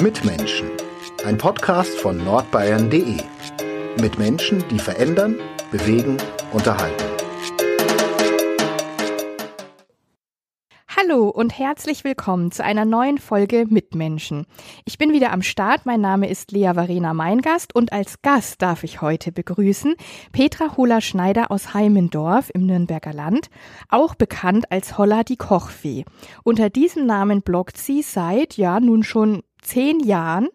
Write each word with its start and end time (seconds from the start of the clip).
Mitmenschen. 0.00 0.70
Ein 1.24 1.38
Podcast 1.38 1.98
von 1.98 2.16
nordbayern.de. 2.18 3.16
Mit 4.00 4.18
Menschen, 4.18 4.64
die 4.68 4.78
verändern, 4.78 5.36
bewegen, 5.70 6.16
unterhalten. 6.52 7.17
Hallo 11.08 11.28
und 11.28 11.58
herzlich 11.58 12.04
willkommen 12.04 12.50
zu 12.50 12.64
einer 12.64 12.84
neuen 12.84 13.18
Folge 13.18 13.66
Mitmenschen. 13.68 14.46
Ich 14.84 14.98
bin 14.98 15.12
wieder 15.12 15.32
am 15.32 15.42
Start. 15.42 15.86
Mein 15.86 16.00
Name 16.00 16.28
ist 16.28 16.52
Lea 16.52 16.72
Varena 16.74 17.14
Meingast 17.14 17.74
und 17.74 17.92
als 17.92 18.20
Gast 18.20 18.60
darf 18.62 18.84
ich 18.84 19.00
heute 19.00 19.32
begrüßen 19.32 19.94
Petra 20.32 20.76
Holler-Schneider 20.76 21.50
aus 21.50 21.72
Heimendorf 21.72 22.50
im 22.52 22.66
Nürnberger 22.66 23.12
Land, 23.12 23.48
auch 23.88 24.14
bekannt 24.14 24.70
als 24.70 24.98
Holla 24.98 25.22
die 25.24 25.36
Kochfee. 25.36 26.04
Unter 26.42 26.68
diesem 26.68 27.06
Namen 27.06 27.42
bloggt 27.42 27.78
sie 27.78 28.02
seit, 28.02 28.56
ja, 28.56 28.80
nun 28.80 29.02
schon 29.02 29.42
zehn 29.62 30.00
Jahren 30.00 30.48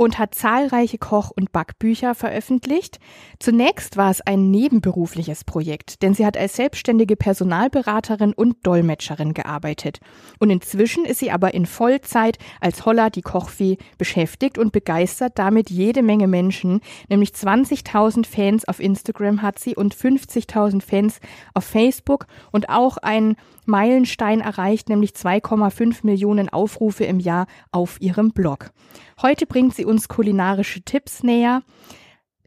und 0.00 0.18
hat 0.18 0.34
zahlreiche 0.34 0.96
Koch- 0.96 1.30
und 1.30 1.52
Backbücher 1.52 2.14
veröffentlicht. 2.14 3.00
Zunächst 3.38 3.98
war 3.98 4.10
es 4.10 4.22
ein 4.22 4.50
nebenberufliches 4.50 5.44
Projekt, 5.44 6.00
denn 6.00 6.14
sie 6.14 6.24
hat 6.24 6.38
als 6.38 6.56
selbstständige 6.56 7.16
Personalberaterin 7.16 8.32
und 8.32 8.66
Dolmetscherin 8.66 9.34
gearbeitet. 9.34 10.00
Und 10.38 10.48
inzwischen 10.48 11.04
ist 11.04 11.18
sie 11.18 11.30
aber 11.30 11.52
in 11.52 11.66
Vollzeit 11.66 12.38
als 12.62 12.86
Holla 12.86 13.10
die 13.10 13.20
Kochfee 13.20 13.76
beschäftigt 13.98 14.56
und 14.56 14.72
begeistert 14.72 15.38
damit 15.38 15.68
jede 15.68 16.02
Menge 16.02 16.28
Menschen, 16.28 16.80
nämlich 17.10 17.32
20.000 17.32 18.24
Fans 18.24 18.66
auf 18.66 18.80
Instagram 18.80 19.42
hat 19.42 19.58
sie 19.58 19.76
und 19.76 19.94
50.000 19.94 20.80
Fans 20.80 21.20
auf 21.52 21.64
Facebook 21.64 22.26
und 22.52 22.70
auch 22.70 22.96
ein 22.96 23.36
Meilenstein 23.66 24.40
erreicht, 24.40 24.88
nämlich 24.88 25.10
2,5 25.10 25.98
Millionen 26.04 26.48
Aufrufe 26.48 27.04
im 27.04 27.20
Jahr 27.20 27.46
auf 27.70 28.00
ihrem 28.00 28.32
Blog. 28.32 28.70
Heute 29.22 29.44
bringt 29.44 29.74
sie 29.74 29.84
uns 29.84 30.08
kulinarische 30.08 30.80
Tipps 30.80 31.22
näher. 31.22 31.62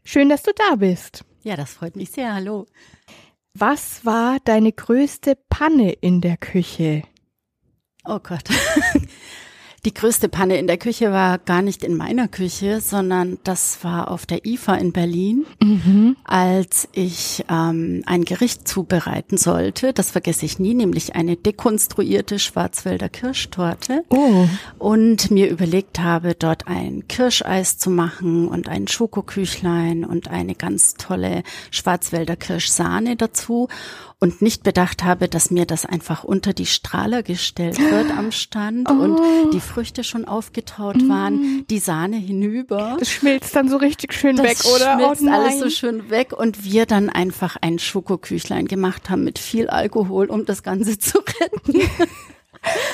Schön, 0.02 0.28
dass 0.28 0.42
du 0.42 0.50
da 0.56 0.76
bist. 0.76 1.24
Ja, 1.44 1.54
das 1.56 1.74
freut 1.74 1.94
mich 1.94 2.10
sehr. 2.10 2.34
Hallo. 2.34 2.66
Was 3.54 4.04
war 4.04 4.38
deine 4.44 4.72
größte 4.72 5.38
Panne 5.48 5.92
in 5.92 6.20
der 6.20 6.36
Küche? 6.36 7.04
Oh 8.04 8.18
Gott. 8.18 8.48
Die 9.84 9.92
größte 9.92 10.30
Panne 10.30 10.56
in 10.56 10.66
der 10.66 10.78
Küche 10.78 11.12
war 11.12 11.36
gar 11.36 11.60
nicht 11.60 11.84
in 11.84 11.94
meiner 11.94 12.26
Küche, 12.26 12.80
sondern 12.80 13.38
das 13.44 13.84
war 13.84 14.10
auf 14.10 14.24
der 14.24 14.46
IFA 14.46 14.76
in 14.76 14.92
Berlin, 14.92 15.44
mhm. 15.62 16.16
als 16.24 16.88
ich 16.92 17.44
ähm, 17.50 18.02
ein 18.06 18.24
Gericht 18.24 18.66
zubereiten 18.66 19.36
sollte. 19.36 19.92
Das 19.92 20.10
vergesse 20.10 20.46
ich 20.46 20.58
nie, 20.58 20.72
nämlich 20.72 21.14
eine 21.14 21.36
dekonstruierte 21.36 22.38
Schwarzwälder 22.38 23.10
Kirschtorte. 23.10 24.04
Oh. 24.08 24.46
Und 24.78 25.30
mir 25.30 25.50
überlegt 25.50 25.98
habe, 25.98 26.34
dort 26.34 26.66
ein 26.66 27.06
Kirscheis 27.06 27.76
zu 27.76 27.90
machen 27.90 28.48
und 28.48 28.70
ein 28.70 28.88
Schokoküchlein 28.88 30.06
und 30.06 30.28
eine 30.28 30.54
ganz 30.54 30.94
tolle 30.94 31.42
Schwarzwälder 31.70 32.36
Kirschsahne 32.36 33.16
dazu 33.16 33.68
und 34.24 34.40
nicht 34.40 34.62
bedacht 34.62 35.04
habe, 35.04 35.28
dass 35.28 35.50
mir 35.50 35.66
das 35.66 35.84
einfach 35.84 36.24
unter 36.24 36.54
die 36.54 36.64
Strahler 36.64 37.22
gestellt 37.22 37.78
wird 37.78 38.10
am 38.10 38.32
Stand 38.32 38.88
oh. 38.90 38.94
und 38.94 39.20
die 39.52 39.60
Früchte 39.60 40.02
schon 40.02 40.24
aufgetaut 40.24 40.96
mm. 40.96 41.08
waren, 41.10 41.66
die 41.68 41.78
Sahne 41.78 42.16
hinüber. 42.16 42.96
Das 42.98 43.10
schmilzt 43.10 43.54
dann 43.54 43.68
so 43.68 43.76
richtig 43.76 44.14
schön 44.14 44.36
das 44.36 44.46
weg, 44.46 44.74
oder? 44.74 44.94
Schmilzt 44.94 45.22
oh 45.26 45.30
alles 45.30 45.58
so 45.58 45.68
schön 45.68 46.08
weg 46.08 46.32
und 46.32 46.64
wir 46.64 46.86
dann 46.86 47.10
einfach 47.10 47.56
ein 47.60 47.78
Schokoküchlein 47.78 48.66
gemacht 48.66 49.10
haben 49.10 49.24
mit 49.24 49.38
viel 49.38 49.68
Alkohol, 49.68 50.30
um 50.30 50.46
das 50.46 50.62
Ganze 50.62 50.98
zu 50.98 51.18
retten. 51.18 51.82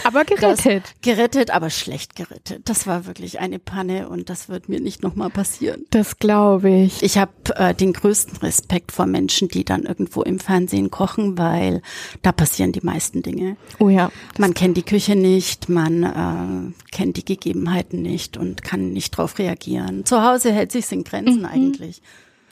Aber 0.05 0.25
gerettet. 0.25 0.85
Das, 0.85 0.95
gerettet, 1.03 1.51
aber 1.51 1.71
schlecht 1.71 2.17
gerettet. 2.17 2.69
Das 2.69 2.87
war 2.87 3.07
wirklich 3.07 3.41
eine 3.41 3.59
Panne 3.59 4.09
und 4.09 4.31
das 4.31 4.49
wird 4.49 4.69
mir 4.69 4.81
nicht 4.81 5.03
nochmal 5.03 5.31
passieren. 5.31 5.85
Das 5.91 6.19
glaube 6.19 6.71
ich. 6.71 7.03
Ich 7.03 7.19
habe 7.19 7.33
äh, 7.55 7.75
den 7.75 7.93
größten 7.93 8.39
Respekt 8.39 8.93
vor 8.93 9.07
Menschen, 9.07 9.49
die 9.49 9.65
dann 9.65 9.85
irgendwo 9.85 10.23
im 10.23 10.39
Fernsehen 10.39 10.91
kochen, 10.91 11.39
weil 11.39 11.83
da 12.23 12.33
passieren 12.33 12.73
die 12.73 12.81
meisten 12.83 13.23
Dinge. 13.23 13.57
Oh 13.79 13.89
ja. 13.89 14.11
Man 14.39 14.55
kennt 14.55 14.77
die 14.77 14.83
Küche 14.83 15.17
nicht, 15.17 15.69
man 15.69 16.03
äh, 16.03 16.91
kennt 16.91 17.17
die 17.17 17.25
Gegebenheiten 17.25 18.03
nicht 18.03 18.37
und 18.37 18.63
kann 18.63 18.93
nicht 18.93 19.11
drauf 19.11 19.39
reagieren. 19.39 20.05
Zu 20.05 20.23
Hause 20.23 20.53
hält 20.53 20.73
sich's 20.73 20.93
in 20.93 21.05
Grenzen 21.05 21.41
mhm. 21.41 21.47
eigentlich. 21.47 22.03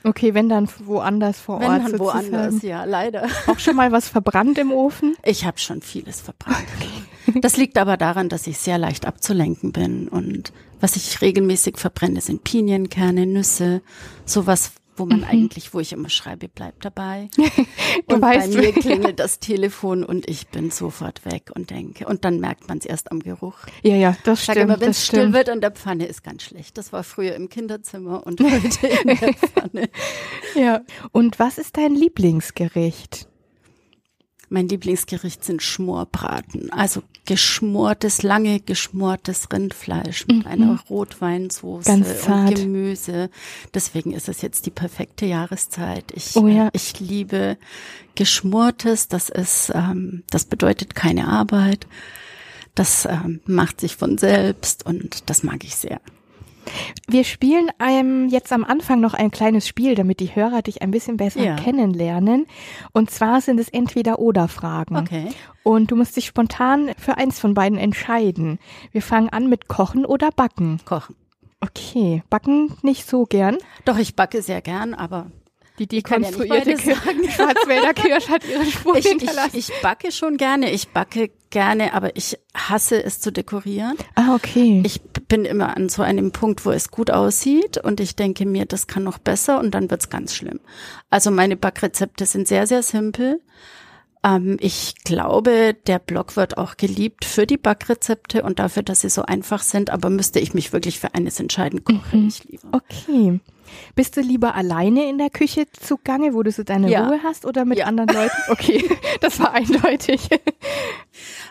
Okay, 0.04 0.32
wenn 0.32 0.48
dann 0.48 0.68
woanders 0.84 1.40
vor 1.40 1.60
wenn 1.60 1.68
Ort. 1.68 1.84
Wenn 1.84 1.92
dann 1.92 2.00
woanders, 2.00 2.62
ja, 2.62 2.84
leider. 2.84 3.26
Auch 3.46 3.58
schon 3.58 3.76
mal 3.76 3.90
was 3.92 4.08
verbrannt 4.08 4.56
im 4.58 4.72
Ofen? 4.72 5.16
Ich 5.24 5.44
habe 5.44 5.58
schon 5.58 5.82
vieles 5.82 6.20
verbrannt. 6.20 6.66
Okay. 6.76 6.88
Das 7.48 7.56
liegt 7.56 7.78
aber 7.78 7.96
daran, 7.96 8.28
dass 8.28 8.46
ich 8.46 8.58
sehr 8.58 8.78
leicht 8.78 9.06
abzulenken 9.06 9.72
bin 9.72 10.08
und 10.08 10.52
was 10.80 10.96
ich 10.96 11.20
regelmäßig 11.20 11.76
verbrenne 11.76 12.20
sind 12.20 12.44
Pinienkerne, 12.44 13.26
Nüsse, 13.26 13.82
sowas, 14.24 14.72
wo 14.98 15.06
man 15.06 15.18
mhm. 15.20 15.24
eigentlich, 15.24 15.72
wo 15.74 15.80
ich 15.80 15.92
immer 15.92 16.10
schreibe, 16.10 16.48
bleibt 16.48 16.84
dabei. 16.84 17.28
und 18.06 18.20
bei 18.20 18.46
mir 18.46 18.72
klingelt 18.72 19.18
das 19.20 19.38
Telefon 19.38 20.04
und 20.04 20.28
ich 20.28 20.48
bin 20.48 20.70
sofort 20.70 21.24
weg 21.24 21.50
und 21.54 21.70
denke. 21.70 22.06
Und 22.06 22.24
dann 22.24 22.40
merkt 22.40 22.68
man 22.68 22.78
es 22.78 22.84
erst 22.84 23.10
am 23.12 23.20
Geruch. 23.20 23.58
Ja, 23.82 23.94
ja, 23.94 24.16
das 24.24 24.42
stimmt. 24.42 24.56
Sag 24.56 24.64
immer, 24.64 24.80
wenn 24.80 24.90
es 24.90 25.06
still 25.06 25.32
wird 25.32 25.48
in 25.48 25.60
der 25.60 25.70
Pfanne, 25.70 26.06
ist 26.06 26.22
ganz 26.22 26.42
schlecht. 26.42 26.78
Das 26.78 26.92
war 26.92 27.04
früher 27.04 27.34
im 27.34 27.48
Kinderzimmer 27.48 28.26
und 28.26 28.40
heute 28.40 28.86
in 28.86 29.16
der 29.16 29.34
Pfanne. 29.34 29.88
Ja. 30.54 30.80
Und 31.12 31.38
was 31.38 31.58
ist 31.58 31.76
dein 31.76 31.94
Lieblingsgericht? 31.94 33.28
Mein 34.50 34.68
Lieblingsgericht 34.68 35.44
sind 35.44 35.62
Schmorbraten. 35.62 36.72
Also 36.72 37.02
geschmortes, 37.26 38.22
lange 38.22 38.60
geschmortes 38.60 39.48
Rindfleisch 39.52 40.26
mit 40.26 40.44
mhm. 40.44 40.46
einer 40.46 40.80
Rotweinsauce 40.88 41.86
und 41.86 42.54
Gemüse. 42.54 43.30
Deswegen 43.74 44.12
ist 44.12 44.28
es 44.28 44.40
jetzt 44.40 44.66
die 44.66 44.70
perfekte 44.70 45.26
Jahreszeit. 45.26 46.04
Ich, 46.14 46.36
oh 46.36 46.46
ja. 46.48 46.70
ich 46.72 46.98
liebe 47.00 47.58
geschmortes. 48.14 49.08
Das 49.08 49.28
ist, 49.28 49.70
ähm, 49.74 50.24
das 50.30 50.46
bedeutet 50.46 50.94
keine 50.94 51.28
Arbeit. 51.28 51.86
Das 52.74 53.04
ähm, 53.04 53.40
macht 53.46 53.80
sich 53.80 53.96
von 53.96 54.18
selbst 54.18 54.86
und 54.86 55.28
das 55.28 55.42
mag 55.42 55.64
ich 55.64 55.76
sehr. 55.76 56.00
Wir 57.08 57.24
spielen 57.24 57.70
ähm, 57.80 58.28
jetzt 58.28 58.52
am 58.52 58.64
Anfang 58.64 59.00
noch 59.00 59.14
ein 59.14 59.30
kleines 59.30 59.66
Spiel, 59.66 59.94
damit 59.94 60.20
die 60.20 60.34
Hörer 60.34 60.62
dich 60.62 60.82
ein 60.82 60.90
bisschen 60.90 61.16
besser 61.16 61.42
ja. 61.42 61.56
kennenlernen. 61.56 62.46
Und 62.92 63.10
zwar 63.10 63.40
sind 63.40 63.58
es 63.60 63.68
Entweder-Oder-Fragen. 63.68 64.96
Okay. 64.96 65.28
Und 65.62 65.90
du 65.90 65.96
musst 65.96 66.16
dich 66.16 66.26
spontan 66.26 66.90
für 66.98 67.16
eins 67.16 67.38
von 67.40 67.54
beiden 67.54 67.78
entscheiden. 67.78 68.58
Wir 68.92 69.02
fangen 69.02 69.28
an 69.28 69.48
mit 69.48 69.68
Kochen 69.68 70.04
oder 70.04 70.30
Backen. 70.30 70.80
Kochen. 70.84 71.14
Okay, 71.60 72.22
backen 72.30 72.76
nicht 72.82 73.08
so 73.08 73.24
gern. 73.24 73.58
Doch, 73.84 73.98
ich 73.98 74.14
backe 74.14 74.42
sehr 74.42 74.62
gern, 74.62 74.94
aber 74.94 75.26
die 75.78 75.86
dekonstruierte 75.86 76.70
ja 76.70 76.76
Schwarzwälder 77.30 77.94
Kirsch 77.94 78.28
hat 78.28 78.44
ihre 78.48 78.64
Spur 78.64 78.96
ich, 78.96 79.06
hinterlassen. 79.06 79.56
Ich, 79.56 79.70
ich 79.70 79.80
backe 79.80 80.10
schon 80.10 80.36
gerne, 80.36 80.70
ich 80.70 80.88
backe 80.88 81.30
gerne, 81.50 81.94
aber 81.94 82.16
ich 82.16 82.38
hasse 82.54 83.02
es 83.02 83.20
zu 83.20 83.32
dekorieren. 83.32 83.96
Ah, 84.14 84.34
okay. 84.34 84.82
Ich 84.84 85.00
bin 85.28 85.44
immer 85.44 85.76
an 85.76 85.88
so 85.88 86.02
einem 86.02 86.32
Punkt, 86.32 86.64
wo 86.64 86.70
es 86.70 86.90
gut 86.90 87.10
aussieht 87.10 87.78
und 87.78 88.00
ich 88.00 88.16
denke 88.16 88.46
mir, 88.46 88.66
das 88.66 88.86
kann 88.86 89.04
noch 89.04 89.18
besser 89.18 89.60
und 89.60 89.72
dann 89.72 89.90
wird's 89.90 90.10
ganz 90.10 90.34
schlimm. 90.34 90.60
Also 91.10 91.30
meine 91.30 91.56
Backrezepte 91.56 92.26
sind 92.26 92.48
sehr, 92.48 92.66
sehr 92.66 92.82
simpel. 92.82 93.40
Ähm, 94.24 94.56
ich 94.60 94.94
glaube, 95.04 95.76
der 95.86 95.98
Blog 95.98 96.36
wird 96.36 96.56
auch 96.58 96.76
geliebt 96.76 97.24
für 97.24 97.46
die 97.46 97.58
Backrezepte 97.58 98.42
und 98.42 98.58
dafür, 98.58 98.82
dass 98.82 99.02
sie 99.02 99.10
so 99.10 99.22
einfach 99.22 99.62
sind, 99.62 99.90
aber 99.90 100.10
müsste 100.10 100.40
ich 100.40 100.54
mich 100.54 100.72
wirklich 100.72 100.98
für 100.98 101.14
eines 101.14 101.38
entscheiden, 101.38 101.84
koche 101.84 102.16
mhm. 102.16 102.28
ich 102.28 102.44
lieber. 102.44 102.68
Okay. 102.72 103.40
Bist 103.94 104.16
du 104.16 104.20
lieber 104.20 104.54
alleine 104.54 105.08
in 105.08 105.18
der 105.18 105.30
Küche 105.30 105.66
zugange, 105.72 106.34
wo 106.34 106.42
du 106.42 106.50
so 106.50 106.62
deine 106.62 106.90
ja. 106.90 107.06
Ruhe 107.06 107.20
hast 107.22 107.46
oder 107.46 107.64
mit 107.64 107.78
ja. 107.78 107.86
anderen 107.86 108.08
Leuten? 108.08 108.34
Okay, 108.48 108.84
das 109.20 109.38
war 109.40 109.52
eindeutig. 109.52 110.28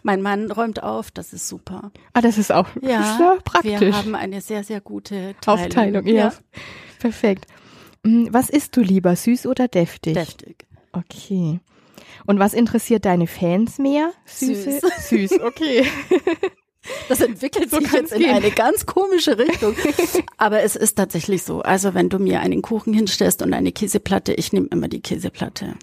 Mein 0.03 0.21
Mann 0.21 0.51
räumt 0.51 0.81
auf, 0.81 1.11
das 1.11 1.33
ist 1.33 1.47
super. 1.47 1.91
Ah, 2.13 2.21
das 2.21 2.37
ist 2.37 2.51
auch 2.51 2.67
ja, 2.81 2.89
ja 3.19 3.37
praktisch. 3.43 3.79
Wir 3.79 3.95
haben 3.95 4.15
eine 4.15 4.41
sehr, 4.41 4.63
sehr 4.63 4.81
gute 4.81 5.35
Teilung. 5.41 5.65
Aufteilung. 5.65 6.05
Ja. 6.07 6.13
ja. 6.13 6.33
Perfekt. 6.99 7.45
Hm, 8.05 8.29
was 8.31 8.49
isst 8.49 8.75
du 8.77 8.81
lieber, 8.81 9.15
süß 9.15 9.45
oder 9.47 9.67
deftig? 9.67 10.13
Deftig. 10.13 10.65
Okay. 10.91 11.59
Und 12.25 12.39
was 12.39 12.53
interessiert 12.53 13.05
deine 13.05 13.27
Fans 13.27 13.77
mehr? 13.79 14.11
Süße? 14.25 14.79
Süß, 14.79 15.09
Süß 15.09 15.41
okay. 15.41 15.85
Das 17.09 17.21
entwickelt 17.21 17.69
so 17.71 17.79
sich 17.79 17.91
jetzt 17.91 18.13
in 18.13 18.19
gehen. 18.19 18.35
eine 18.35 18.51
ganz 18.51 18.85
komische 18.85 19.37
Richtung. 19.37 19.75
Aber 20.37 20.61
es 20.61 20.75
ist 20.75 20.95
tatsächlich 20.95 21.43
so. 21.43 21.61
Also 21.61 21.93
wenn 21.93 22.09
du 22.09 22.19
mir 22.19 22.41
einen 22.41 22.61
Kuchen 22.61 22.93
hinstellst 22.93 23.41
und 23.41 23.53
eine 23.53 23.71
Käseplatte, 23.71 24.33
ich 24.33 24.53
nehme 24.53 24.67
immer 24.67 24.87
die 24.87 25.01
Käseplatte. 25.01 25.75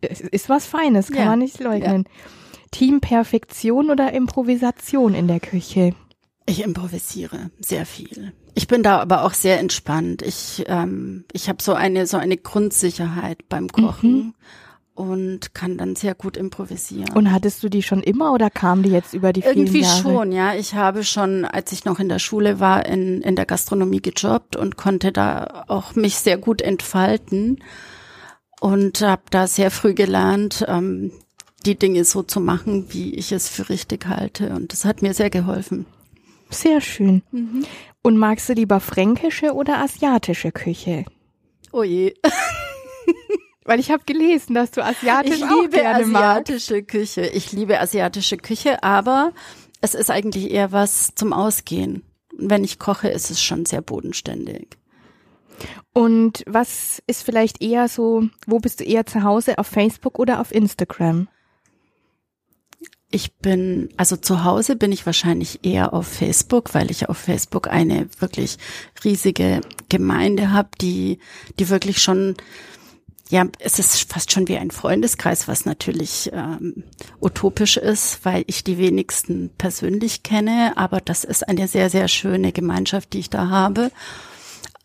Es 0.00 0.20
ist 0.20 0.48
was 0.48 0.66
Feines, 0.66 1.08
kann 1.08 1.18
ja. 1.18 1.26
man 1.26 1.38
nicht 1.40 1.58
leugnen. 1.60 2.04
Ja. 2.06 2.30
Team 2.70 3.00
Perfektion 3.00 3.90
oder 3.90 4.12
Improvisation 4.12 5.14
in 5.14 5.28
der 5.28 5.40
Küche? 5.40 5.94
Ich 6.46 6.62
improvisiere 6.62 7.50
sehr 7.58 7.86
viel. 7.86 8.32
Ich 8.54 8.68
bin 8.68 8.82
da 8.82 8.98
aber 9.00 9.24
auch 9.24 9.34
sehr 9.34 9.58
entspannt. 9.58 10.22
Ich, 10.22 10.64
ähm, 10.68 11.24
ich 11.32 11.48
habe 11.48 11.62
so 11.62 11.74
eine, 11.74 12.06
so 12.06 12.16
eine 12.16 12.36
Grundsicherheit 12.36 13.48
beim 13.48 13.68
Kochen. 13.68 14.12
Mhm 14.12 14.34
und 14.96 15.54
kann 15.54 15.76
dann 15.76 15.94
sehr 15.94 16.14
gut 16.14 16.36
improvisieren. 16.36 17.12
Und 17.14 17.30
hattest 17.30 17.62
du 17.62 17.68
die 17.68 17.82
schon 17.82 18.02
immer 18.02 18.32
oder 18.32 18.50
kam 18.50 18.82
die 18.82 18.90
jetzt 18.90 19.14
über 19.14 19.32
die 19.32 19.42
vielen 19.42 19.58
Irgendwie 19.58 19.82
Jahre? 19.82 20.02
schon, 20.02 20.32
ja. 20.32 20.54
Ich 20.54 20.74
habe 20.74 21.04
schon, 21.04 21.44
als 21.44 21.70
ich 21.72 21.84
noch 21.84 22.00
in 22.00 22.08
der 22.08 22.18
Schule 22.18 22.58
war, 22.60 22.86
in, 22.86 23.20
in 23.20 23.36
der 23.36 23.46
Gastronomie 23.46 24.00
gejobbt 24.00 24.56
und 24.56 24.76
konnte 24.76 25.12
da 25.12 25.64
auch 25.68 25.94
mich 25.94 26.16
sehr 26.16 26.38
gut 26.38 26.62
entfalten 26.62 27.62
und 28.60 29.02
habe 29.02 29.22
da 29.30 29.46
sehr 29.46 29.70
früh 29.70 29.94
gelernt, 29.94 30.64
ähm, 30.66 31.12
die 31.66 31.78
Dinge 31.78 32.04
so 32.04 32.22
zu 32.22 32.40
machen, 32.40 32.86
wie 32.90 33.14
ich 33.14 33.32
es 33.32 33.48
für 33.48 33.68
richtig 33.68 34.06
halte. 34.06 34.50
Und 34.50 34.72
das 34.72 34.84
hat 34.84 35.02
mir 35.02 35.14
sehr 35.14 35.30
geholfen. 35.30 35.84
Sehr 36.48 36.80
schön. 36.80 37.22
Und 38.02 38.16
magst 38.16 38.48
du 38.48 38.52
lieber 38.54 38.80
fränkische 38.80 39.52
oder 39.52 39.78
asiatische 39.78 40.52
Küche? 40.52 41.04
Oh 41.72 41.82
je. 41.82 42.14
Weil 43.66 43.80
ich 43.80 43.90
habe 43.90 44.04
gelesen, 44.06 44.54
dass 44.54 44.70
du 44.70 44.82
asiatisch 44.84 45.38
Ich 45.38 45.44
auch 45.44 45.60
liebe 45.60 45.76
gerne 45.76 46.06
magst. 46.06 46.50
asiatische 46.50 46.82
Küche. 46.82 47.26
Ich 47.26 47.52
liebe 47.52 47.78
asiatische 47.80 48.36
Küche, 48.36 48.82
aber 48.82 49.32
es 49.80 49.94
ist 49.94 50.10
eigentlich 50.10 50.50
eher 50.50 50.72
was 50.72 51.14
zum 51.14 51.32
Ausgehen. 51.32 52.02
Wenn 52.38 52.64
ich 52.64 52.78
koche, 52.78 53.08
ist 53.08 53.30
es 53.30 53.42
schon 53.42 53.66
sehr 53.66 53.82
bodenständig. 53.82 54.76
Und 55.92 56.44
was 56.46 57.02
ist 57.06 57.22
vielleicht 57.24 57.62
eher 57.62 57.88
so, 57.88 58.28
wo 58.46 58.58
bist 58.58 58.80
du 58.80 58.84
eher 58.84 59.06
zu 59.06 59.22
Hause, 59.22 59.58
auf 59.58 59.66
Facebook 59.66 60.18
oder 60.18 60.40
auf 60.40 60.54
Instagram? 60.54 61.28
Ich 63.10 63.34
bin, 63.36 63.88
also 63.96 64.16
zu 64.16 64.44
Hause 64.44 64.76
bin 64.76 64.92
ich 64.92 65.06
wahrscheinlich 65.06 65.64
eher 65.64 65.94
auf 65.94 66.06
Facebook, 66.06 66.74
weil 66.74 66.90
ich 66.90 67.08
auf 67.08 67.16
Facebook 67.16 67.68
eine 67.68 68.08
wirklich 68.18 68.58
riesige 69.04 69.60
Gemeinde 69.88 70.52
habe, 70.52 70.68
die, 70.80 71.18
die 71.58 71.68
wirklich 71.70 72.02
schon, 72.02 72.34
ja, 73.28 73.44
es 73.58 73.78
ist 73.78 74.12
fast 74.12 74.30
schon 74.30 74.46
wie 74.46 74.56
ein 74.56 74.70
Freundeskreis, 74.70 75.48
was 75.48 75.64
natürlich 75.64 76.30
ähm, 76.32 76.84
utopisch 77.20 77.76
ist, 77.76 78.24
weil 78.24 78.44
ich 78.46 78.62
die 78.62 78.78
wenigsten 78.78 79.50
persönlich 79.58 80.22
kenne, 80.22 80.74
aber 80.76 81.00
das 81.00 81.24
ist 81.24 81.48
eine 81.48 81.66
sehr, 81.66 81.90
sehr 81.90 82.06
schöne 82.08 82.52
Gemeinschaft, 82.52 83.12
die 83.12 83.18
ich 83.18 83.30
da 83.30 83.48
habe. 83.48 83.90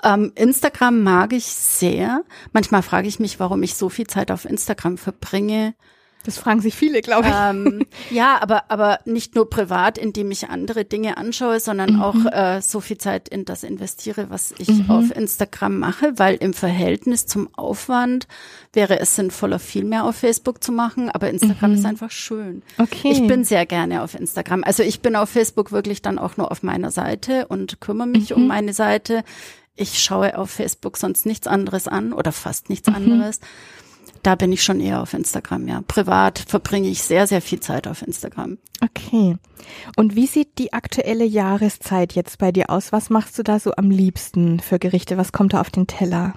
Ähm, 0.04 0.32
Instagram 0.36 1.04
mag 1.04 1.34
ich 1.34 1.46
sehr. 1.46 2.24
Manchmal 2.52 2.82
frage 2.82 3.08
ich 3.08 3.20
mich, 3.20 3.40
warum 3.40 3.62
ich 3.62 3.76
so 3.76 3.90
viel 3.90 4.08
Zeit 4.08 4.32
auf 4.32 4.46
Instagram 4.46 4.98
verbringe. 4.98 5.76
Das 6.24 6.38
fragen 6.38 6.62
sich 6.62 6.76
viele, 6.76 7.02
glaube 7.02 7.28
ich. 7.28 7.34
Ähm, 7.36 7.86
ja, 8.10 8.40
aber, 8.42 8.70
aber 8.70 9.00
nicht 9.06 9.36
nur 9.36 9.50
privat, 9.50 9.98
indem 9.98 10.30
ich 10.32 10.50
andere 10.50 10.86
Dinge 10.86 11.18
anschaue, 11.18 11.60
sondern 11.60 11.94
Mhm. 11.96 12.02
auch 12.02 12.26
äh, 12.32 12.62
so 12.62 12.80
viel 12.80 12.98
Zeit 12.98 13.28
in 13.30 13.46
das 13.46 13.64
investiere, 13.64 14.30
was 14.30 14.54
ich 14.58 14.70
auf 14.90 15.16
Instagram 15.16 15.80
mache, 15.80 16.14
weil 16.18 16.36
im 16.36 16.54
Verhältnis 16.54 17.26
zum 17.26 17.50
Aufwand 17.56 18.28
wäre 18.74 19.00
es 19.00 19.16
sinnvoller, 19.16 19.60
viel 19.60 19.84
mehr 19.84 20.06
auf 20.06 20.16
Facebook 20.16 20.64
zu 20.64 20.72
machen, 20.72 21.10
aber 21.10 21.30
Instagram 21.30 21.74
ist 21.74 21.86
einfach 21.86 22.12
schön. 22.12 22.56
Mhm. 22.78 22.84
Okay. 22.84 23.12
Ich 23.12 23.26
bin 23.28 23.44
sehr 23.44 23.66
gerne 23.66 24.04
auf 24.04 24.14
Instagram. 24.16 24.64
Also 24.64 24.84
ich 24.84 25.02
bin 25.02 25.16
auf 25.16 25.30
Facebook 25.30 25.72
wirklich 25.72 26.02
dann 26.02 26.20
auch 26.20 26.38
nur 26.38 26.52
auf 26.52 26.64
meiner 26.64 26.92
Seite 26.92 27.48
und 27.48 27.82
kümmere 27.82 28.08
mich 28.08 28.30
Mhm. 28.30 28.36
um 28.36 28.48
meine 28.48 28.74
Seite. 28.74 29.24
Ich 29.76 30.04
schaue 30.04 30.38
auf 30.38 30.52
Facebook 30.52 30.98
sonst 30.98 31.26
nichts 31.26 31.48
anderes 31.48 31.88
an 31.88 32.14
oder 32.14 32.32
fast 32.32 32.70
nichts 32.70 32.90
Mhm. 32.90 32.96
anderes. 32.96 33.40
Da 34.24 34.36
bin 34.36 34.52
ich 34.52 34.64
schon 34.64 34.80
eher 34.80 35.02
auf 35.02 35.14
Instagram, 35.14 35.68
ja. 35.68 35.82
Privat 35.88 36.40
verbringe 36.40 36.90
ich 36.90 37.02
sehr, 37.02 37.26
sehr 37.26 37.42
viel 37.42 37.60
Zeit 37.60 37.88
auf 37.88 38.02
Instagram. 38.02 38.58
Okay. 38.84 39.38
Und 39.96 40.16
wie 40.16 40.28
sieht 40.28 40.58
die 40.60 40.74
aktuelle 40.74 41.26
Jahreszeit 41.26 42.14
jetzt 42.14 42.38
bei 42.38 42.52
dir 42.52 42.70
aus? 42.70 42.92
Was 42.92 43.10
machst 43.10 43.38
du 43.40 43.44
da 43.44 43.60
so 43.60 43.74
am 43.76 43.90
liebsten 43.90 44.60
für 44.60 44.80
Gerichte? 44.80 45.18
Was 45.18 45.32
kommt 45.32 45.54
da 45.54 45.62
auf 45.62 45.72
den 45.72 45.88
Teller? 45.88 46.36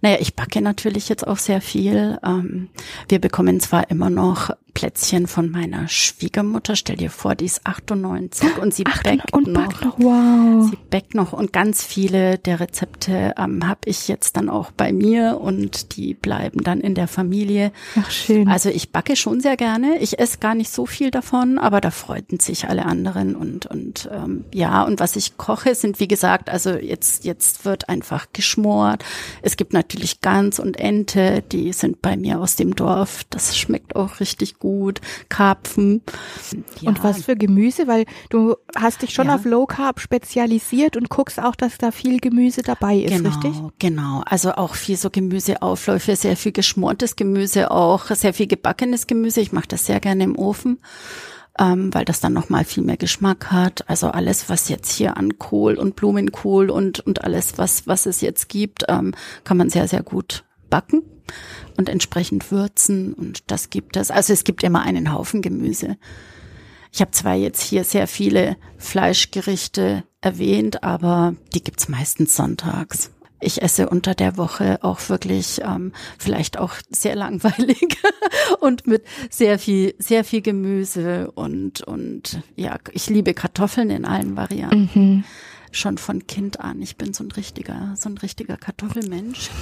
Naja, 0.00 0.18
ich 0.20 0.34
backe 0.34 0.60
natürlich 0.60 1.08
jetzt 1.08 1.26
auch 1.26 1.38
sehr 1.38 1.60
viel. 1.60 2.18
Ähm, 2.24 2.68
wir 3.08 3.18
bekommen 3.18 3.60
zwar 3.60 3.90
immer 3.90 4.10
noch 4.10 4.50
Plätzchen 4.70 5.26
von 5.26 5.50
meiner 5.50 5.88
Schwiegermutter. 5.88 6.76
Stell 6.76 6.96
dir 6.96 7.10
vor, 7.10 7.34
die 7.34 7.44
ist 7.44 7.66
98 7.66 8.58
und 8.58 8.72
sie 8.72 8.84
backt 8.84 9.32
und 9.32 9.48
noch. 9.48 9.82
noch. 9.82 9.98
Wow. 9.98 10.70
Sie 10.70 10.78
backt 10.88 11.14
noch 11.14 11.32
und 11.32 11.52
ganz 11.52 11.84
viele 11.84 12.38
der 12.38 12.60
Rezepte 12.60 13.34
ähm, 13.36 13.66
habe 13.66 13.80
ich 13.84 14.08
jetzt 14.08 14.36
dann 14.36 14.48
auch 14.48 14.70
bei 14.70 14.92
mir 14.92 15.38
und 15.40 15.96
die 15.96 16.14
bleiben 16.14 16.62
dann 16.62 16.80
in 16.80 16.94
der 16.94 17.08
Familie. 17.08 17.72
Ach, 17.96 18.10
schön. 18.10 18.48
Also 18.48 18.70
ich 18.70 18.90
backe 18.90 19.16
schon 19.16 19.40
sehr 19.40 19.56
gerne. 19.56 19.98
Ich 19.98 20.18
esse 20.18 20.38
gar 20.38 20.54
nicht 20.54 20.70
so 20.70 20.86
viel 20.86 21.10
davon, 21.10 21.58
aber 21.58 21.80
da 21.80 21.90
freuten 21.90 22.40
sich 22.40 22.68
alle 22.68 22.86
anderen 22.86 23.34
und 23.34 23.66
und 23.66 24.08
ähm, 24.12 24.44
ja 24.52 24.82
und 24.82 25.00
was 25.00 25.16
ich 25.16 25.36
koche 25.36 25.74
sind 25.74 26.00
wie 26.00 26.08
gesagt 26.08 26.48
also 26.48 26.70
jetzt 26.70 27.24
jetzt 27.24 27.64
wird 27.64 27.88
einfach 27.88 28.28
geschmort. 28.32 29.04
Es 29.42 29.56
gibt 29.60 29.74
natürlich 29.74 30.22
Gans 30.22 30.58
und 30.58 30.80
Ente, 30.80 31.42
die 31.52 31.74
sind 31.74 32.00
bei 32.00 32.16
mir 32.16 32.40
aus 32.40 32.56
dem 32.56 32.74
Dorf. 32.74 33.24
Das 33.28 33.58
schmeckt 33.58 33.94
auch 33.94 34.18
richtig 34.18 34.58
gut. 34.58 35.02
Karpfen. 35.28 36.00
Ja. 36.80 36.88
Und 36.88 37.04
was 37.04 37.24
für 37.24 37.36
Gemüse? 37.36 37.86
Weil 37.86 38.06
du 38.30 38.56
hast 38.74 39.02
dich 39.02 39.12
schon 39.12 39.26
Ja. 39.26 39.34
auf 39.34 39.44
Low 39.44 39.66
Carb 39.66 40.00
spezialisiert 40.00 40.96
und 40.96 41.10
guckst 41.10 41.38
auch, 41.38 41.54
dass 41.54 41.76
da 41.76 41.90
viel 41.90 42.20
Gemüse 42.20 42.62
dabei 42.62 42.96
ist, 43.00 43.10
genau, 43.14 43.28
richtig? 43.28 43.52
Genau, 43.78 44.22
also 44.24 44.52
auch 44.52 44.76
viel 44.76 44.96
so 44.96 45.10
Gemüseaufläufe, 45.10 46.16
sehr 46.16 46.38
viel 46.38 46.52
geschmortes 46.52 47.16
Gemüse 47.16 47.70
auch, 47.70 48.06
sehr 48.06 48.32
viel 48.32 48.46
gebackenes 48.46 49.06
Gemüse. 49.06 49.42
Ich 49.42 49.52
mache 49.52 49.68
das 49.68 49.84
sehr 49.84 50.00
gerne 50.00 50.24
im 50.24 50.38
Ofen, 50.38 50.78
ähm, 51.60 51.92
weil 51.92 52.06
das 52.06 52.20
dann 52.20 52.32
nochmal 52.32 52.64
viel 52.64 52.82
mehr 52.82 52.96
Geschmack 52.96 53.52
hat. 53.52 53.88
Also 53.88 54.08
alles, 54.08 54.48
was 54.48 54.68
jetzt 54.70 54.90
hier 54.90 55.16
an 55.18 55.38
Kohl 55.38 55.74
und 55.74 55.94
Blumenkohl 55.94 56.70
und, 56.70 57.00
und 57.00 57.22
alles, 57.22 57.58
was, 57.58 57.86
was 57.86 58.06
es 58.06 58.22
jetzt 58.22 58.48
gibt, 58.48 58.84
ähm, 58.88 59.14
kann 59.44 59.58
man 59.58 59.68
sehr, 59.68 59.86
sehr 59.86 60.02
gut 60.02 60.44
backen 60.70 61.02
und 61.76 61.88
entsprechend 61.88 62.50
würzen 62.50 63.12
und 63.12 63.50
das 63.50 63.70
gibt 63.70 63.96
es. 63.96 64.10
Also 64.10 64.32
es 64.32 64.44
gibt 64.44 64.64
immer 64.64 64.82
einen 64.82 65.12
Haufen 65.12 65.42
Gemüse. 65.42 65.98
Ich 66.92 67.00
habe 67.00 67.12
zwar 67.12 67.34
jetzt 67.34 67.60
hier 67.62 67.84
sehr 67.84 68.08
viele 68.08 68.56
Fleischgerichte 68.78 70.02
erwähnt, 70.20 70.82
aber 70.82 71.34
die 71.54 71.62
gibt's 71.62 71.88
meistens 71.88 72.34
sonntags. 72.34 73.10
Ich 73.40 73.62
esse 73.62 73.88
unter 73.88 74.14
der 74.14 74.36
Woche 74.36 74.78
auch 74.82 75.08
wirklich 75.08 75.60
ähm, 75.64 75.92
vielleicht 76.18 76.58
auch 76.58 76.74
sehr 76.90 77.16
langweilig 77.16 77.96
und 78.60 78.86
mit 78.86 79.04
sehr 79.30 79.58
viel 79.58 79.94
sehr 79.98 80.24
viel 80.24 80.42
Gemüse 80.42 81.30
und 81.32 81.80
und 81.82 82.42
ja 82.56 82.76
ich 82.92 83.08
liebe 83.08 83.34
Kartoffeln 83.34 83.90
in 83.90 84.04
allen 84.04 84.36
Varianten 84.36 85.24
schon 85.72 85.98
von 85.98 86.26
Kind 86.26 86.60
an. 86.60 86.82
Ich 86.82 86.96
bin 86.96 87.14
so 87.14 87.24
ein 87.24 87.30
richtiger 87.30 87.94
so 87.96 88.08
ein 88.08 88.18
richtiger 88.18 88.56
Kartoffelmensch. 88.56 89.50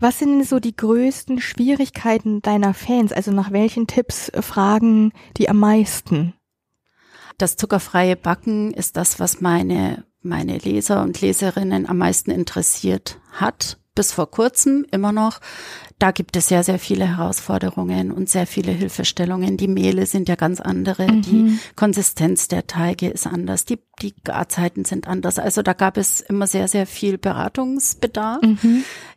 Was 0.00 0.18
sind 0.18 0.46
so 0.48 0.60
die 0.60 0.74
größten 0.74 1.42
Schwierigkeiten 1.42 2.40
deiner 2.40 2.72
Fans? 2.72 3.12
Also 3.12 3.32
nach 3.32 3.52
welchen 3.52 3.86
Tipps 3.86 4.30
äh, 4.30 4.40
fragen 4.40 5.12
die 5.36 5.50
am 5.50 5.58
meisten? 5.58 6.32
Das 7.36 7.56
zuckerfreie 7.56 8.16
Backen 8.16 8.72
ist 8.72 8.96
das, 8.96 9.20
was 9.20 9.40
meine, 9.40 10.04
meine 10.22 10.58
Leser 10.58 11.02
und 11.02 11.20
Leserinnen 11.20 11.88
am 11.88 11.98
meisten 11.98 12.30
interessiert 12.30 13.18
hat. 13.32 13.78
Bis 13.94 14.12
vor 14.12 14.30
kurzem 14.30 14.86
immer 14.90 15.12
noch. 15.12 15.40
Da 15.98 16.12
gibt 16.12 16.34
es 16.34 16.48
sehr, 16.48 16.64
sehr 16.64 16.78
viele 16.78 17.18
Herausforderungen 17.18 18.10
und 18.10 18.30
sehr 18.30 18.46
viele 18.46 18.72
Hilfestellungen. 18.72 19.58
Die 19.58 19.68
Mehle 19.68 20.06
sind 20.06 20.30
ja 20.30 20.34
ganz 20.36 20.58
andere. 20.58 21.06
Die 21.06 21.58
Konsistenz 21.76 22.48
der 22.48 22.66
Teige 22.66 23.08
ist 23.08 23.26
anders. 23.26 23.66
Die, 23.66 23.78
die 24.00 24.14
Garzeiten 24.24 24.86
sind 24.86 25.06
anders. 25.06 25.38
Also 25.38 25.60
da 25.60 25.74
gab 25.74 25.98
es 25.98 26.22
immer 26.22 26.46
sehr, 26.46 26.68
sehr 26.68 26.86
viel 26.86 27.18
Beratungsbedarf. 27.18 28.40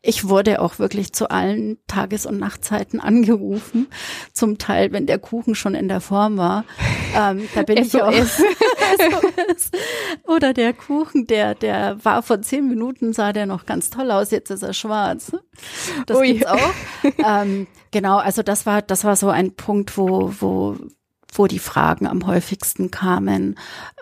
Ich 0.01 0.27
wurde 0.27 0.59
auch 0.59 0.77
wirklich 0.77 1.13
zu 1.13 1.29
allen 1.29 1.77
Tages- 1.87 2.25
und 2.25 2.37
Nachtzeiten 2.37 2.99
angerufen. 2.99 3.87
Zum 4.33 4.57
Teil, 4.57 4.91
wenn 4.91 5.05
der 5.05 5.19
Kuchen 5.19 5.55
schon 5.55 5.75
in 5.75 5.87
der 5.87 6.01
Form 6.01 6.35
war. 6.35 6.65
Ähm, 7.15 7.47
da 7.55 7.61
bin 7.61 7.77
ich 7.77 8.01
auch. 8.01 8.11
SOS. 8.97 9.23
SOS. 9.53 9.71
Oder 10.27 10.53
der 10.53 10.73
Kuchen, 10.73 11.27
der, 11.27 11.55
der 11.55 12.03
war 12.03 12.23
vor 12.23 12.41
zehn 12.41 12.67
Minuten, 12.67 13.13
sah 13.13 13.33
der 13.33 13.45
noch 13.45 13.65
ganz 13.65 13.89
toll 13.89 14.11
aus, 14.11 14.31
jetzt 14.31 14.49
ist 14.51 14.63
er 14.63 14.73
schwarz. 14.73 15.31
Das 16.05 16.17
Ui. 16.17 16.33
gibt's 16.33 16.45
auch. 16.45 16.73
ähm, 17.25 17.67
genau, 17.91 18.17
also 18.17 18.43
das 18.43 18.65
war, 18.65 18.81
das 18.81 19.03
war 19.03 19.15
so 19.15 19.29
ein 19.29 19.55
Punkt, 19.55 19.97
wo, 19.97 20.33
wo, 20.39 20.77
wo 21.31 21.47
die 21.47 21.59
Fragen 21.59 22.07
am 22.07 22.25
häufigsten 22.27 22.91
kamen. 22.91 23.55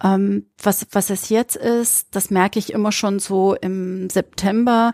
Ähm, 0.03 0.47
was, 0.61 0.87
was 0.91 1.09
es 1.09 1.29
jetzt 1.29 1.55
ist, 1.55 2.15
das 2.15 2.29
merke 2.29 2.59
ich 2.59 2.73
immer 2.73 2.91
schon 2.91 3.19
so 3.19 3.55
im 3.55 4.09
September 4.09 4.93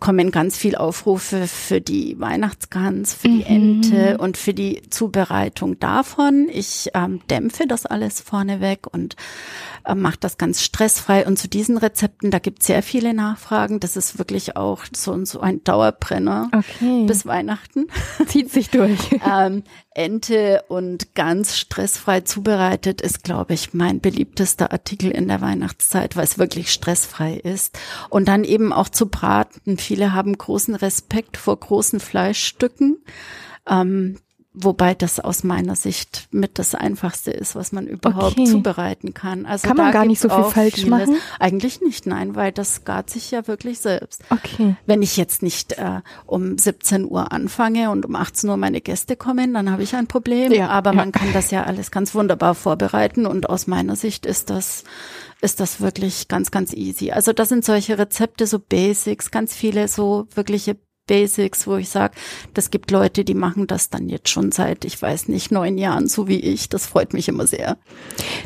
kommen 0.00 0.30
ganz 0.30 0.56
viel 0.56 0.76
Aufrufe 0.76 1.46
für 1.46 1.80
die 1.80 2.18
Weihnachtsgans, 2.18 3.14
für 3.14 3.28
die 3.28 3.42
Ente 3.44 4.18
und 4.18 4.36
für 4.36 4.54
die 4.54 4.82
Zubereitung 4.90 5.78
davon. 5.78 6.48
Ich 6.50 6.90
ähm, 6.94 7.20
dämpfe 7.28 7.66
das 7.66 7.84
alles 7.86 8.20
vorneweg 8.20 8.86
und 8.90 9.16
äh, 9.84 9.94
mache 9.94 10.16
das 10.20 10.38
ganz 10.38 10.62
stressfrei. 10.62 11.26
Und 11.26 11.38
zu 11.38 11.48
diesen 11.48 11.76
Rezepten, 11.76 12.30
da 12.30 12.38
gibt 12.38 12.60
es 12.60 12.66
sehr 12.66 12.82
viele 12.82 13.12
Nachfragen. 13.14 13.78
Das 13.80 13.96
ist 13.96 14.18
wirklich 14.18 14.56
auch 14.56 14.84
so, 14.94 15.24
so 15.24 15.40
ein 15.40 15.62
Dauerbrenner 15.64 16.50
Okay. 16.54 17.04
bis 17.06 17.26
Weihnachten. 17.26 17.86
zieht 18.26 18.50
sich 18.50 18.70
durch. 18.70 18.98
ähm, 19.30 19.64
Ente 19.98 20.64
und 20.68 21.14
ganz 21.14 21.58
stressfrei 21.58 22.20
zubereitet 22.20 23.00
ist, 23.00 23.24
glaube 23.24 23.54
ich, 23.54 23.74
mein 23.74 24.00
beliebtester 24.00 24.72
Artikel 24.72 25.10
in 25.10 25.26
der 25.26 25.40
Weihnachtszeit, 25.40 26.14
weil 26.16 26.24
es 26.24 26.38
wirklich 26.38 26.72
stressfrei 26.72 27.34
ist. 27.34 27.78
Und 28.08 28.28
dann 28.28 28.44
eben 28.44 28.72
auch 28.72 28.88
zu 28.88 29.08
braten 29.08 29.76
viele 29.76 30.12
haben 30.12 30.38
großen 30.38 30.76
Respekt 30.76 31.36
vor 31.36 31.58
großen 31.58 31.98
Fleischstücken. 31.98 33.02
Ähm, 33.68 34.18
Wobei 34.60 34.94
das 34.94 35.20
aus 35.20 35.44
meiner 35.44 35.76
Sicht 35.76 36.26
mit 36.32 36.58
das 36.58 36.74
Einfachste 36.74 37.30
ist, 37.30 37.54
was 37.54 37.70
man 37.70 37.86
überhaupt 37.86 38.38
okay. 38.38 38.44
zubereiten 38.44 39.14
kann. 39.14 39.46
Also 39.46 39.68
kann 39.68 39.76
man 39.76 39.92
gar 39.92 40.04
nicht 40.04 40.20
so 40.20 40.28
viel 40.28 40.44
falsch 40.44 40.74
vieles. 40.74 40.90
machen? 40.90 41.16
Eigentlich 41.38 41.80
nicht, 41.80 42.06
nein, 42.06 42.34
weil 42.34 42.50
das 42.50 42.84
gart 42.84 43.08
sich 43.08 43.30
ja 43.30 43.46
wirklich 43.46 43.78
selbst. 43.78 44.22
Okay. 44.30 44.74
Wenn 44.84 45.02
ich 45.02 45.16
jetzt 45.16 45.42
nicht 45.42 45.74
äh, 45.74 46.00
um 46.26 46.58
17 46.58 47.04
Uhr 47.04 47.30
anfange 47.30 47.90
und 47.90 48.04
um 48.04 48.16
18 48.16 48.50
Uhr 48.50 48.56
meine 48.56 48.80
Gäste 48.80 49.14
kommen, 49.14 49.54
dann 49.54 49.70
habe 49.70 49.84
ich 49.84 49.94
ein 49.94 50.08
Problem. 50.08 50.50
Ja, 50.52 50.68
Aber 50.70 50.90
ja. 50.90 50.96
man 50.96 51.12
kann 51.12 51.32
das 51.32 51.52
ja 51.52 51.62
alles 51.62 51.92
ganz 51.92 52.14
wunderbar 52.14 52.56
vorbereiten 52.56 53.26
und 53.26 53.48
aus 53.48 53.68
meiner 53.68 53.94
Sicht 53.94 54.26
ist 54.26 54.50
das 54.50 54.84
ist 55.40 55.60
das 55.60 55.80
wirklich 55.80 56.26
ganz, 56.26 56.50
ganz 56.50 56.72
easy. 56.72 57.12
Also 57.12 57.32
das 57.32 57.48
sind 57.48 57.64
solche 57.64 57.96
Rezepte, 57.96 58.46
so 58.46 58.58
Basics, 58.58 59.30
ganz 59.30 59.54
viele 59.54 59.86
so 59.86 60.26
wirkliche 60.34 60.76
Basics, 61.08 61.66
wo 61.66 61.74
ich 61.74 61.88
sage, 61.88 62.14
das 62.54 62.70
gibt 62.70 62.92
Leute, 62.92 63.24
die 63.24 63.34
machen 63.34 63.66
das 63.66 63.90
dann 63.90 64.08
jetzt 64.08 64.28
schon 64.28 64.52
seit, 64.52 64.84
ich 64.84 65.02
weiß 65.02 65.26
nicht, 65.26 65.50
neun 65.50 65.76
Jahren, 65.76 66.06
so 66.06 66.28
wie 66.28 66.38
ich. 66.38 66.68
Das 66.68 66.86
freut 66.86 67.12
mich 67.12 67.28
immer 67.28 67.48
sehr. 67.48 67.76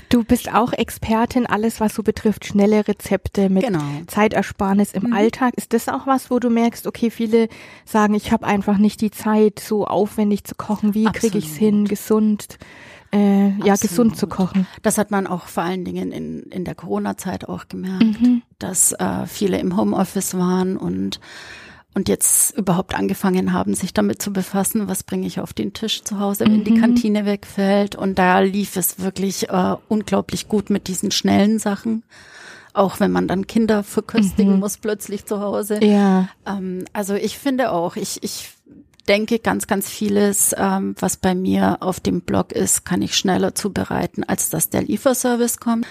Du 0.08 0.24
bist 0.24 0.54
auch 0.54 0.72
Expertin, 0.72 1.44
alles 1.44 1.80
was 1.80 1.94
so 1.94 2.02
betrifft, 2.02 2.46
schnelle 2.46 2.88
Rezepte 2.88 3.50
mit 3.50 3.66
genau. 3.66 3.82
Zeitersparnis 4.06 4.92
im 4.92 5.08
mhm. 5.08 5.12
Alltag. 5.12 5.52
Ist 5.56 5.74
das 5.74 5.88
auch 5.88 6.06
was, 6.06 6.30
wo 6.30 6.38
du 6.38 6.48
merkst, 6.48 6.86
okay, 6.86 7.10
viele 7.10 7.48
sagen, 7.84 8.14
ich 8.14 8.32
habe 8.32 8.46
einfach 8.46 8.78
nicht 8.78 9.02
die 9.02 9.10
Zeit, 9.10 9.58
so 9.58 9.86
aufwendig 9.86 10.44
zu 10.44 10.54
kochen. 10.54 10.94
Wie 10.94 11.04
kriege 11.04 11.36
ich 11.36 11.50
es 11.50 11.56
hin, 11.56 11.86
gesund? 11.86 12.58
Äh, 13.14 13.50
ja, 13.58 13.74
gesund 13.74 14.16
zu 14.16 14.26
kochen. 14.26 14.66
Das 14.80 14.96
hat 14.96 15.10
man 15.10 15.26
auch 15.26 15.46
vor 15.46 15.62
allen 15.62 15.84
Dingen 15.84 16.12
in, 16.12 16.44
in 16.44 16.64
der 16.64 16.74
Corona-Zeit 16.74 17.46
auch 17.46 17.68
gemerkt, 17.68 18.22
mhm. 18.22 18.40
dass 18.58 18.92
äh, 18.92 19.26
viele 19.26 19.58
im 19.58 19.76
Homeoffice 19.76 20.34
waren 20.34 20.78
und 20.78 21.20
und 21.94 22.08
jetzt 22.08 22.56
überhaupt 22.56 22.94
angefangen 22.94 23.52
haben, 23.52 23.74
sich 23.74 23.92
damit 23.92 24.22
zu 24.22 24.32
befassen, 24.32 24.88
was 24.88 25.02
bringe 25.02 25.26
ich 25.26 25.40
auf 25.40 25.52
den 25.52 25.72
Tisch 25.72 26.02
zu 26.04 26.18
Hause, 26.18 26.46
wenn 26.46 26.60
mhm. 26.60 26.64
die 26.64 26.80
Kantine 26.80 27.26
wegfällt. 27.26 27.96
Und 27.96 28.18
da 28.18 28.40
lief 28.40 28.76
es 28.76 28.98
wirklich 28.98 29.50
äh, 29.50 29.76
unglaublich 29.88 30.48
gut 30.48 30.70
mit 30.70 30.88
diesen 30.88 31.10
schnellen 31.10 31.58
Sachen. 31.58 32.02
Auch 32.72 33.00
wenn 33.00 33.12
man 33.12 33.28
dann 33.28 33.46
Kinder 33.46 33.82
verköstigen 33.82 34.54
mhm. 34.54 34.60
muss 34.60 34.78
plötzlich 34.78 35.26
zu 35.26 35.40
Hause. 35.40 35.84
Ja. 35.84 36.28
Ähm, 36.46 36.86
also 36.94 37.14
ich 37.14 37.38
finde 37.38 37.72
auch, 37.72 37.96
ich, 37.96 38.22
ich 38.22 38.50
denke 39.06 39.38
ganz, 39.38 39.66
ganz 39.66 39.90
vieles, 39.90 40.54
ähm, 40.56 40.94
was 40.98 41.18
bei 41.18 41.34
mir 41.34 41.78
auf 41.80 42.00
dem 42.00 42.22
Blog 42.22 42.52
ist, 42.52 42.86
kann 42.86 43.02
ich 43.02 43.16
schneller 43.16 43.54
zubereiten, 43.54 44.24
als 44.24 44.48
dass 44.48 44.70
der 44.70 44.82
Lieferservice 44.82 45.58
kommt 45.58 45.86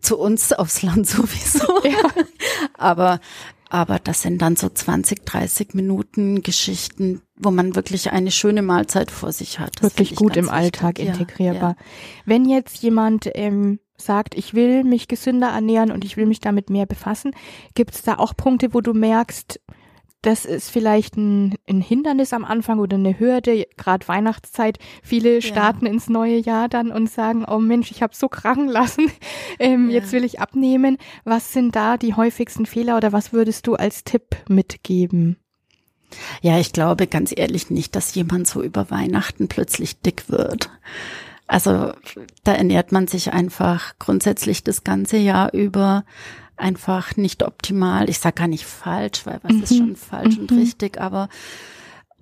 zu 0.00 0.18
uns 0.18 0.52
aufs 0.52 0.82
Land 0.82 1.06
sowieso. 1.06 1.82
Ja. 1.84 2.10
Aber 2.78 3.20
aber 3.74 3.98
das 3.98 4.22
sind 4.22 4.40
dann 4.40 4.54
so 4.54 4.68
20, 4.68 5.26
30 5.26 5.74
Minuten 5.74 6.44
Geschichten, 6.44 7.22
wo 7.36 7.50
man 7.50 7.74
wirklich 7.74 8.12
eine 8.12 8.30
schöne 8.30 8.62
Mahlzeit 8.62 9.10
vor 9.10 9.32
sich 9.32 9.58
hat. 9.58 9.72
Das 9.80 9.98
wirklich 9.98 10.14
gut 10.14 10.36
im 10.36 10.48
Alltag 10.48 10.98
wichtig. 10.98 11.08
integrierbar. 11.08 11.60
Ja, 11.60 11.68
ja. 11.70 12.22
Wenn 12.24 12.48
jetzt 12.48 12.80
jemand 12.84 13.28
ähm, 13.34 13.80
sagt, 13.96 14.36
ich 14.36 14.54
will 14.54 14.84
mich 14.84 15.08
gesünder 15.08 15.48
ernähren 15.48 15.90
und 15.90 16.04
ich 16.04 16.16
will 16.16 16.26
mich 16.26 16.38
damit 16.38 16.70
mehr 16.70 16.86
befassen, 16.86 17.32
gibt 17.74 17.96
es 17.96 18.02
da 18.02 18.14
auch 18.18 18.36
Punkte, 18.36 18.74
wo 18.74 18.80
du 18.80 18.94
merkst, 18.94 19.60
das 20.24 20.46
ist 20.46 20.70
vielleicht 20.70 21.16
ein, 21.16 21.54
ein, 21.68 21.80
Hindernis 21.80 22.32
am 22.32 22.44
Anfang 22.44 22.78
oder 22.78 22.96
eine 22.96 23.18
Hürde, 23.18 23.66
gerade 23.76 24.08
Weihnachtszeit. 24.08 24.78
Viele 25.02 25.42
starten 25.42 25.84
ja. 25.86 25.92
ins 25.92 26.08
neue 26.08 26.38
Jahr 26.38 26.68
dann 26.68 26.90
und 26.90 27.10
sagen, 27.10 27.44
oh 27.46 27.58
Mensch, 27.58 27.90
ich 27.90 28.02
habe 28.02 28.14
so 28.14 28.28
krachen 28.28 28.68
lassen, 28.68 29.10
ähm, 29.58 29.90
ja. 29.90 29.96
jetzt 29.96 30.12
will 30.12 30.24
ich 30.24 30.40
abnehmen. 30.40 30.96
Was 31.24 31.52
sind 31.52 31.76
da 31.76 31.98
die 31.98 32.14
häufigsten 32.14 32.64
Fehler 32.64 32.96
oder 32.96 33.12
was 33.12 33.32
würdest 33.32 33.66
du 33.66 33.74
als 33.74 34.04
Tipp 34.04 34.36
mitgeben? 34.48 35.36
Ja, 36.40 36.58
ich 36.58 36.72
glaube 36.72 37.06
ganz 37.06 37.32
ehrlich 37.36 37.70
nicht, 37.70 37.94
dass 37.94 38.14
jemand 38.14 38.46
so 38.46 38.62
über 38.62 38.90
Weihnachten 38.90 39.48
plötzlich 39.48 40.00
dick 40.00 40.30
wird. 40.30 40.70
Also 41.46 41.92
da 42.44 42.54
ernährt 42.54 42.92
man 42.92 43.08
sich 43.08 43.32
einfach 43.32 43.94
grundsätzlich 43.98 44.64
das 44.64 44.84
ganze 44.84 45.18
Jahr 45.18 45.52
über 45.52 46.04
einfach 46.56 47.16
nicht 47.16 47.42
optimal. 47.42 48.08
Ich 48.08 48.18
sage 48.18 48.34
gar 48.34 48.48
nicht 48.48 48.64
falsch, 48.64 49.26
weil 49.26 49.40
was 49.42 49.52
mhm. 49.52 49.62
ist 49.62 49.76
schon 49.76 49.96
falsch 49.96 50.36
mhm. 50.36 50.42
und 50.42 50.52
richtig, 50.52 51.00
aber 51.00 51.28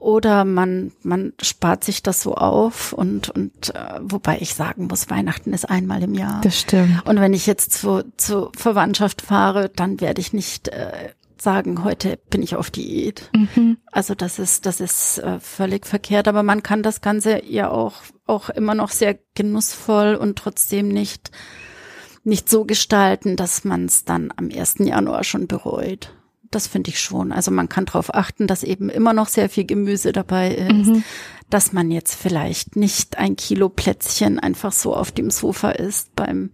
oder 0.02 0.44
man 0.44 0.90
man 1.02 1.32
spart 1.40 1.84
sich 1.84 2.02
das 2.02 2.22
so 2.22 2.34
auf 2.34 2.92
und 2.92 3.28
und 3.30 3.74
äh, 3.74 4.00
wobei 4.02 4.38
ich 4.40 4.54
sagen 4.54 4.88
muss, 4.88 5.10
Weihnachten 5.10 5.52
ist 5.52 5.70
einmal 5.70 6.02
im 6.02 6.14
Jahr. 6.14 6.40
Das 6.42 6.58
stimmt. 6.58 7.06
Und 7.06 7.20
wenn 7.20 7.32
ich 7.34 7.46
jetzt 7.46 7.72
zu 7.72 8.04
zu 8.16 8.50
Verwandtschaft 8.56 9.22
fahre, 9.22 9.68
dann 9.68 10.00
werde 10.00 10.20
ich 10.20 10.32
nicht 10.32 10.68
äh, 10.68 11.10
sagen, 11.40 11.84
heute 11.84 12.18
bin 12.30 12.42
ich 12.42 12.56
auf 12.56 12.70
Diät. 12.70 13.30
Mhm. 13.34 13.78
Also 13.92 14.14
das 14.16 14.40
ist 14.40 14.66
das 14.66 14.80
ist 14.80 15.18
äh, 15.18 15.38
völlig 15.38 15.86
verkehrt, 15.86 16.26
aber 16.26 16.42
man 16.42 16.64
kann 16.64 16.82
das 16.82 17.00
Ganze 17.00 17.44
ja 17.44 17.70
auch 17.70 17.94
auch 18.26 18.50
immer 18.50 18.74
noch 18.74 18.90
sehr 18.90 19.16
genussvoll 19.34 20.16
und 20.16 20.36
trotzdem 20.36 20.88
nicht 20.88 21.30
nicht 22.24 22.48
so 22.48 22.64
gestalten, 22.64 23.36
dass 23.36 23.64
man 23.64 23.86
es 23.86 24.04
dann 24.04 24.32
am 24.36 24.50
1. 24.50 24.76
Januar 24.78 25.24
schon 25.24 25.46
bereut. 25.46 26.14
Das 26.50 26.66
finde 26.66 26.90
ich 26.90 27.00
schon. 27.00 27.32
Also 27.32 27.50
man 27.50 27.68
kann 27.68 27.86
darauf 27.86 28.14
achten, 28.14 28.46
dass 28.46 28.62
eben 28.62 28.90
immer 28.90 29.14
noch 29.14 29.28
sehr 29.28 29.48
viel 29.48 29.64
Gemüse 29.64 30.12
dabei 30.12 30.54
ist, 30.54 30.88
mhm. 30.88 31.04
dass 31.48 31.72
man 31.72 31.90
jetzt 31.90 32.14
vielleicht 32.14 32.76
nicht 32.76 33.16
ein 33.16 33.36
Kilo 33.36 33.68
Plätzchen 33.70 34.38
einfach 34.38 34.72
so 34.72 34.94
auf 34.94 35.12
dem 35.12 35.30
Sofa 35.30 35.70
isst 35.70 36.14
beim 36.14 36.50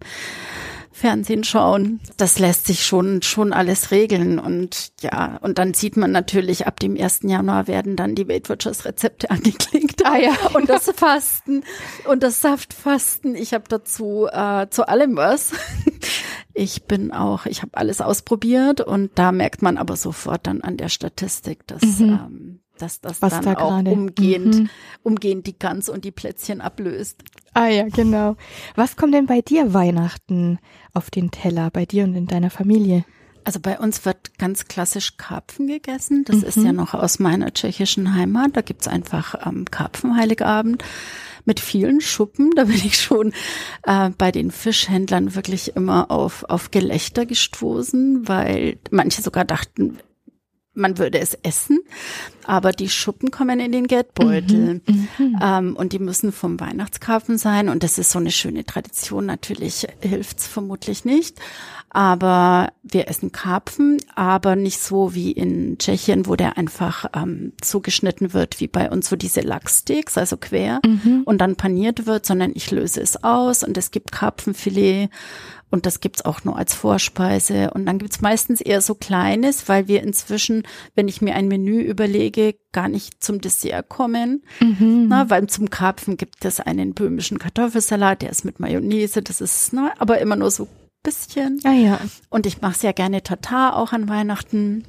Fernsehen 0.91 1.43
schauen. 1.43 1.99
Das 2.17 2.39
lässt 2.39 2.67
sich 2.67 2.85
schon, 2.85 3.21
schon 3.21 3.53
alles 3.53 3.91
regeln. 3.91 4.39
Und 4.39 4.91
ja, 5.01 5.37
und 5.41 5.57
dann 5.57 5.73
sieht 5.73 5.97
man 5.97 6.11
natürlich, 6.11 6.67
ab 6.67 6.79
dem 6.79 6.99
1. 6.99 7.21
Januar 7.23 7.67
werden 7.67 7.95
dann 7.95 8.15
die 8.15 8.27
Weight 8.27 8.49
Watchers 8.49 8.85
Rezepte 8.85 9.29
angeklickt. 9.29 10.05
Ah 10.05 10.17
ja. 10.17 10.33
Und 10.53 10.69
das 10.69 10.91
Fasten 10.95 11.63
und 12.07 12.23
das 12.23 12.41
Saftfasten. 12.41 13.35
Ich 13.35 13.53
habe 13.53 13.65
dazu 13.67 14.27
äh, 14.31 14.67
zu 14.69 14.87
allem 14.87 15.15
was. 15.15 15.51
Ich 16.55 16.83
bin 16.83 17.13
auch, 17.13 17.45
ich 17.45 17.61
habe 17.61 17.77
alles 17.77 18.01
ausprobiert 18.01 18.81
und 18.81 19.11
da 19.15 19.31
merkt 19.31 19.61
man 19.61 19.77
aber 19.77 19.95
sofort 19.95 20.45
dann 20.45 20.59
an 20.59 20.75
der 20.75 20.89
Statistik, 20.89 21.65
dass 21.67 21.81
mhm. 21.99 22.09
ähm, 22.09 22.59
dass 22.81 23.01
das 23.01 23.21
Was 23.21 23.33
dann 23.33 23.43
da 23.45 23.53
auch 23.57 23.69
grade. 23.69 23.91
umgehend, 23.91 24.55
mhm. 24.55 24.69
umgehend 25.03 25.47
die 25.47 25.57
Gans 25.57 25.89
und 25.89 26.05
die 26.05 26.11
Plätzchen 26.11 26.61
ablöst. 26.61 27.23
Ah 27.53 27.67
ja, 27.67 27.87
genau. 27.89 28.35
Was 28.75 28.95
kommt 28.95 29.13
denn 29.13 29.25
bei 29.25 29.41
dir 29.41 29.73
Weihnachten 29.73 30.59
auf 30.93 31.09
den 31.09 31.31
Teller, 31.31 31.69
bei 31.71 31.85
dir 31.85 32.03
und 32.03 32.15
in 32.15 32.27
deiner 32.27 32.49
Familie? 32.49 33.05
Also 33.43 33.59
bei 33.59 33.79
uns 33.79 34.05
wird 34.05 34.37
ganz 34.37 34.65
klassisch 34.65 35.17
Karpfen 35.17 35.67
gegessen. 35.67 36.23
Das 36.25 36.37
mhm. 36.37 36.43
ist 36.43 36.57
ja 36.57 36.73
noch 36.73 36.93
aus 36.93 37.19
meiner 37.19 37.51
tschechischen 37.53 38.13
Heimat. 38.13 38.51
Da 38.53 38.61
gibt's 38.61 38.87
einfach 38.87 39.45
ähm, 39.45 39.65
Karpfenheiligabend 39.65 40.83
mit 41.45 41.59
vielen 41.59 42.01
Schuppen. 42.01 42.51
Da 42.55 42.65
bin 42.65 42.75
ich 42.75 42.99
schon 42.99 43.33
äh, 43.83 44.09
bei 44.17 44.31
den 44.31 44.51
Fischhändlern 44.51 45.35
wirklich 45.35 45.75
immer 45.75 46.11
auf, 46.11 46.43
auf 46.47 46.69
Gelächter 46.71 47.25
gestoßen, 47.25 48.27
weil 48.27 48.77
manche 48.91 49.21
sogar 49.21 49.45
dachten, 49.45 49.97
man 50.79 50.97
würde 50.97 51.19
es 51.19 51.35
essen, 51.43 51.79
aber 52.45 52.71
die 52.71 52.89
Schuppen 52.89 53.29
kommen 53.29 53.59
in 53.59 53.71
den 53.71 53.87
Geldbeutel. 53.87 54.81
Mhm, 54.85 55.07
mhm, 55.17 55.39
ähm, 55.41 55.75
und 55.75 55.93
die 55.93 55.99
müssen 55.99 56.31
vom 56.31 56.59
Weihnachtskarpfen 56.59 57.37
sein. 57.37 57.69
Und 57.69 57.83
das 57.83 57.99
ist 57.99 58.11
so 58.11 58.19
eine 58.19 58.31
schöne 58.31 58.65
Tradition. 58.65 59.25
Natürlich 59.25 59.87
hilft's 60.01 60.47
vermutlich 60.47 61.05
nicht, 61.05 61.37
aber 61.89 62.71
wir 62.83 63.07
essen 63.07 63.31
Karpfen, 63.31 63.97
aber 64.15 64.55
nicht 64.55 64.79
so 64.79 65.13
wie 65.13 65.31
in 65.31 65.77
Tschechien, 65.77 66.27
wo 66.27 66.35
der 66.35 66.57
einfach 66.57 67.05
ähm, 67.13 67.53
zugeschnitten 67.61 68.33
wird 68.33 68.59
wie 68.59 68.67
bei 68.67 68.89
uns 68.89 69.09
so 69.09 69.15
diese 69.15 69.41
Lachssteaks, 69.41 70.17
also 70.17 70.37
quer 70.37 70.81
mhm. 70.85 71.23
und 71.25 71.39
dann 71.39 71.55
paniert 71.55 72.05
wird, 72.05 72.25
sondern 72.25 72.51
ich 72.55 72.71
löse 72.71 73.01
es 73.01 73.23
aus. 73.23 73.63
Und 73.63 73.77
es 73.77 73.91
gibt 73.91 74.11
Karpfenfilet 74.11 75.09
und 75.71 75.85
das 75.85 75.99
gibt's 75.99 76.25
auch 76.25 76.43
nur 76.43 76.57
als 76.57 76.73
Vorspeise. 76.73 77.71
Und 77.71 77.85
dann 77.85 77.99
gibt's 77.99 78.21
meistens 78.21 78.61
eher 78.61 78.81
so 78.81 78.95
Kleines, 78.95 79.69
weil 79.69 79.87
wir 79.87 80.01
inzwischen, 80.01 80.63
wenn 80.95 81.07
ich 81.07 81.21
mir 81.21 81.35
ein 81.35 81.47
Menü 81.47 81.81
überlege, 81.81 82.55
gar 82.71 82.87
nicht 82.87 83.23
zum 83.23 83.41
Dessert 83.41 83.89
kommen. 83.89 84.43
Mhm. 84.59 85.05
Na, 85.07 85.29
weil 85.29 85.47
zum 85.47 85.69
Karpfen 85.69 86.17
gibt 86.17 86.43
es 86.45 86.59
einen 86.59 86.93
böhmischen 86.93 87.39
Kartoffelsalat, 87.39 88.21
der 88.21 88.31
ist 88.31 88.45
mit 88.45 88.59
Mayonnaise, 88.59 89.21
das 89.21 89.41
ist 89.41 89.73
na, 89.73 89.93
aber 89.99 90.19
immer 90.19 90.35
nur 90.35 90.51
so 90.51 90.67
bisschen. 91.03 91.59
Ah 91.63 91.73
ja. 91.73 91.99
Und 92.29 92.45
ich 92.45 92.61
mache 92.61 92.77
sehr 92.77 92.93
gerne 92.93 93.23
Tatar 93.23 93.75
auch 93.77 93.93
an 93.93 94.09
Weihnachten. 94.09 94.85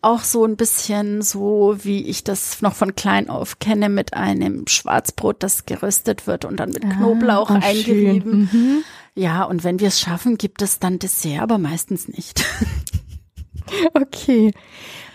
Auch 0.00 0.20
so 0.20 0.44
ein 0.44 0.56
bisschen 0.56 1.22
so, 1.22 1.76
wie 1.82 2.04
ich 2.04 2.22
das 2.22 2.62
noch 2.62 2.74
von 2.74 2.94
klein 2.94 3.28
auf 3.28 3.58
kenne, 3.58 3.88
mit 3.88 4.14
einem 4.14 4.66
Schwarzbrot, 4.68 5.42
das 5.42 5.66
geröstet 5.66 6.26
wird 6.26 6.44
und 6.44 6.58
dann 6.58 6.70
mit 6.70 6.84
ah, 6.84 6.88
Knoblauch 6.88 7.50
eingerieben. 7.50 8.48
Mhm. 8.52 8.84
Ja, 9.18 9.42
und 9.42 9.64
wenn 9.64 9.80
wir 9.80 9.88
es 9.88 9.98
schaffen, 9.98 10.38
gibt 10.38 10.62
es 10.62 10.78
dann 10.78 11.00
Dessert, 11.00 11.40
aber 11.40 11.58
meistens 11.58 12.06
nicht. 12.06 12.44
okay. 13.94 14.52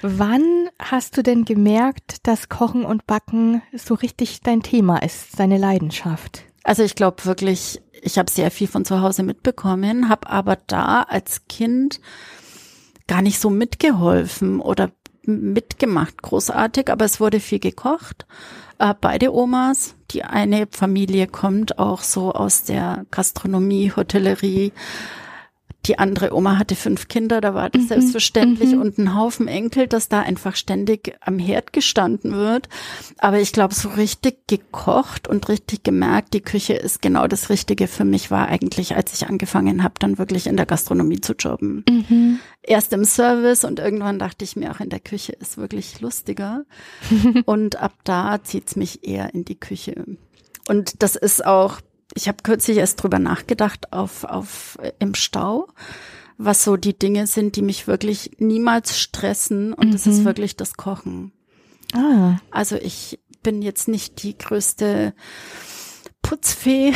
Wann 0.02 0.68
hast 0.78 1.16
du 1.16 1.24
denn 1.24 1.46
gemerkt, 1.46 2.28
dass 2.28 2.50
Kochen 2.50 2.84
und 2.84 3.08
Backen 3.08 3.62
so 3.72 3.94
richtig 3.94 4.42
dein 4.42 4.62
Thema 4.62 4.98
ist, 4.98 5.40
deine 5.40 5.58
Leidenschaft? 5.58 6.44
Also 6.66 6.84
ich 6.84 6.96
glaube 6.96 7.24
wirklich, 7.24 7.82
ich 8.02 8.18
habe 8.18 8.30
sehr 8.30 8.52
viel 8.52 8.68
von 8.68 8.84
zu 8.84 9.00
Hause 9.00 9.24
mitbekommen, 9.24 10.10
habe 10.10 10.30
aber 10.30 10.58
da 10.68 11.04
als 11.04 11.48
Kind 11.48 12.02
gar 13.08 13.22
nicht 13.22 13.40
so 13.40 13.50
mitgeholfen 13.50 14.60
oder 14.60 14.92
mitgemacht, 15.26 16.22
großartig, 16.22 16.92
aber 16.92 17.06
es 17.06 17.20
wurde 17.20 17.40
viel 17.40 17.60
gekocht. 17.60 18.26
Äh, 18.80 18.94
beide 19.00 19.34
Omas, 19.34 19.96
die 20.12 20.24
eine 20.24 20.68
Familie 20.72 21.28
kommt 21.28 21.80
auch 21.80 22.02
so 22.02 22.34
aus 22.34 22.64
der 22.64 23.06
Gastronomie, 23.12 23.92
Hotellerie, 23.96 24.72
die 25.86 26.00
andere 26.00 26.34
Oma 26.34 26.58
hatte 26.58 26.76
fünf 26.76 27.10
Kinder, 27.10 27.42
da 27.42 27.54
war 27.54 27.70
das 27.70 27.84
mhm. 27.84 27.88
selbstverständlich 27.88 28.72
mhm. 28.74 28.82
und 28.82 28.98
ein 28.98 29.16
Haufen 29.16 29.48
Enkel, 29.48 29.88
dass 29.88 30.08
da 30.08 30.22
einfach 30.22 30.56
ständig 30.56 31.18
am 31.20 31.40
Herd 31.40 31.74
gestanden 31.74 32.34
wird. 32.34 32.70
Aber 33.18 33.40
ich 33.40 33.52
glaube, 33.52 33.74
so 33.74 33.90
richtig 33.90 34.48
gekocht 34.48 35.28
und 35.28 35.50
richtig 35.50 35.84
gemerkt, 35.84 36.34
die 36.34 36.42
Küche 36.42 36.74
ist 36.74 37.02
genau 37.02 37.28
das 37.28 37.50
Richtige 37.50 37.88
für 37.88 38.06
mich, 38.06 38.32
war 38.32 38.48
eigentlich, 38.48 38.96
als 38.96 39.14
ich 39.14 39.28
angefangen 39.28 39.84
habe, 39.84 39.96
dann 40.00 40.18
wirklich 40.18 40.48
in 40.48 40.56
der 40.56 40.66
Gastronomie 40.66 41.20
zu 41.20 41.34
jobben. 41.34 41.84
Mhm. 41.90 42.40
Erst 42.62 42.94
im 42.94 43.04
Service 43.04 43.66
und 43.66 43.80
irgendwann 43.80 44.20
dachte 44.20 44.46
ich 44.46 44.56
mir, 44.56 44.72
auch 44.72 44.80
in 44.80 44.90
der 44.90 45.02
Küche 45.02 45.34
ist 45.34 45.58
wirklich 45.58 46.00
lustiger. 46.00 46.66
und 47.46 47.76
ab 47.76 47.94
da 48.06 48.42
zieht's 48.42 48.78
mich 48.78 49.06
eher 49.06 49.34
in 49.34 49.44
die 49.44 49.60
Küche. 49.60 50.06
Und 50.68 51.04
das 51.04 51.18
ist 51.18 51.46
auch 51.46 51.82
ich 52.16 52.28
habe 52.28 52.44
kürzlich 52.44 52.78
erst 52.78 53.02
drüber 53.02 53.20
nachgedacht 53.20 53.92
auf, 53.92 54.24
auf 54.24 54.78
im 55.00 55.16
Stau, 55.16 55.68
was 56.38 56.64
so 56.64 56.78
die 56.78 56.98
Dinge 56.98 57.28
sind, 57.28 57.56
die 57.56 57.62
mich 57.62 57.88
wirklich 57.88 58.32
niemals 58.40 59.00
stressen 59.00 59.74
und 59.74 59.88
mhm. 59.88 59.92
das 59.92 60.08
ist 60.08 60.20
mhm. 60.20 60.26
wirklich 60.26 60.56
das 60.56 60.76
Kochen. 60.76 61.32
Ah. 61.94 62.38
Also 62.52 62.76
ich 62.76 63.20
bin 63.44 63.62
jetzt 63.62 63.88
nicht 63.88 64.24
die 64.24 64.38
größte 64.38 65.14
Putzfee. 66.22 66.94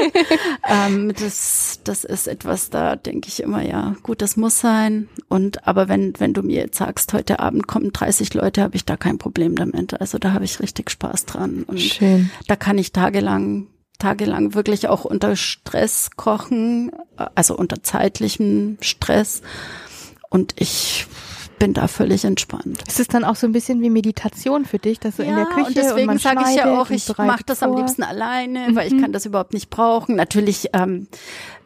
ähm, 0.68 1.12
das, 1.18 1.80
das 1.84 2.04
ist 2.04 2.26
etwas, 2.26 2.68
da 2.68 2.96
denke 2.96 3.28
ich 3.28 3.42
immer, 3.42 3.62
ja, 3.62 3.96
gut, 4.02 4.20
das 4.20 4.36
muss 4.36 4.60
sein. 4.60 5.08
Und 5.28 5.66
aber 5.66 5.88
wenn, 5.88 6.12
wenn 6.18 6.34
du 6.34 6.42
mir 6.42 6.62
jetzt 6.62 6.78
sagst, 6.78 7.12
heute 7.12 7.38
Abend 7.40 7.66
kommen 7.68 7.92
30 7.92 8.34
Leute, 8.34 8.62
habe 8.62 8.76
ich 8.76 8.84
da 8.84 8.96
kein 8.96 9.18
Problem 9.18 9.54
damit. 9.54 9.98
Also 9.98 10.18
da 10.18 10.32
habe 10.32 10.44
ich 10.44 10.60
richtig 10.60 10.90
Spaß 10.90 11.26
dran. 11.26 11.62
Und 11.62 11.80
Schön. 11.80 12.30
da 12.48 12.56
kann 12.56 12.76
ich 12.76 12.92
tagelang 12.92 13.68
tagelang 13.98 14.54
wirklich 14.54 14.88
auch 14.88 15.04
unter 15.04 15.36
Stress 15.36 16.10
kochen, 16.16 16.92
also 17.34 17.56
unter 17.56 17.82
zeitlichem 17.82 18.78
Stress. 18.80 19.42
Und 20.28 20.54
ich 20.58 21.06
bin 21.58 21.74
da 21.74 21.88
völlig 21.88 22.24
entspannt. 22.24 22.82
Ist 22.86 23.00
es 23.00 23.08
dann 23.08 23.24
auch 23.24 23.36
so 23.36 23.46
ein 23.46 23.52
bisschen 23.52 23.80
wie 23.80 23.90
Meditation 23.90 24.64
für 24.64 24.78
dich, 24.78 25.00
dass 25.00 25.16
du 25.16 25.22
ja, 25.22 25.30
in 25.30 25.36
der 25.36 25.46
Küche 25.46 25.66
und 25.66 25.76
deswegen 25.76 26.18
sage 26.18 26.44
ich 26.48 26.56
ja 26.56 26.78
auch, 26.78 26.90
ich 26.90 27.08
mache 27.16 27.44
das 27.46 27.60
vor. 27.60 27.68
am 27.68 27.76
liebsten 27.76 28.02
alleine, 28.02 28.68
mhm. 28.68 28.76
weil 28.76 28.86
ich 28.86 28.92
mhm. 28.92 29.02
kann 29.02 29.12
das 29.12 29.26
überhaupt 29.26 29.54
nicht 29.54 29.70
brauchen. 29.70 30.16
Natürlich, 30.16 30.70
ähm, 30.72 31.08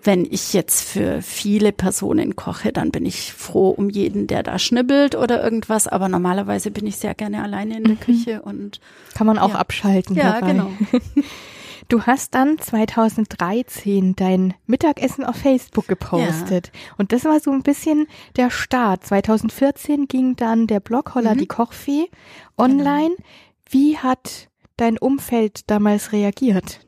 wenn 0.03 0.25
ich 0.25 0.53
jetzt 0.53 0.89
für 0.89 1.23
viele 1.23 1.73
Personen 1.73 2.37
koche, 2.37 2.73
dann 2.73 2.91
bin 2.91 3.05
ich 3.05 3.33
froh 3.33 3.71
um 3.71 3.91
jeden, 3.91 4.27
der 4.27 4.43
da 4.43 4.59
schnibbelt 4.59 5.15
oder 5.15 5.43
irgendwas. 5.43 5.89
Aber 5.89 6.09
normalerweise 6.09 6.71
bin 6.71 6.87
ich 6.87 6.97
sehr 6.97 7.15
gerne 7.15 7.43
alleine 7.43 7.77
in 7.77 7.85
der 7.85 7.95
mhm. 7.95 8.01
Küche 8.01 8.43
und 8.43 8.81
kann 9.15 9.27
man 9.27 9.39
auch 9.39 9.55
ja. 9.55 9.57
abschalten. 9.57 10.17
Ja, 10.17 10.41
dabei. 10.41 10.53
genau. 10.53 10.71
Du 11.91 12.03
hast 12.03 12.37
dann 12.37 12.57
2013 12.57 14.15
dein 14.15 14.55
Mittagessen 14.67 15.25
auf 15.25 15.35
Facebook 15.35 15.89
gepostet. 15.89 16.71
Ja. 16.73 16.95
Und 16.99 17.11
das 17.11 17.25
war 17.25 17.41
so 17.41 17.51
ein 17.51 17.65
bisschen 17.65 18.07
der 18.37 18.49
Start. 18.49 19.05
2014 19.05 20.07
ging 20.07 20.37
dann 20.37 20.69
der 20.69 20.79
Blog 20.79 21.17
Holla 21.17 21.35
mhm. 21.35 21.39
die 21.39 21.47
Kochfee 21.49 22.09
online. 22.57 23.17
Genau. 23.17 23.29
Wie 23.71 23.99
hat 23.99 24.49
dein 24.77 24.99
Umfeld 24.99 25.69
damals 25.69 26.13
reagiert? 26.13 26.87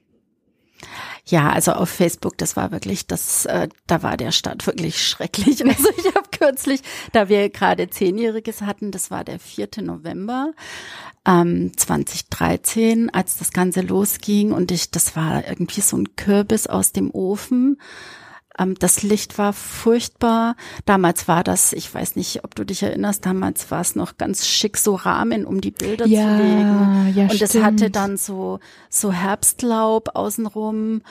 Ja, 1.25 1.51
also 1.51 1.73
auf 1.73 1.89
Facebook, 1.89 2.37
das 2.39 2.57
war 2.57 2.73
wirklich, 2.73 3.07
das, 3.07 3.47
äh, 3.47 3.69
da 3.87 4.03
war 4.03 4.17
der 4.17 4.33
Start 4.33 4.67
wirklich 4.67 5.07
schrecklich. 5.07 5.63
Also 5.73 5.89
ich 5.97 6.07
habe 6.15 6.29
kürzlich, 6.31 6.81
da 7.13 7.29
wir 7.29 7.49
gerade 7.49 7.89
Zehnjähriges 7.89 8.63
hatten, 8.63 8.91
das 8.91 9.11
war 9.11 9.25
der 9.25 9.39
4. 9.39 9.69
November, 9.83 10.53
ähm, 11.25 11.73
2013, 11.77 13.11
als 13.11 13.37
das 13.37 13.53
Ganze 13.53 13.81
losging 13.83 14.53
und 14.53 14.73
ich, 14.73 14.91
das 14.91 15.15
war 15.15 15.47
irgendwie 15.49 15.81
so 15.81 15.97
ein 15.97 16.17
Kürbis 16.17 16.67
aus 16.67 16.93
dem 16.93 17.11
Ofen. 17.13 17.79
Ähm, 18.59 18.75
das 18.79 19.03
Licht 19.03 19.39
war 19.39 19.53
furchtbar. 19.53 20.57
Damals 20.85 21.29
war 21.29 21.45
das, 21.45 21.73
ich 21.73 21.93
weiß 21.93 22.17
nicht, 22.17 22.45
ob 22.45 22.55
du 22.55 22.65
dich 22.65 22.83
erinnerst, 22.83 23.25
damals 23.27 23.71
war 23.71 23.81
es 23.81 23.97
noch 23.97 24.19
ganz 24.19 24.47
schick, 24.47 24.77
so 24.77 24.95
Rahmen, 24.95 25.45
um 25.47 25.61
die 25.61 25.71
Bilder 25.71 26.07
ja, 26.07 26.23
zu 26.23 26.43
legen. 26.43 27.13
Ja, 27.15 27.25
und 27.25 27.43
es 27.43 27.55
hatte 27.55 27.91
dann 27.91 28.17
so, 28.17 28.61
so 28.89 29.13
Herbstlaub 29.13 30.11
außenrum. 30.15 31.03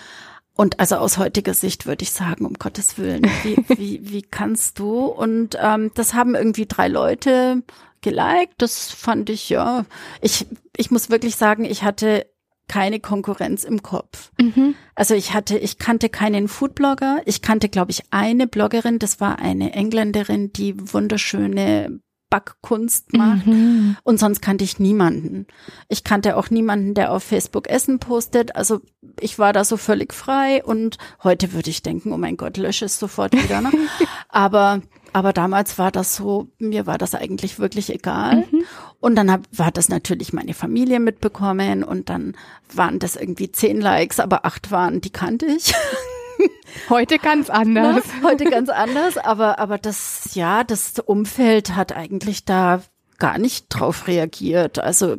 Und 0.56 0.80
also 0.80 0.98
aus 0.98 1.18
heutiger 1.18 1.54
Sicht 1.54 1.88
würde 1.88 2.04
ich 2.04 2.12
sagen, 2.12 2.46
um 2.46 2.54
Gottes 2.54 2.98
Willen, 2.98 3.24
wie, 3.44 3.58
wie, 3.78 4.12
wie 4.12 4.22
kannst 4.22 4.80
du? 4.80 5.06
Und 5.06 5.58
ähm, 5.60 5.92
das 5.96 6.14
haben 6.14 6.36
irgendwie 6.36 6.66
drei 6.68 6.88
Leute 6.88 7.64
geliked. 8.02 8.56
Das 8.58 8.92
fand 8.92 9.30
ich 9.30 9.50
ja. 9.50 9.86
Ich, 10.22 10.46
ich 10.76 10.92
muss 10.92 11.10
wirklich 11.10 11.36
sagen, 11.36 11.66
ich 11.66 11.84
hatte 11.84 12.26
keine 12.72 13.02
Konkurrenz 13.02 13.66
im 13.66 13.84
Kopf. 13.84 14.32
Mhm. 14.40 14.76
Also 14.96 15.14
ich 15.14 15.34
hatte, 15.34 15.58
ich 15.58 15.78
kannte 15.78 16.08
keinen 16.08 16.48
Foodblogger. 16.48 17.22
Ich 17.26 17.42
kannte, 17.42 17.68
glaube 17.68 17.92
ich, 17.92 18.04
eine 18.12 18.48
Bloggerin. 18.48 18.98
Das 18.98 19.20
war 19.20 19.40
eine 19.40 19.74
Engländerin, 19.74 20.54
die 20.54 20.76
wunderschöne 20.94 22.00
Backkunst 22.30 23.12
macht. 23.12 23.46
Mhm. 23.46 23.98
Und 24.04 24.22
sonst 24.22 24.42
kannte 24.42 24.64
ich 24.64 24.80
niemanden. 24.80 25.48
Ich 25.90 26.06
kannte 26.06 26.38
auch 26.38 26.50
niemanden, 26.50 26.94
der 26.94 27.12
auf 27.12 27.24
Facebook 27.24 27.70
Essen 27.70 28.00
postet. 28.00 28.56
Also 28.56 28.80
ich 29.20 29.38
war 29.38 29.52
da 29.52 29.66
so 29.66 29.76
völlig 29.76 30.14
frei 30.14 30.64
und 30.64 30.98
heute 31.24 31.52
würde 31.52 31.70
ich 31.70 31.84
denken, 31.84 32.14
oh 32.14 32.18
mein 32.18 32.38
Gott, 32.38 32.56
lösche 32.56 32.86
es 32.86 32.98
sofort 32.98 33.34
wieder. 33.34 33.60
Ne? 33.60 33.72
Aber 34.30 34.82
aber 35.14 35.34
damals 35.34 35.78
war 35.78 35.92
das 35.92 36.16
so, 36.16 36.48
mir 36.58 36.86
war 36.86 36.98
das 36.98 37.16
eigentlich 37.16 37.60
wirklich 37.60 37.94
egal. 37.94 38.46
Mhm. 38.52 38.64
Und 39.00 39.16
dann 39.16 39.32
hab, 39.32 39.42
war 39.52 39.72
das 39.72 39.90
natürlich 39.90 40.34
meine 40.34 40.54
Familie 40.54 41.00
mitbekommen 41.00 41.84
und 41.84 42.10
dann 42.10 42.36
waren 42.74 43.00
das 43.00 43.16
irgendwie 43.16 43.52
zehn 43.52 43.82
Likes, 43.82 44.20
aber 44.20 44.46
acht 44.46 44.72
waren, 44.72 45.02
die 45.02 45.10
kannte 45.10 45.46
ich. 45.48 45.74
Heute 46.90 47.20
ganz 47.20 47.50
anders. 47.50 48.04
Na, 48.22 48.30
heute 48.30 48.46
ganz 48.46 48.70
anders, 48.70 49.18
aber, 49.18 49.60
aber 49.60 49.78
das, 49.78 50.34
ja, 50.34 50.64
das 50.64 50.98
Umfeld 50.98 51.76
hat 51.76 51.96
eigentlich 51.96 52.46
da 52.46 52.82
gar 53.20 53.38
nicht 53.38 53.68
drauf 53.70 54.08
reagiert. 54.08 54.80
Also, 54.80 55.18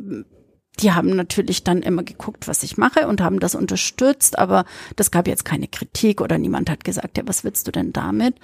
die 0.79 0.91
haben 0.91 1.15
natürlich 1.15 1.63
dann 1.63 1.81
immer 1.81 2.03
geguckt, 2.03 2.47
was 2.47 2.63
ich 2.63 2.77
mache 2.77 3.07
und 3.07 3.21
haben 3.21 3.39
das 3.39 3.55
unterstützt, 3.55 4.39
aber 4.39 4.65
das 4.95 5.11
gab 5.11 5.27
jetzt 5.27 5.45
keine 5.45 5.67
Kritik 5.67 6.19
oder 6.19 6.37
niemand 6.37 6.69
hat 6.69 6.83
gesagt, 6.83 7.17
ja, 7.17 7.23
was 7.27 7.43
willst 7.43 7.67
du 7.67 7.71
denn 7.71 7.93
damit? 7.93 8.35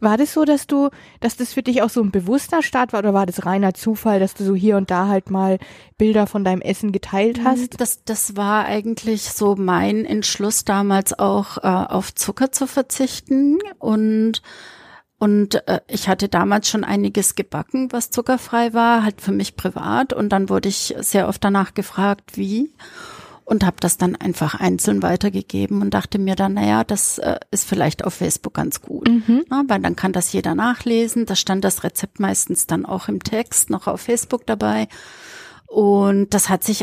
War 0.00 0.16
das 0.16 0.32
so, 0.32 0.44
dass 0.44 0.66
du, 0.66 0.90
dass 1.20 1.36
das 1.36 1.52
für 1.52 1.62
dich 1.62 1.80
auch 1.80 1.88
so 1.88 2.02
ein 2.02 2.10
bewusster 2.10 2.62
Start 2.62 2.92
war 2.92 2.98
oder 2.98 3.14
war 3.14 3.24
das 3.24 3.46
reiner 3.46 3.72
Zufall, 3.72 4.18
dass 4.18 4.34
du 4.34 4.44
so 4.44 4.54
hier 4.54 4.76
und 4.76 4.90
da 4.90 5.06
halt 5.06 5.30
mal 5.30 5.58
Bilder 5.96 6.26
von 6.26 6.42
deinem 6.42 6.60
Essen 6.60 6.90
geteilt 6.90 7.38
mhm, 7.38 7.44
hast? 7.44 7.80
Das, 7.80 8.02
das 8.04 8.36
war 8.36 8.64
eigentlich 8.64 9.30
so 9.30 9.54
mein 9.54 10.04
Entschluss 10.04 10.64
damals 10.64 11.16
auch 11.16 11.58
äh, 11.58 11.68
auf 11.68 12.12
Zucker 12.14 12.50
zu 12.50 12.66
verzichten 12.66 13.60
und 13.78 14.42
und 15.22 15.68
äh, 15.68 15.82
ich 15.86 16.08
hatte 16.08 16.28
damals 16.28 16.68
schon 16.68 16.82
einiges 16.82 17.36
gebacken, 17.36 17.92
was 17.92 18.10
zuckerfrei 18.10 18.74
war, 18.74 19.04
halt 19.04 19.20
für 19.20 19.30
mich 19.30 19.54
privat. 19.54 20.12
Und 20.12 20.30
dann 20.30 20.48
wurde 20.48 20.68
ich 20.68 20.96
sehr 20.98 21.28
oft 21.28 21.44
danach 21.44 21.74
gefragt, 21.74 22.36
wie 22.36 22.72
und 23.44 23.64
habe 23.64 23.76
das 23.78 23.98
dann 23.98 24.16
einfach 24.16 24.58
einzeln 24.58 25.00
weitergegeben 25.00 25.80
und 25.80 25.94
dachte 25.94 26.18
mir 26.18 26.34
dann, 26.34 26.54
naja, 26.54 26.82
das 26.82 27.18
äh, 27.18 27.38
ist 27.52 27.68
vielleicht 27.68 28.04
auf 28.04 28.14
Facebook 28.14 28.54
ganz 28.54 28.82
gut, 28.82 29.08
mhm. 29.08 29.44
Na, 29.48 29.62
weil 29.68 29.78
dann 29.78 29.94
kann 29.94 30.12
das 30.12 30.32
jeder 30.32 30.56
nachlesen. 30.56 31.24
Da 31.24 31.36
stand 31.36 31.62
das 31.62 31.84
Rezept 31.84 32.18
meistens 32.18 32.66
dann 32.66 32.84
auch 32.84 33.06
im 33.06 33.22
Text 33.22 33.70
noch 33.70 33.86
auf 33.86 34.00
Facebook 34.00 34.44
dabei 34.44 34.88
und 35.66 36.34
das 36.34 36.48
hat 36.48 36.64
sich 36.64 36.82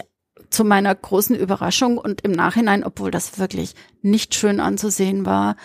zu 0.50 0.64
meiner 0.64 0.96
großen 0.96 1.36
Überraschung 1.36 1.98
und 1.98 2.22
im 2.22 2.32
Nachhinein, 2.32 2.86
obwohl 2.86 3.12
das 3.12 3.38
wirklich 3.38 3.76
nicht 4.02 4.34
schön 4.34 4.62
anzusehen 4.62 5.26
war, 5.26 5.58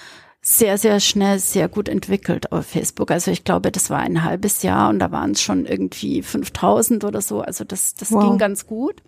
sehr, 0.46 0.76
sehr 0.76 1.00
schnell, 1.00 1.38
sehr 1.38 1.68
gut 1.70 1.88
entwickelt 1.88 2.52
auf 2.52 2.66
Facebook. 2.66 3.10
Also 3.10 3.30
ich 3.30 3.44
glaube, 3.44 3.72
das 3.72 3.88
war 3.88 4.00
ein 4.00 4.24
halbes 4.24 4.62
Jahr 4.62 4.90
und 4.90 4.98
da 4.98 5.10
waren 5.10 5.30
es 5.30 5.40
schon 5.40 5.64
irgendwie 5.64 6.22
5000 6.22 7.02
oder 7.04 7.22
so. 7.22 7.40
Also 7.40 7.64
das, 7.64 7.94
das 7.94 8.12
wow. 8.12 8.22
ging 8.22 8.36
ganz 8.36 8.66
gut. 8.66 9.02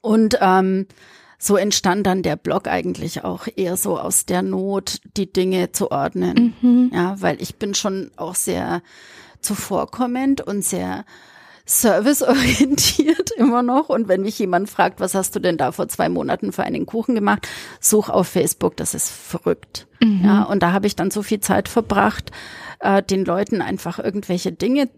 Und 0.00 0.36
ähm, 0.40 0.88
so 1.38 1.56
entstand 1.56 2.08
dann 2.08 2.24
der 2.24 2.34
Blog 2.34 2.66
eigentlich 2.66 3.22
auch 3.22 3.46
eher 3.54 3.76
so 3.76 4.00
aus 4.00 4.26
der 4.26 4.42
Not, 4.42 5.00
die 5.16 5.32
Dinge 5.32 5.70
zu 5.70 5.92
ordnen. 5.92 6.54
Mhm. 6.60 6.90
Ja, 6.92 7.14
weil 7.22 7.40
ich 7.40 7.54
bin 7.56 7.74
schon 7.74 8.10
auch 8.16 8.34
sehr 8.34 8.82
zuvorkommend 9.40 10.40
und 10.40 10.64
sehr 10.64 11.04
serviceorientiert 11.70 13.30
immer 13.36 13.62
noch. 13.62 13.88
Und 13.88 14.08
wenn 14.08 14.22
mich 14.22 14.38
jemand 14.38 14.68
fragt, 14.68 15.00
was 15.00 15.14
hast 15.14 15.36
du 15.36 15.40
denn 15.40 15.56
da 15.56 15.70
vor 15.72 15.88
zwei 15.88 16.08
Monaten 16.08 16.52
für 16.52 16.64
einen 16.64 16.84
Kuchen 16.84 17.14
gemacht, 17.14 17.46
such 17.80 18.08
auf 18.08 18.26
Facebook, 18.26 18.76
das 18.76 18.94
ist 18.94 19.10
verrückt. 19.10 19.86
Mhm. 20.02 20.22
Ja, 20.24 20.42
und 20.42 20.62
da 20.62 20.72
habe 20.72 20.86
ich 20.86 20.96
dann 20.96 21.10
so 21.10 21.22
viel 21.22 21.40
Zeit 21.40 21.68
verbracht, 21.68 22.32
äh, 22.80 23.02
den 23.02 23.24
Leuten 23.24 23.62
einfach 23.62 23.98
irgendwelche 23.98 24.50
Dinge 24.52 24.88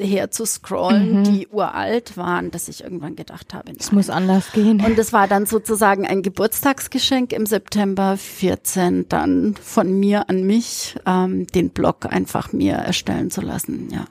herzuscrollen, 0.00 1.20
mhm. 1.20 1.24
die 1.24 1.48
uralt 1.48 2.16
waren, 2.16 2.50
dass 2.50 2.68
ich 2.68 2.82
irgendwann 2.82 3.16
gedacht 3.16 3.54
habe. 3.54 3.72
Es 3.78 3.92
muss 3.92 4.10
anders 4.10 4.52
gehen. 4.52 4.84
Und 4.84 4.98
es 4.98 5.12
war 5.12 5.26
dann 5.28 5.46
sozusagen 5.46 6.06
ein 6.06 6.22
Geburtstagsgeschenk 6.22 7.32
im 7.32 7.46
September 7.46 8.16
14, 8.18 9.08
dann 9.08 9.54
von 9.54 9.98
mir 9.98 10.28
an 10.28 10.42
mich, 10.42 10.96
ähm, 11.06 11.46
den 11.46 11.70
Blog 11.70 12.04
einfach 12.10 12.52
mir 12.52 12.74
erstellen 12.74 13.30
zu 13.30 13.40
lassen, 13.40 13.88
ja. 13.90 14.04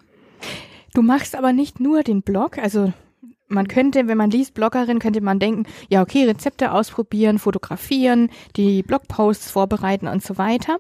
Du 0.96 1.02
machst 1.02 1.36
aber 1.36 1.52
nicht 1.52 1.82
nur 1.82 2.04
den 2.04 2.22
Blog, 2.22 2.58
also 2.58 2.94
man 3.50 3.68
könnte, 3.68 4.08
wenn 4.08 4.18
man 4.18 4.32
liest 4.32 4.54
Bloggerin, 4.54 5.00
könnte 5.00 5.20
man 5.20 5.40
denken, 5.40 5.66
ja, 5.90 6.02
okay, 6.02 6.24
Rezepte 6.24 6.72
ausprobieren, 6.72 7.38
fotografieren, 7.38 8.30
die 8.56 8.82
Blogposts 8.82 9.52
vorbereiten 9.52 10.08
und 10.08 10.24
so 10.24 10.38
weiter. 10.38 10.78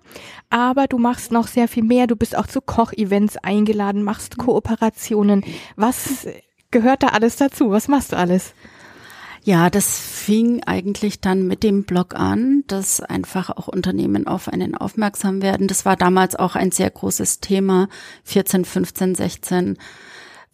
Aber 0.49 0.87
du 0.87 0.97
machst 0.97 1.33
noch 1.33 1.47
sehr 1.47 1.67
viel 1.67 1.83
mehr. 1.83 2.07
Du 2.07 2.15
bist 2.15 2.37
auch 2.37 2.47
zu 2.47 2.61
Kochevents 2.61 3.35
eingeladen, 3.35 4.03
machst 4.03 4.37
Kooperationen. 4.37 5.43
Was 5.75 6.25
gehört 6.71 7.03
da 7.03 7.07
alles 7.07 7.35
dazu? 7.35 7.71
Was 7.71 7.89
machst 7.89 8.13
du 8.13 8.17
alles? 8.17 8.53
Ja, 9.45 9.69
das 9.69 9.99
fing 9.99 10.63
eigentlich 10.63 11.21
dann 11.21 11.45
mit 11.45 11.61
dem 11.61 11.83
Blog 11.83 12.15
an, 12.15 12.63
dass 12.65 12.99
einfach 12.99 13.51
auch 13.51 13.67
Unternehmen 13.67 14.25
auf 14.25 14.49
einen 14.49 14.73
aufmerksam 14.73 15.43
werden. 15.43 15.67
Das 15.67 15.85
war 15.85 15.95
damals 15.95 16.35
auch 16.35 16.55
ein 16.55 16.71
sehr 16.71 16.89
großes 16.89 17.41
Thema, 17.41 17.87
14, 18.23 18.65
15, 18.65 19.13
16 19.13 19.77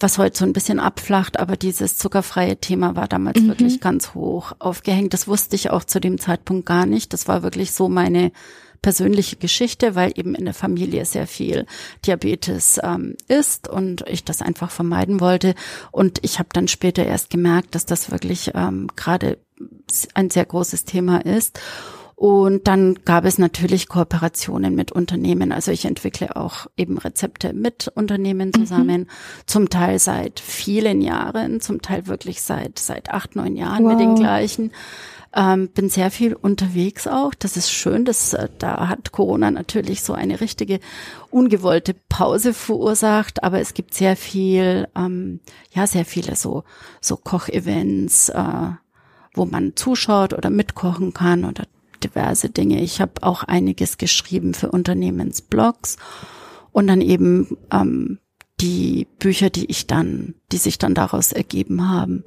was 0.03 0.17
heute 0.17 0.35
so 0.35 0.45
ein 0.45 0.53
bisschen 0.53 0.79
abflacht, 0.79 1.39
aber 1.39 1.55
dieses 1.55 1.95
zuckerfreie 1.95 2.57
Thema 2.57 2.95
war 2.95 3.07
damals 3.07 3.39
mhm. 3.39 3.49
wirklich 3.49 3.79
ganz 3.81 4.15
hoch 4.15 4.53
aufgehängt. 4.57 5.13
Das 5.13 5.27
wusste 5.27 5.55
ich 5.55 5.69
auch 5.69 5.83
zu 5.83 6.01
dem 6.01 6.19
Zeitpunkt 6.19 6.65
gar 6.65 6.87
nicht. 6.87 7.13
Das 7.13 7.27
war 7.27 7.43
wirklich 7.43 7.71
so 7.71 7.87
meine 7.87 8.31
persönliche 8.81 9.35
Geschichte, 9.35 9.95
weil 9.95 10.11
eben 10.15 10.35
in 10.35 10.45
der 10.45 10.53
Familie 10.53 11.05
sehr 11.05 11.27
viel 11.27 11.65
Diabetes 12.05 12.79
ähm, 12.83 13.15
ist 13.27 13.67
und 13.67 14.03
ich 14.07 14.23
das 14.23 14.41
einfach 14.41 14.71
vermeiden 14.71 15.19
wollte. 15.19 15.55
Und 15.91 16.19
ich 16.23 16.39
habe 16.39 16.49
dann 16.53 16.67
später 16.67 17.05
erst 17.05 17.29
gemerkt, 17.29 17.75
dass 17.75 17.85
das 17.85 18.11
wirklich 18.11 18.51
ähm, 18.55 18.87
gerade 18.95 19.37
ein 20.13 20.29
sehr 20.29 20.45
großes 20.45 20.85
Thema 20.85 21.23
ist. 21.23 21.59
Und 22.15 22.67
dann 22.67 22.99
gab 23.03 23.25
es 23.25 23.39
natürlich 23.39 23.87
Kooperationen 23.87 24.75
mit 24.75 24.91
Unternehmen. 24.91 25.51
Also 25.51 25.71
ich 25.71 25.85
entwickle 25.85 26.35
auch 26.35 26.67
eben 26.77 26.99
Rezepte 26.99 27.51
mit 27.51 27.87
Unternehmen 27.87 28.49
mhm. 28.49 28.59
zusammen, 28.59 29.01
mhm. 29.01 29.07
zum 29.47 29.69
Teil 29.69 29.97
seit 29.97 30.39
vielen 30.39 31.01
Jahren, 31.01 31.61
zum 31.61 31.81
Teil 31.81 32.05
wirklich 32.05 32.43
seit 32.43 32.77
seit 32.77 33.09
acht, 33.09 33.35
neun 33.35 33.55
Jahren 33.55 33.85
wow. 33.85 33.93
mit 33.93 34.01
den 34.01 34.13
gleichen. 34.13 34.71
Ähm, 35.33 35.69
bin 35.69 35.89
sehr 35.89 36.11
viel 36.11 36.33
unterwegs 36.33 37.07
auch. 37.07 37.33
Das 37.33 37.55
ist 37.55 37.71
schön. 37.71 38.03
Das, 38.03 38.33
äh, 38.33 38.49
da 38.59 38.89
hat 38.89 39.11
Corona 39.11 39.49
natürlich 39.49 40.01
so 40.01 40.13
eine 40.13 40.41
richtige 40.41 40.79
ungewollte 41.29 41.95
Pause 42.09 42.53
verursacht. 42.53 43.43
Aber 43.43 43.59
es 43.59 43.73
gibt 43.73 43.93
sehr 43.93 44.17
viel, 44.17 44.87
ähm, 44.95 45.39
ja, 45.73 45.87
sehr 45.87 46.05
viele 46.05 46.35
so, 46.35 46.63
so 46.99 47.15
Kochevents, 47.15 48.29
äh, 48.29 48.71
wo 49.33 49.45
man 49.45 49.75
zuschaut 49.75 50.33
oder 50.33 50.49
mitkochen 50.49 51.13
kann 51.13 51.45
oder 51.45 51.63
diverse 52.03 52.49
Dinge. 52.49 52.81
Ich 52.81 52.99
habe 52.99 53.23
auch 53.23 53.43
einiges 53.43 53.97
geschrieben 53.97 54.53
für 54.53 54.71
Unternehmensblogs 54.71 55.97
und 56.71 56.87
dann 56.87 57.01
eben 57.01 57.57
ähm, 57.71 58.19
die 58.61 59.07
Bücher, 59.19 59.49
die 59.49 59.65
ich 59.65 59.87
dann, 59.87 60.35
die 60.51 60.57
sich 60.57 60.77
dann 60.77 60.93
daraus 60.93 61.31
ergeben 61.31 61.89
haben, 61.89 62.23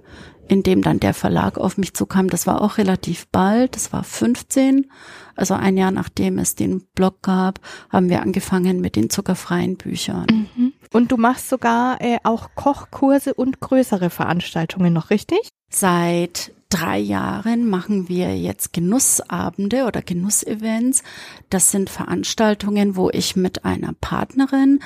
in 0.48 0.62
dem 0.62 0.82
dann 0.82 1.00
der 1.00 1.14
Verlag 1.14 1.58
auf 1.58 1.78
mich 1.78 1.94
zukam. 1.94 2.28
Das 2.28 2.46
war 2.46 2.60
auch 2.60 2.76
relativ 2.78 3.26
bald, 3.28 3.76
das 3.76 3.92
war 3.92 4.04
15, 4.04 4.90
also 5.36 5.54
ein 5.54 5.76
Jahr 5.76 5.90
nachdem 5.90 6.38
es 6.38 6.54
den 6.54 6.82
Blog 6.94 7.22
gab, 7.22 7.60
haben 7.90 8.08
wir 8.08 8.22
angefangen 8.22 8.80
mit 8.80 8.96
den 8.96 9.10
zuckerfreien 9.10 9.76
Büchern. 9.76 10.26
Mhm. 10.56 10.72
Und 10.92 11.12
du 11.12 11.16
machst 11.16 11.48
sogar 11.48 12.00
äh, 12.00 12.18
auch 12.24 12.50
Kochkurse 12.54 13.34
und 13.34 13.60
größere 13.60 14.10
Veranstaltungen 14.10 14.92
noch, 14.92 15.10
richtig? 15.10 15.48
Seit 15.70 16.52
drei 16.74 16.98
Jahren 16.98 17.68
machen 17.68 18.08
wir 18.08 18.36
jetzt 18.36 18.72
Genussabende 18.72 19.84
oder 19.84 20.02
Genussevents. 20.02 21.04
Das 21.48 21.70
sind 21.70 21.88
Veranstaltungen, 21.88 22.96
wo 22.96 23.10
ich 23.10 23.36
mit 23.36 23.64
einer 23.64 23.92
Partnerin, 24.00 24.80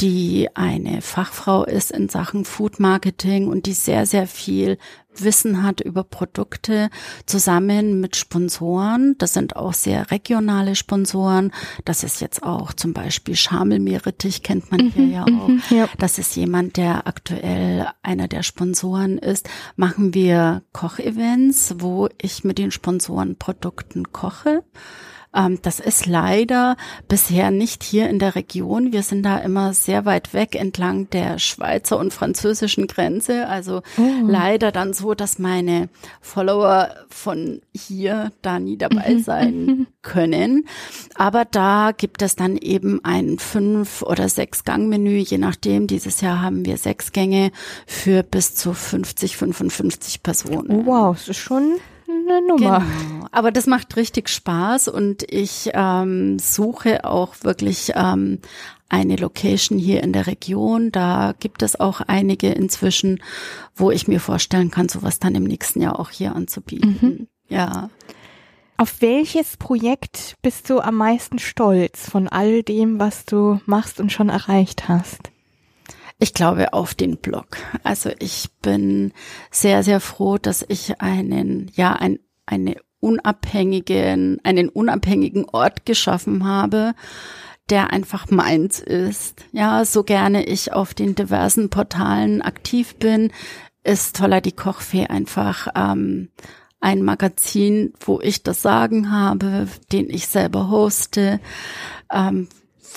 die 0.00 0.48
eine 0.54 1.02
Fachfrau 1.02 1.64
ist 1.64 1.90
in 1.90 2.08
Sachen 2.08 2.46
Food 2.46 2.80
Marketing 2.80 3.48
und 3.48 3.66
die 3.66 3.74
sehr, 3.74 4.06
sehr 4.06 4.26
viel 4.26 4.78
Wissen 5.22 5.62
hat 5.62 5.80
über 5.80 6.04
Produkte, 6.04 6.90
zusammen 7.26 8.00
mit 8.00 8.16
Sponsoren. 8.16 9.16
Das 9.18 9.34
sind 9.34 9.56
auch 9.56 9.74
sehr 9.74 10.10
regionale 10.10 10.74
Sponsoren. 10.74 11.52
Das 11.84 12.04
ist 12.04 12.20
jetzt 12.20 12.42
auch 12.42 12.72
zum 12.72 12.92
Beispiel 12.92 13.36
Schamel-Meerrettich, 13.36 14.42
kennt 14.42 14.70
man 14.70 14.90
hier 14.90 15.02
mhm, 15.02 15.12
ja 15.12 15.22
auch. 15.24 15.48
Mhm, 15.48 15.62
ja. 15.70 15.88
Das 15.98 16.18
ist 16.18 16.34
jemand, 16.36 16.76
der 16.76 17.06
aktuell 17.06 17.88
einer 18.02 18.28
der 18.28 18.42
Sponsoren 18.42 19.18
ist. 19.18 19.48
Machen 19.76 20.14
wir 20.14 20.62
Kochevents, 20.72 21.74
wo 21.78 22.08
ich 22.20 22.44
mit 22.44 22.58
den 22.58 22.70
Sponsoren 22.70 23.36
Produkten 23.36 24.12
koche. 24.12 24.64
Ähm, 25.34 25.58
das 25.62 25.80
ist 25.80 26.06
leider 26.06 26.76
bisher 27.08 27.50
nicht 27.50 27.82
hier 27.82 28.08
in 28.08 28.18
der 28.18 28.34
Region. 28.34 28.92
Wir 28.92 29.02
sind 29.02 29.22
da 29.24 29.38
immer 29.38 29.74
sehr 29.74 30.04
weit 30.04 30.32
weg 30.32 30.54
entlang 30.54 31.10
der 31.10 31.38
Schweizer 31.38 31.98
und 31.98 32.12
französischen 32.12 32.86
Grenze. 32.86 33.48
Also 33.48 33.82
oh. 33.98 34.02
leider 34.26 34.72
dann 34.72 34.92
so, 34.92 35.14
dass 35.14 35.38
meine 35.38 35.88
Follower 36.20 36.90
von 37.08 37.60
hier 37.74 38.32
da 38.42 38.58
nie 38.58 38.78
dabei 38.78 39.14
mhm. 39.14 39.22
sein 39.22 39.86
können. 40.02 40.66
Aber 41.14 41.44
da 41.44 41.92
gibt 41.96 42.22
es 42.22 42.36
dann 42.36 42.56
eben 42.56 43.04
ein 43.04 43.38
fünf 43.38 44.02
oder 44.02 44.28
sechs 44.28 44.64
Gangmenü, 44.64 45.16
je 45.18 45.38
nachdem. 45.38 45.86
Dieses 45.86 46.20
Jahr 46.20 46.42
haben 46.42 46.64
wir 46.64 46.76
sechs 46.76 47.12
Gänge 47.12 47.50
für 47.86 48.22
bis 48.22 48.54
zu 48.54 48.72
50, 48.72 49.36
55 49.36 50.22
Personen. 50.22 50.86
Wow, 50.86 51.16
das 51.16 51.28
ist 51.28 51.38
schon 51.38 51.76
eine 52.08 52.46
Nummer. 52.46 52.78
Genau. 52.80 53.26
Aber 53.32 53.50
das 53.50 53.66
macht 53.66 53.96
richtig 53.96 54.28
Spaß 54.28 54.88
und 54.88 55.24
ich 55.28 55.70
ähm, 55.74 56.38
suche 56.38 57.04
auch 57.04 57.34
wirklich 57.42 57.92
ähm, 57.94 58.40
eine 58.88 59.16
Location 59.16 59.78
hier 59.78 60.02
in 60.02 60.12
der 60.12 60.26
Region. 60.26 60.92
Da 60.92 61.34
gibt 61.38 61.62
es 61.62 61.78
auch 61.78 62.00
einige 62.00 62.52
inzwischen, 62.52 63.22
wo 63.74 63.90
ich 63.90 64.06
mir 64.06 64.20
vorstellen 64.20 64.70
kann, 64.70 64.88
sowas 64.88 65.18
dann 65.18 65.34
im 65.34 65.44
nächsten 65.44 65.80
Jahr 65.80 65.98
auch 65.98 66.10
hier 66.10 66.34
anzubieten. 66.34 66.98
Mhm. 67.00 67.28
Ja. 67.48 67.90
Auf 68.76 69.00
welches 69.00 69.56
Projekt 69.56 70.36
bist 70.42 70.68
du 70.70 70.80
am 70.80 70.96
meisten 70.96 71.38
stolz 71.38 72.08
von 72.08 72.28
all 72.28 72.62
dem, 72.62 72.98
was 72.98 73.24
du 73.24 73.60
machst 73.66 74.00
und 74.00 74.10
schon 74.10 74.28
erreicht 74.28 74.88
hast? 74.88 75.30
Ich 76.18 76.32
glaube 76.34 76.72
auf 76.72 76.94
den 76.94 77.16
Blog. 77.16 77.56
Also 77.82 78.10
ich 78.18 78.48
bin 78.62 79.12
sehr, 79.50 79.82
sehr 79.82 80.00
froh, 80.00 80.38
dass 80.38 80.64
ich 80.66 81.00
einen, 81.00 81.70
ja, 81.74 81.92
ein, 81.92 82.18
eine 82.46 82.76
unabhängigen, 83.00 84.40
einen 84.44 84.68
unabhängigen 84.68 85.44
Ort 85.50 85.84
geschaffen 85.84 86.46
habe, 86.46 86.94
der 87.68 87.92
einfach 87.92 88.30
meins 88.30 88.80
ist. 88.80 89.44
Ja, 89.52 89.84
so 89.84 90.04
gerne 90.04 90.44
ich 90.44 90.72
auf 90.72 90.94
den 90.94 91.14
diversen 91.14 91.70
Portalen 91.70 92.42
aktiv 92.42 92.94
bin, 92.96 93.32
ist 93.82 94.16
Toller 94.16 94.40
die 94.40 94.52
Kochfee 94.52 95.06
einfach 95.06 95.68
ähm, 95.74 96.30
ein 96.80 97.02
Magazin, 97.02 97.92
wo 98.00 98.20
ich 98.20 98.42
das 98.42 98.62
Sagen 98.62 99.10
habe, 99.10 99.68
den 99.92 100.08
ich 100.10 100.26
selber 100.26 100.70
hoste, 100.70 101.40
ähm, 102.12 102.48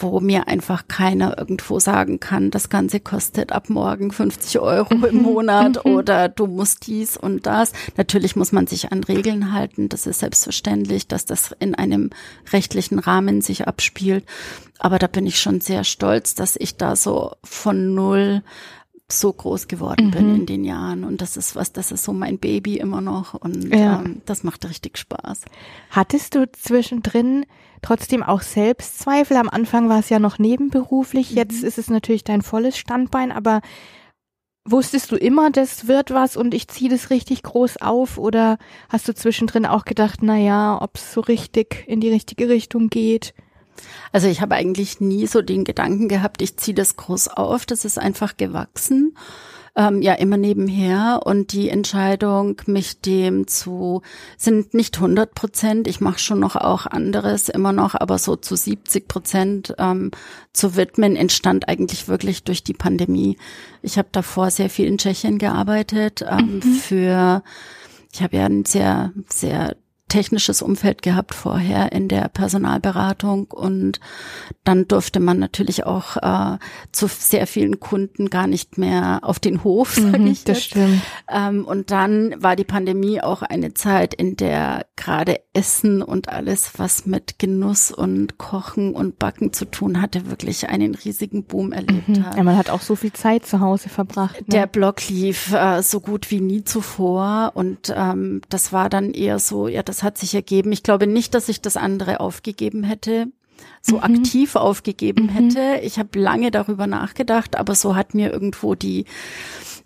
wo 0.02 0.20
mir 0.20 0.48
einfach 0.48 0.88
keiner 0.88 1.38
irgendwo 1.38 1.80
sagen 1.80 2.20
kann, 2.20 2.52
das 2.52 2.70
Ganze 2.70 3.00
kostet 3.00 3.52
ab 3.52 3.70
morgen 3.70 4.12
50 4.12 4.60
Euro 4.60 4.94
im 4.94 5.18
mhm. 5.18 5.22
Monat 5.22 5.86
mhm. 5.86 5.96
oder 5.96 6.30
du 6.30 6.48
musst 6.48 6.88
dies 6.88 7.18
und 7.18 7.46
das. 7.46 7.74
Natürlich 7.96 8.36
muss 8.36 8.52
man 8.52 8.68
sich 8.68 8.92
an 8.92 9.04
Regeln 9.04 9.54
halten. 9.54 9.90
Das 9.90 10.08
ist 10.08 10.20
selbstverständlich, 10.20 11.08
dass 11.08 11.26
das 11.26 11.56
in 11.60 11.76
einem 11.76 12.12
rechtlichen 12.52 13.00
Rahmen 13.00 13.42
sich 13.42 13.68
abspielt. 13.68 14.26
Aber 14.80 15.00
da 15.00 15.08
bin 15.08 15.26
ich 15.26 15.40
schon 15.40 15.62
sehr 15.62 15.84
stolz, 15.84 16.36
dass 16.36 16.56
ich 16.56 16.78
da 16.78 16.96
so 16.96 17.32
von 17.44 17.96
null 17.96 18.44
so 19.10 19.32
groß 19.32 19.68
geworden 19.68 20.08
mhm. 20.08 20.12
bin 20.12 20.36
in 20.36 20.46
den 20.46 20.64
Jahren 20.66 21.04
und 21.06 21.22
das 21.22 21.38
ist 21.38 21.56
was, 21.56 21.72
das 21.72 21.92
ist 21.92 22.04
so 22.04 22.12
mein 22.12 22.40
Baby 22.40 22.78
immer 22.78 23.00
noch 23.00 23.34
und 23.36 23.74
ja. 23.74 24.02
ähm, 24.02 24.22
das 24.26 24.44
macht 24.44 24.68
richtig 24.68 24.98
Spaß. 24.98 25.42
Hattest 25.92 26.36
du 26.36 26.52
zwischendrin 26.52 27.46
trotzdem 27.82 28.22
auch 28.22 28.42
Selbstzweifel? 28.42 29.38
Am 29.38 29.50
Anfang 29.50 29.88
war 29.88 30.00
es 30.00 30.10
ja 30.10 30.20
noch 30.20 30.40
nebenberuflich, 30.40 31.32
mhm. 31.32 31.38
jetzt 31.38 31.64
ist 31.64 31.78
es 31.78 31.90
natürlich 31.90 32.26
dein 32.26 32.42
volles 32.42 32.78
Standbein, 32.78 33.32
aber 33.32 33.62
wusstest 34.66 35.12
du 35.12 35.16
immer, 35.16 35.52
das 35.52 35.88
wird 35.88 36.12
was 36.12 36.36
und 36.36 36.54
ich 36.54 36.68
ziehe 36.68 36.90
das 36.90 37.10
richtig 37.10 37.44
groß 37.44 37.78
auf 37.78 38.18
oder 38.18 38.58
hast 38.90 39.08
du 39.08 39.16
zwischendrin 39.16 39.66
auch 39.66 39.86
gedacht, 39.86 40.20
na 40.22 40.36
ja, 40.36 40.82
ob 40.82 40.98
es 40.98 41.14
so 41.14 41.22
richtig 41.22 41.86
in 41.88 42.02
die 42.02 42.10
richtige 42.10 42.50
Richtung 42.50 42.90
geht? 42.90 43.34
Also 44.12 44.28
ich 44.28 44.42
habe 44.42 44.56
eigentlich 44.56 45.00
nie 45.00 45.28
so 45.28 45.42
den 45.42 45.64
Gedanken 45.64 46.08
gehabt, 46.08 46.42
ich 46.42 46.58
ziehe 46.58 46.76
das 46.76 46.96
groß 46.96 47.30
auf, 47.30 47.66
das 47.66 47.86
ist 47.86 48.00
einfach 48.00 48.38
gewachsen 48.38 49.14
ähm, 49.78 50.02
ja 50.02 50.14
immer 50.14 50.38
nebenher 50.38 51.22
und 51.24 51.54
die 51.54 51.70
Entscheidung, 51.70 52.60
mich 52.66 53.00
dem 53.00 53.48
zu, 53.48 54.02
sind 54.36 54.74
nicht 54.74 54.98
100 54.98 55.34
Prozent, 55.36 55.88
ich 55.88 56.02
mache 56.02 56.20
schon 56.20 56.40
noch 56.40 56.56
auch 56.56 56.88
anderes 56.88 57.48
immer 57.48 57.72
noch, 57.72 57.94
aber 57.94 58.18
so 58.18 58.36
zu 58.36 58.56
70 58.56 59.08
Prozent 59.08 59.76
ähm, 59.78 60.10
zu 60.52 60.76
widmen, 60.76 61.16
entstand 61.16 61.70
eigentlich 61.70 62.08
wirklich 62.08 62.44
durch 62.44 62.64
die 62.64 62.74
Pandemie. 62.74 63.38
Ich 63.84 64.00
habe 64.00 64.10
davor 64.12 64.50
sehr 64.50 64.72
viel 64.72 64.88
in 64.88 64.98
Tschechien 64.98 65.38
gearbeitet 65.38 66.26
ähm, 66.28 66.56
mhm. 66.56 66.74
für, 66.74 67.44
ich 68.12 68.24
habe 68.24 68.36
ja 68.36 68.46
ein 68.48 68.66
sehr, 68.66 69.14
sehr 69.30 69.78
technisches 70.10 70.62
Umfeld 70.62 71.02
gehabt 71.02 71.34
vorher 71.34 71.92
in 71.92 72.08
der 72.08 72.30
Personalberatung 72.30 73.46
und 73.46 74.00
dann 74.64 74.88
durfte 74.88 75.20
man 75.20 75.40
natürlich 75.40 75.86
auch 75.86 76.18
äh, 76.18 76.58
zu 76.92 77.08
sehr 77.08 77.48
vielen 77.48 77.80
Kunden 77.80 78.30
gar 78.30 78.48
nicht 78.48 78.78
mehr 78.78 79.20
auf 79.24 79.40
den 79.40 79.64
Hof, 79.64 79.96
sage 79.96 80.20
Mhm, 80.20 80.28
ich. 80.28 80.44
das 80.44 80.58
jetzt. 80.58 80.66
stimmt. 80.72 81.02
Ähm, 81.30 81.66
und 81.66 81.92
dann 81.92 82.36
war 82.42 82.56
die 82.56 82.64
Pandemie 82.64 83.22
auch 83.22 83.42
eine 83.42 83.74
Zeit, 83.74 84.14
in 84.14 84.36
der 84.38 84.86
gerade 84.96 85.40
Essen 85.54 86.02
und 86.02 86.30
alles, 86.30 86.72
was 86.78 87.06
mit 87.06 87.40
Genuss 87.40 87.92
und 87.92 88.38
Kochen 88.38 88.94
und 88.94 89.20
Backen 89.20 89.54
zu 89.54 89.66
tun 89.66 90.02
hatte, 90.02 90.30
wirklich 90.30 90.70
einen 90.70 90.96
riesigen 90.96 91.44
Boom 91.44 91.72
erlebt 91.72 92.08
Mhm. 92.10 92.26
hat. 92.26 92.38
Ja, 92.38 92.44
man 92.44 92.58
hat 92.58 92.70
auch 92.70 92.82
so 92.82 92.96
viel 92.96 93.14
Zeit 93.14 93.46
zu 93.46 93.60
Hause 93.60 93.90
verbracht. 93.90 94.36
Ne? 94.42 94.46
Der 94.50 94.68
Blog 94.68 95.08
lief 95.10 95.54
äh, 95.54 95.82
so 95.82 96.00
gut 96.00 96.32
wie 96.32 96.42
nie 96.42 96.64
zuvor 96.64 97.52
und 97.56 97.94
ähm, 97.96 98.42
das 98.50 98.72
war 98.74 98.90
dann 98.90 99.12
eher 99.12 99.40
so, 99.40 99.68
ja, 99.68 99.84
das 99.84 99.97
hat 100.04 100.18
sich 100.18 100.34
ergeben. 100.34 100.72
Ich 100.72 100.84
glaube 100.84 101.08
nicht, 101.08 101.34
dass 101.34 101.50
ich 101.50 101.62
das 101.62 101.78
andere 101.78 102.20
aufgegeben 102.20 102.84
hätte, 102.84 103.28
so 103.82 104.02
aktiv 104.02 104.56
aufgegeben 104.56 105.30
hätte. 105.30 105.80
Ich 105.84 106.00
habe 106.00 106.20
lange 106.20 106.52
darüber 106.52 106.88
nachgedacht, 106.88 107.58
aber 107.58 107.76
so 107.76 107.96
hat 107.96 108.14
mir 108.14 108.32
irgendwo 108.32 108.76
die 108.76 109.06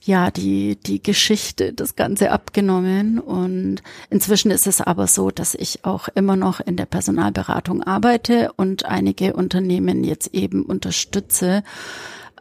ja, 0.03 0.31
die, 0.31 0.77
die 0.77 1.01
Geschichte, 1.01 1.73
das 1.73 1.95
Ganze 1.95 2.31
abgenommen. 2.31 3.19
Und 3.19 3.83
inzwischen 4.09 4.49
ist 4.49 4.65
es 4.65 4.81
aber 4.81 5.07
so, 5.07 5.29
dass 5.29 5.53
ich 5.53 5.85
auch 5.85 6.07
immer 6.15 6.35
noch 6.35 6.59
in 6.59 6.75
der 6.75 6.87
Personalberatung 6.87 7.83
arbeite 7.83 8.51
und 8.55 8.85
einige 8.85 9.33
Unternehmen 9.33 10.03
jetzt 10.03 10.33
eben 10.33 10.65
unterstütze. 10.65 11.63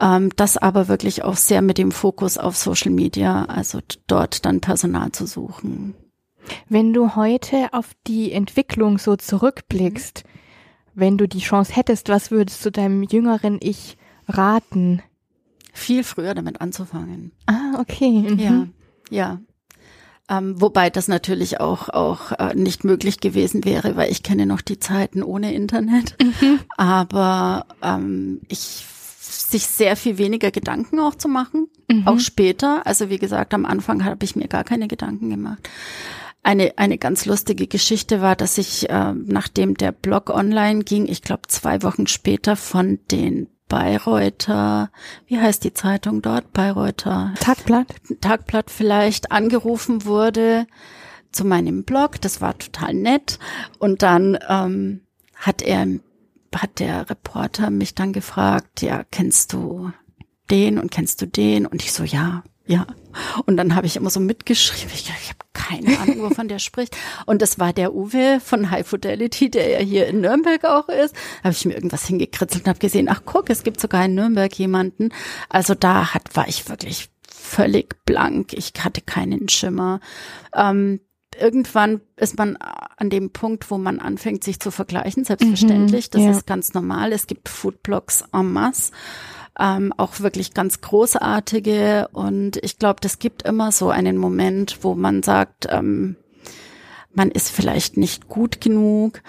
Ähm, 0.01 0.31
das 0.37 0.57
aber 0.57 0.89
wirklich 0.89 1.23
auch 1.23 1.37
sehr 1.37 1.61
mit 1.61 1.77
dem 1.77 1.93
Fokus 1.93 2.39
auf 2.39 2.57
Social 2.57 2.93
Media, 2.93 3.45
also 3.45 3.81
dort 4.07 4.47
dann 4.47 4.61
Personal 4.61 5.13
zu 5.13 5.27
suchen. 5.27 5.95
Wenn 6.69 6.93
du 6.93 7.17
heute 7.17 7.73
auf 7.73 7.91
die 8.07 8.33
Entwicklung 8.33 8.99
so 8.99 9.17
zurückblickst, 9.17 10.25
wenn 10.95 11.19
du 11.19 11.27
die 11.27 11.41
Chance 11.41 11.75
hättest, 11.75 12.09
was 12.09 12.31
würdest 12.31 12.65
du 12.65 12.71
deinem 12.71 13.03
jüngeren 13.03 13.59
Ich 13.61 13.97
raten? 14.29 15.03
Viel 15.73 16.05
früher 16.05 16.35
damit 16.35 16.61
anzufangen. 16.61 17.33
Ah, 17.47 17.79
okay. 17.79 18.11
Mhm. 18.11 18.39
Ja, 18.39 18.67
ja. 19.11 19.41
Ähm, 20.29 20.61
wobei 20.61 20.91
das 20.91 21.09
natürlich 21.09 21.59
auch 21.59 21.89
auch 21.89 22.33
äh, 22.33 22.55
nicht 22.55 22.85
möglich 22.85 23.21
gewesen 23.21 23.65
wäre, 23.65 23.97
weil 23.97 24.13
ich 24.13 24.23
kenne 24.23 24.47
noch 24.47 24.61
die 24.61 24.79
Zeiten 24.79 25.23
ohne 25.25 25.53
Internet. 25.53 26.17
Aber 26.77 27.67
ähm, 27.83 28.41
ich 28.49 28.85
sich 29.21 29.67
sehr 29.67 29.97
viel 29.97 30.19
weniger 30.19 30.51
Gedanken 30.51 31.01
auch 31.01 31.15
zu 31.15 31.29
machen, 31.29 31.69
auch 32.05 32.21
später. 32.21 32.87
Also 32.87 33.11
wie 33.11 33.19
gesagt, 33.19 33.53
am 33.55 33.65
Anfang 33.67 34.05
habe 34.05 34.25
ich 34.25 34.37
mir 34.37 34.49
gar 34.49 34.65
keine 34.65 34.87
Gedanken 34.87 35.31
gemacht. 35.31 35.69
Eine, 36.43 36.79
eine 36.79 36.97
ganz 36.97 37.27
lustige 37.27 37.67
Geschichte 37.67 38.23
war, 38.23 38.35
dass 38.35 38.57
ich, 38.57 38.89
äh, 38.89 39.13
nachdem 39.13 39.75
der 39.75 39.93
Blog 39.93 40.31
online 40.31 40.85
ging, 40.85 41.07
ich 41.07 41.23
glaube 41.23 41.43
zwei 41.49 41.83
Wochen 41.83 42.07
später 42.07 42.57
von 42.57 42.99
den 43.11 43.49
Bayreuther, 43.69 44.91
wie 45.27 45.39
heißt 45.39 45.65
die 45.65 45.73
Zeitung 45.73 46.23
dort? 46.23 46.53
Bayreuther 46.53 47.35
Tagblatt? 47.41 47.87
Tagblatt 48.21 48.71
vielleicht 48.71 49.33
angerufen 49.33 50.05
wurde 50.05 50.67
zu 51.31 51.45
meinem 51.45 51.85
Blog. 51.85 52.21
Das 52.21 52.41
war 52.41 52.59
total 52.59 52.95
nett. 52.95 53.39
Und 53.79 54.03
dann 54.03 54.39
ähm, 54.49 55.03
hat 55.37 55.63
er, 55.63 55.87
hat 56.55 56.81
der 56.81 57.09
Reporter 57.09 57.71
mich 57.71 57.95
dann 57.95 58.13
gefragt, 58.13 58.83
ja, 58.83 59.05
kennst 59.11 59.53
du 59.53 59.93
den 60.51 60.79
und 60.79 60.91
kennst 60.91 61.23
du 61.23 61.27
den? 61.27 61.65
Und 61.65 61.83
ich 61.83 61.93
so, 61.93 62.03
ja, 62.03 62.43
ja. 62.71 62.87
Und 63.47 63.57
dann 63.57 63.75
habe 63.75 63.89
ich 63.89 63.97
immer 63.97 64.11
so 64.11 64.21
mitgeschrieben. 64.21 64.93
Ich, 64.95 65.11
ich 65.11 65.29
habe 65.29 65.39
keine 65.53 65.99
Ahnung, 65.99 66.23
wovon 66.23 66.47
der 66.47 66.59
spricht. 66.61 66.97
Und 67.27 67.43
das 67.43 67.59
war 67.59 67.73
der 67.73 67.93
Uwe 67.93 68.41
von 68.41 68.71
High 68.71 68.87
Fidelity, 68.87 69.51
der 69.51 69.69
ja 69.69 69.79
hier 69.81 70.07
in 70.07 70.21
Nürnberg 70.21 70.65
auch 70.65 70.89
ist. 70.89 71.15
Habe 71.43 71.53
ich 71.53 71.65
mir 71.65 71.75
irgendwas 71.75 72.07
hingekritzelt 72.07 72.65
und 72.65 72.69
habe 72.69 72.79
gesehen, 72.79 73.09
ach 73.11 73.23
guck, 73.25 73.51
es 73.51 73.65
gibt 73.65 73.81
sogar 73.81 74.05
in 74.05 74.15
Nürnberg 74.15 74.55
jemanden. 74.57 75.09
Also 75.49 75.75
da 75.75 76.15
hat, 76.15 76.37
war 76.37 76.47
ich 76.47 76.69
wirklich 76.69 77.11
völlig 77.29 78.05
blank. 78.05 78.53
Ich 78.53 78.73
hatte 78.79 79.01
keinen 79.01 79.49
Schimmer. 79.49 79.99
Ähm, 80.55 81.01
irgendwann 81.37 82.01
ist 82.17 82.39
man 82.39 82.57
an 82.57 83.11
dem 83.11 83.33
Punkt, 83.33 83.69
wo 83.73 83.79
man 83.79 83.99
anfängt, 83.99 84.45
sich 84.45 84.61
zu 84.61 84.71
vergleichen, 84.71 85.25
selbstverständlich. 85.25 86.11
das 86.11 86.23
ja. 86.23 86.31
ist 86.31 86.47
ganz 86.47 86.73
normal. 86.73 87.13
Es 87.13 87.27
gibt 87.27 87.49
Foodblogs 87.49 88.25
en 88.33 88.53
masse. 88.53 88.93
Ähm, 89.61 89.93
auch 89.97 90.21
wirklich 90.21 90.55
ganz 90.55 90.81
großartige. 90.81 92.09
Und 92.13 92.57
ich 92.63 92.79
glaube, 92.79 93.01
das 93.01 93.19
gibt 93.19 93.43
immer 93.43 93.73
so 93.73 93.91
einen 93.91 94.17
Moment, 94.17 94.79
wo 94.83 94.95
man 94.95 95.23
sagt, 95.23 95.67
ähm, 95.71 96.17
man 97.13 97.31
ist 97.31 97.51
vielleicht 97.51 97.97
nicht 97.97 98.29
gut 98.29 98.61
genug 98.61 99.23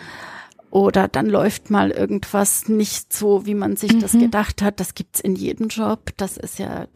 oder 0.69 1.07
dann 1.09 1.25
läuft 1.25 1.69
mal 1.69 1.91
irgendwas 1.91 2.69
nicht 2.69 3.11
so, 3.11 3.45
wie 3.45 3.55
man 3.55 3.75
sich 3.75 3.97
das 3.99 4.13
gedacht 4.13 4.61
hat. 4.61 4.79
Das 4.79 4.95
gibt's 4.95 5.19
in 5.19 5.35
jedem 5.35 5.67
Job. 5.67 6.11
Das 6.15 6.37
ist 6.37 6.59
ja 6.59 6.87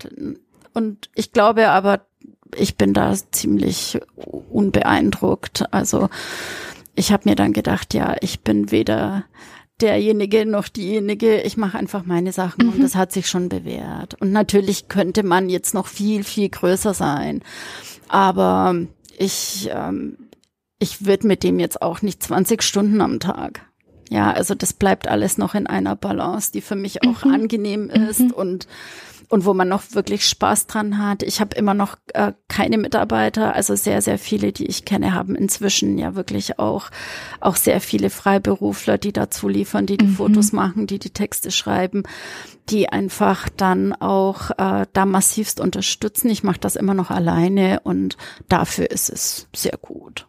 und 0.75 1.09
ich 1.15 1.31
glaube 1.31 1.69
aber, 1.69 2.05
ich 2.55 2.77
bin 2.77 2.93
da 2.93 3.13
ziemlich 3.31 3.99
unbeeindruckt. 4.49 5.73
Also 5.73 6.09
ich 6.95 7.11
habe 7.11 7.29
mir 7.29 7.35
dann 7.35 7.53
gedacht, 7.53 7.93
ja, 7.93 8.15
ich 8.21 8.41
bin 8.41 8.71
weder 8.71 9.23
derjenige 9.81 10.45
noch 10.45 10.67
diejenige. 10.67 11.41
Ich 11.41 11.57
mache 11.57 11.77
einfach 11.77 12.05
meine 12.05 12.31
Sachen 12.31 12.69
und 12.69 12.81
das 12.81 12.95
hat 12.95 13.11
sich 13.11 13.27
schon 13.27 13.49
bewährt. 13.49 14.15
Und 14.21 14.31
natürlich 14.31 14.87
könnte 14.87 15.23
man 15.23 15.49
jetzt 15.49 15.73
noch 15.73 15.87
viel, 15.87 16.23
viel 16.23 16.49
größer 16.49 16.93
sein. 16.93 17.41
Aber 18.07 18.75
ich, 19.17 19.69
ähm, 19.71 20.17
ich 20.79 21.05
würde 21.05 21.27
mit 21.27 21.43
dem 21.43 21.59
jetzt 21.59 21.81
auch 21.81 22.01
nicht 22.01 22.21
20 22.23 22.63
Stunden 22.63 23.01
am 23.01 23.19
Tag. 23.19 23.65
Ja, 24.09 24.31
also 24.31 24.53
das 24.53 24.73
bleibt 24.73 25.07
alles 25.07 25.37
noch 25.37 25.55
in 25.55 25.67
einer 25.67 25.95
Balance, 25.95 26.51
die 26.51 26.61
für 26.61 26.75
mich 26.75 27.03
auch 27.03 27.23
angenehm 27.23 27.89
ist 27.89 28.31
und 28.31 28.67
und 29.29 29.45
wo 29.45 29.53
man 29.53 29.67
noch 29.67 29.83
wirklich 29.93 30.25
Spaß 30.25 30.67
dran 30.67 30.97
hat. 30.97 31.23
Ich 31.23 31.39
habe 31.39 31.55
immer 31.55 31.73
noch 31.73 31.97
äh, 32.13 32.33
keine 32.47 32.77
Mitarbeiter, 32.77 33.55
also 33.55 33.75
sehr, 33.75 34.01
sehr 34.01 34.17
viele, 34.17 34.51
die 34.51 34.65
ich 34.65 34.85
kenne, 34.85 35.13
haben 35.13 35.35
inzwischen 35.35 35.97
ja 35.97 36.15
wirklich 36.15 36.59
auch, 36.59 36.89
auch 37.39 37.55
sehr 37.55 37.81
viele 37.81 38.09
Freiberufler, 38.09 38.97
die 38.97 39.13
dazu 39.13 39.47
liefern, 39.47 39.85
die 39.85 39.97
die 39.97 40.07
Fotos 40.07 40.51
machen, 40.51 40.87
die 40.87 40.99
die 40.99 41.09
Texte 41.09 41.51
schreiben, 41.51 42.03
die 42.69 42.89
einfach 42.89 43.49
dann 43.49 43.93
auch 43.93 44.51
äh, 44.51 44.85
da 44.91 45.05
massivst 45.05 45.59
unterstützen. 45.59 46.29
Ich 46.29 46.43
mache 46.43 46.59
das 46.59 46.75
immer 46.75 46.93
noch 46.93 47.11
alleine 47.11 47.79
und 47.83 48.17
dafür 48.47 48.89
ist 48.91 49.09
es 49.09 49.47
sehr 49.55 49.77
gut. 49.81 50.27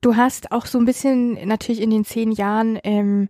Du 0.00 0.14
hast 0.16 0.52
auch 0.52 0.66
so 0.66 0.78
ein 0.78 0.84
bisschen 0.84 1.46
natürlich 1.46 1.82
in 1.82 1.90
den 1.90 2.04
zehn 2.04 2.30
Jahren 2.30 2.78
ähm, 2.84 3.28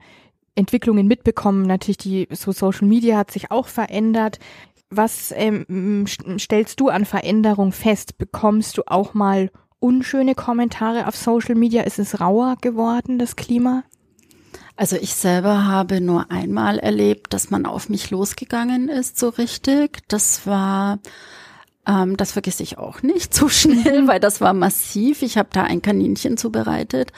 Entwicklungen 0.59 1.07
mitbekommen. 1.07 1.63
Natürlich 1.63 1.99
die 1.99 2.29
so 2.31 2.53
Social 2.53 2.87
Media 2.87 3.17
hat 3.17 3.31
sich 3.31 3.51
auch 3.51 3.69
verändert. 3.69 4.39
Was 4.91 5.33
ähm, 5.37 6.05
st- 6.07 6.39
stellst 6.39 6.81
du 6.81 6.89
an 6.89 7.05
Veränderung 7.05 7.73
fest? 7.73 8.19
Bekommst 8.19 8.77
du 8.79 8.83
auch 8.87 9.15
mal 9.15 9.51
unschöne 9.81 10.35
Kommentare 10.35 11.07
auf 11.07 11.17
Social 11.17 11.55
Media? 11.55 11.83
Ist 11.83 11.99
es 11.99 12.21
rauer 12.21 12.57
geworden, 12.61 13.19
das 13.19 13.37
Klima? 13.37 13.85
Also 14.77 14.97
ich 14.97 15.15
selber 15.15 15.67
habe 15.67 16.01
nur 16.01 16.31
einmal 16.31 16.79
erlebt, 16.79 17.33
dass 17.33 17.51
man 17.51 17.67
auf 17.67 17.89
mich 17.89 18.11
losgegangen 18.11 18.89
ist, 18.89 19.19
so 19.19 19.29
richtig. 19.29 19.99
Das 20.09 20.47
war, 20.47 21.01
ähm, 21.89 22.17
das 22.17 22.33
vergesse 22.33 22.63
ich 22.63 22.79
auch 22.79 23.03
nicht 23.03 23.35
so 23.35 23.49
schnell, 23.49 24.07
weil 24.07 24.21
das 24.21 24.41
war 24.41 24.53
massiv. 24.53 25.23
Ich 25.23 25.39
habe 25.39 25.49
da 25.53 25.65
ein 25.65 25.83
Kaninchen 25.83 26.37
zubereitet. 26.37 27.13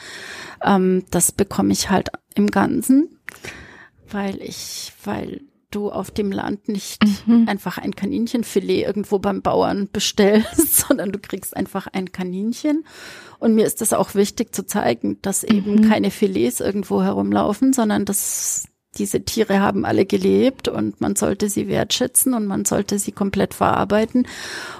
Ähm, 0.63 1.03
das 1.11 1.31
bekomme 1.31 1.73
ich 1.73 1.89
halt 1.89 2.09
im 2.33 2.47
Ganzen, 2.47 3.09
weil 4.09 4.41
ich, 4.41 4.93
weil 5.03 5.41
du 5.69 5.89
auf 5.89 6.11
dem 6.11 6.33
Land 6.33 6.67
nicht 6.67 7.01
einfach 7.45 7.77
ein 7.77 7.95
Kaninchenfilet 7.95 8.83
irgendwo 8.83 9.19
beim 9.19 9.41
Bauern 9.41 9.87
bestellst, 9.91 10.77
sondern 10.87 11.11
du 11.11 11.19
kriegst 11.19 11.55
einfach 11.55 11.87
ein 11.87 12.11
Kaninchen. 12.11 12.85
Und 13.39 13.55
mir 13.55 13.65
ist 13.65 13.81
das 13.81 13.93
auch 13.93 14.13
wichtig 14.13 14.53
zu 14.53 14.65
zeigen, 14.65 15.17
dass 15.21 15.43
eben 15.43 15.89
keine 15.89 16.11
Filets 16.11 16.59
irgendwo 16.59 17.01
herumlaufen, 17.01 17.73
sondern 17.73 18.05
dass 18.05 18.65
diese 18.97 19.23
Tiere 19.23 19.59
haben 19.61 19.85
alle 19.85 20.05
gelebt 20.05 20.67
und 20.67 20.99
man 20.99 21.15
sollte 21.15 21.49
sie 21.49 21.67
wertschätzen 21.67 22.33
und 22.33 22.45
man 22.45 22.65
sollte 22.65 22.99
sie 22.99 23.11
komplett 23.11 23.53
verarbeiten. 23.53 24.27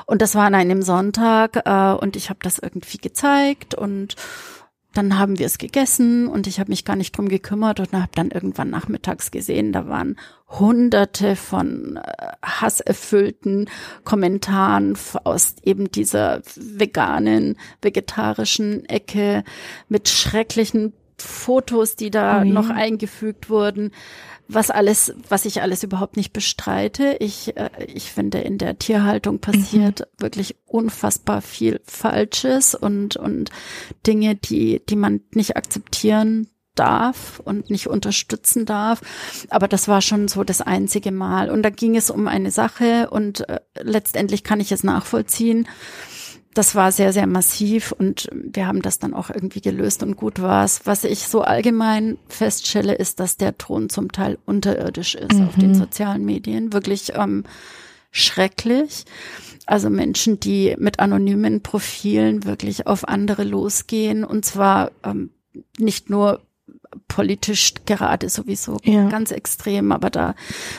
Und 0.05 0.21
das 0.21 0.35
war 0.35 0.45
an 0.45 0.55
einem 0.55 0.81
Sonntag 0.81 1.61
äh, 1.65 1.93
und 1.93 2.15
ich 2.15 2.29
habe 2.29 2.39
das 2.41 2.59
irgendwie 2.59 2.97
gezeigt 2.97 3.73
und 3.73 4.15
dann 4.93 5.17
haben 5.17 5.39
wir 5.39 5.45
es 5.45 5.57
gegessen 5.57 6.27
und 6.27 6.47
ich 6.47 6.59
habe 6.59 6.69
mich 6.69 6.83
gar 6.83 6.97
nicht 6.97 7.15
drum 7.15 7.29
gekümmert 7.29 7.79
und 7.79 7.93
habe 7.93 8.11
dann 8.13 8.29
irgendwann 8.29 8.69
nachmittags 8.69 9.31
gesehen, 9.31 9.71
da 9.71 9.87
waren 9.87 10.17
hunderte 10.49 11.37
von 11.37 11.95
äh, 11.95 12.27
hasserfüllten 12.43 13.69
Kommentaren 14.03 14.97
aus 15.23 15.55
eben 15.63 15.89
dieser 15.91 16.41
veganen, 16.55 17.57
vegetarischen 17.81 18.83
Ecke 18.85 19.45
mit 19.87 20.09
schrecklichen 20.09 20.91
Fotos, 21.21 21.95
die 21.95 22.11
da 22.11 22.41
Oh 22.41 22.45
noch 22.45 22.69
eingefügt 22.69 23.49
wurden, 23.49 23.91
was 24.47 24.69
alles, 24.69 25.13
was 25.29 25.45
ich 25.45 25.61
alles 25.61 25.83
überhaupt 25.83 26.17
nicht 26.17 26.33
bestreite. 26.33 27.17
Ich, 27.19 27.55
äh, 27.55 27.69
ich 27.87 28.11
finde, 28.11 28.39
in 28.39 28.57
der 28.57 28.77
Tierhaltung 28.77 29.39
passiert 29.39 30.01
mhm. 30.01 30.21
wirklich 30.21 30.55
unfassbar 30.65 31.41
viel 31.41 31.81
Falsches 31.85 32.75
und, 32.75 33.15
und 33.15 33.49
Dinge, 34.05 34.35
die, 34.35 34.81
die 34.87 34.95
man 34.95 35.21
nicht 35.33 35.55
akzeptieren 35.55 36.47
darf 36.75 37.41
und 37.43 37.69
nicht 37.69 37.87
unterstützen 37.87 38.65
darf. 38.65 39.01
Aber 39.49 39.67
das 39.67 39.87
war 39.87 40.01
schon 40.01 40.27
so 40.27 40.43
das 40.43 40.61
einzige 40.61 41.11
Mal. 41.11 41.49
Und 41.49 41.63
da 41.63 41.69
ging 41.69 41.95
es 41.95 42.09
um 42.09 42.27
eine 42.27 42.51
Sache 42.51 43.09
und 43.09 43.47
äh, 43.49 43.59
letztendlich 43.81 44.43
kann 44.43 44.59
ich 44.59 44.71
es 44.71 44.83
nachvollziehen 44.83 45.67
das 46.53 46.75
war 46.75 46.91
sehr, 46.91 47.13
sehr 47.13 47.27
massiv 47.27 47.93
und 47.93 48.27
wir 48.33 48.67
haben 48.67 48.81
das 48.81 48.99
dann 48.99 49.13
auch 49.13 49.29
irgendwie 49.29 49.61
gelöst 49.61 50.03
und 50.03 50.17
gut 50.17 50.41
war 50.41 50.65
es. 50.65 50.81
Was 50.85 51.03
ich 51.03 51.27
so 51.27 51.41
allgemein 51.41 52.17
feststelle, 52.27 52.93
ist, 52.93 53.19
dass 53.19 53.37
der 53.37 53.57
Ton 53.57 53.89
zum 53.89 54.11
Teil 54.11 54.37
unterirdisch 54.45 55.15
ist 55.15 55.33
mhm. 55.33 55.47
auf 55.47 55.55
den 55.55 55.69
mhm. 55.69 55.75
sozialen 55.75 56.25
Medien. 56.25 56.73
Wirklich 56.73 57.13
ähm, 57.15 57.45
schrecklich. 58.11 59.05
Also 59.65 59.89
Menschen, 59.89 60.39
die 60.39 60.75
mit 60.77 60.99
anonymen 60.99 61.61
Profilen 61.61 62.43
wirklich 62.43 62.87
auf 62.87 63.07
andere 63.07 63.43
losgehen 63.43 64.25
und 64.25 64.43
zwar 64.43 64.91
ähm, 65.03 65.29
nicht 65.77 66.09
nur 66.09 66.41
politisch 67.07 67.73
gerade 67.85 68.29
sowieso 68.29 68.77
ja. 68.83 69.07
ganz 69.09 69.31
extrem, 69.31 69.91
aber 69.91 70.09
da 70.09 70.35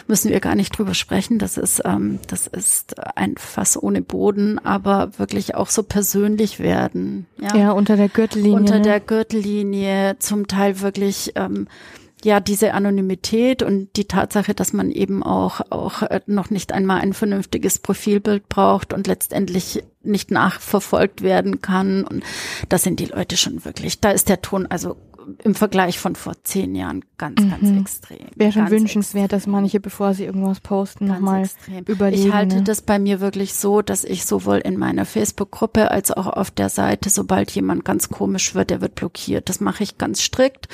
müssen 0.07 0.31
wir 0.31 0.41
gar 0.41 0.55
nicht 0.55 0.77
drüber 0.77 0.95
sprechen. 0.95 1.39
Das 1.39 1.57
ist, 1.57 1.83
ähm, 1.85 2.19
das 2.29 2.47
ist 2.47 2.99
ein 3.17 3.37
Fass 3.37 3.83
ohne 3.83 4.03
Boden, 4.03 4.59
aber 4.59 5.19
wirklich 5.19 5.55
auch 5.55 5.69
so 5.69 5.83
persönlich 5.83 6.59
werden. 6.59 7.27
Ja, 7.41 7.57
ja 7.57 7.71
unter 7.73 7.97
der 7.97 8.09
Gürtellinie. 8.09 8.57
Unter 8.57 8.77
ne? 8.77 8.83
der 8.83 9.01
Gürtellinie, 9.01 10.17
zum 10.19 10.47
Teil 10.47 10.81
wirklich 10.81 11.33
ähm, 11.35 11.67
ja 12.25 12.41
diese 12.41 12.75
Anonymität 12.75 13.63
und 13.63 13.97
die 13.97 14.07
Tatsache, 14.07 14.55
dass 14.55 14.73
man 14.73 14.91
eben 14.91 15.23
auch 15.23 15.61
auch 15.71 16.03
äh, 16.03 16.21
noch 16.27 16.51
nicht 16.51 16.73
einmal 16.73 17.01
ein 17.01 17.13
vernünftiges 17.13 17.79
Profilbild 17.79 18.49
braucht 18.49 18.93
und 18.93 19.07
letztendlich 19.07 19.83
nicht 20.03 20.31
nachverfolgt 20.31 21.23
werden 21.23 21.61
kann 21.61 22.05
und 22.05 22.25
das 22.69 22.83
sind 22.83 23.01
die 23.01 23.07
Leute 23.07 23.37
schon 23.37 23.65
wirklich. 23.65 24.01
Da 24.01 24.11
ist 24.11 24.29
der 24.29 24.43
Ton 24.43 24.67
also 24.67 24.97
im 25.43 25.55
Vergleich 25.55 25.99
von 25.99 26.17
vor 26.17 26.35
zehn 26.45 26.75
Jahren 26.75 27.05
ganz, 27.19 27.41
mhm. 27.41 27.51
ganz 27.51 27.81
extrem. 27.81 28.27
Wäre 28.35 28.53
schon 28.53 28.71
wünschenswert, 28.71 29.33
extrem. 29.33 29.39
dass 29.39 29.47
manche, 29.47 29.81
bevor 29.81 30.15
sie 30.15 30.25
irgendwas 30.25 30.61
posten, 30.61 31.07
nochmal 31.07 31.49
überlegen. 31.87 32.29
Ich 32.29 32.33
halte 32.33 32.57
ne? 32.57 32.63
das 32.63 32.83
bei 32.83 32.99
mir 32.99 33.21
wirklich 33.21 33.55
so, 33.55 33.83
dass 33.83 34.05
ich 34.05 34.25
sowohl 34.25 34.59
in 34.59 34.79
meiner 34.79 35.05
Facebook-Gruppe 35.05 35.91
als 35.91 36.11
auch 36.11 36.27
auf 36.27 36.51
der 36.51 36.69
Seite, 36.69 37.11
sobald 37.11 37.51
jemand 37.51 37.85
ganz 37.85 38.09
komisch 38.09 38.55
wird, 38.55 38.71
der 38.71 38.81
wird 38.81 38.95
blockiert. 38.95 39.49
Das 39.49 39.61
mache 39.61 39.83
ich 39.83 39.99
ganz 39.99 40.23
strikt. 40.23 40.69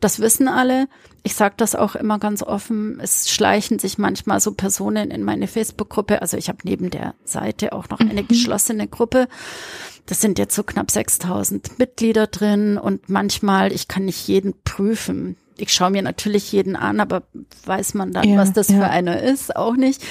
Das 0.00 0.20
wissen 0.20 0.48
alle. 0.48 0.88
Ich 1.22 1.34
sage 1.34 1.54
das 1.56 1.74
auch 1.74 1.94
immer 1.94 2.18
ganz 2.18 2.42
offen. 2.42 3.00
Es 3.00 3.30
schleichen 3.30 3.78
sich 3.78 3.96
manchmal 3.96 4.40
so 4.40 4.52
Personen 4.52 5.10
in 5.10 5.22
meine 5.22 5.46
Facebook-Gruppe. 5.46 6.20
Also 6.20 6.36
ich 6.36 6.48
habe 6.48 6.58
neben 6.64 6.90
der 6.90 7.14
Seite 7.24 7.72
auch 7.72 7.88
noch 7.88 8.00
eine 8.00 8.22
mhm. 8.22 8.28
geschlossene 8.28 8.86
Gruppe. 8.86 9.28
Das 10.06 10.20
sind 10.20 10.38
jetzt 10.38 10.54
so 10.54 10.62
knapp 10.62 10.90
6000 10.90 11.78
Mitglieder 11.78 12.26
drin 12.26 12.76
und 12.76 13.08
manchmal, 13.08 13.72
ich 13.72 13.88
kann 13.88 14.04
nicht 14.04 14.28
jeden 14.28 14.54
prüfen. 14.64 15.36
Ich 15.56 15.72
schaue 15.72 15.90
mir 15.90 16.02
natürlich 16.02 16.50
jeden 16.50 16.74
an, 16.74 16.98
aber 16.98 17.22
weiß 17.64 17.94
man 17.94 18.12
dann, 18.12 18.28
ja, 18.28 18.36
was 18.36 18.52
das 18.52 18.68
ja. 18.68 18.78
für 18.78 18.90
einer 18.90 19.22
ist, 19.22 19.54
auch 19.54 19.76
nicht. 19.76 20.02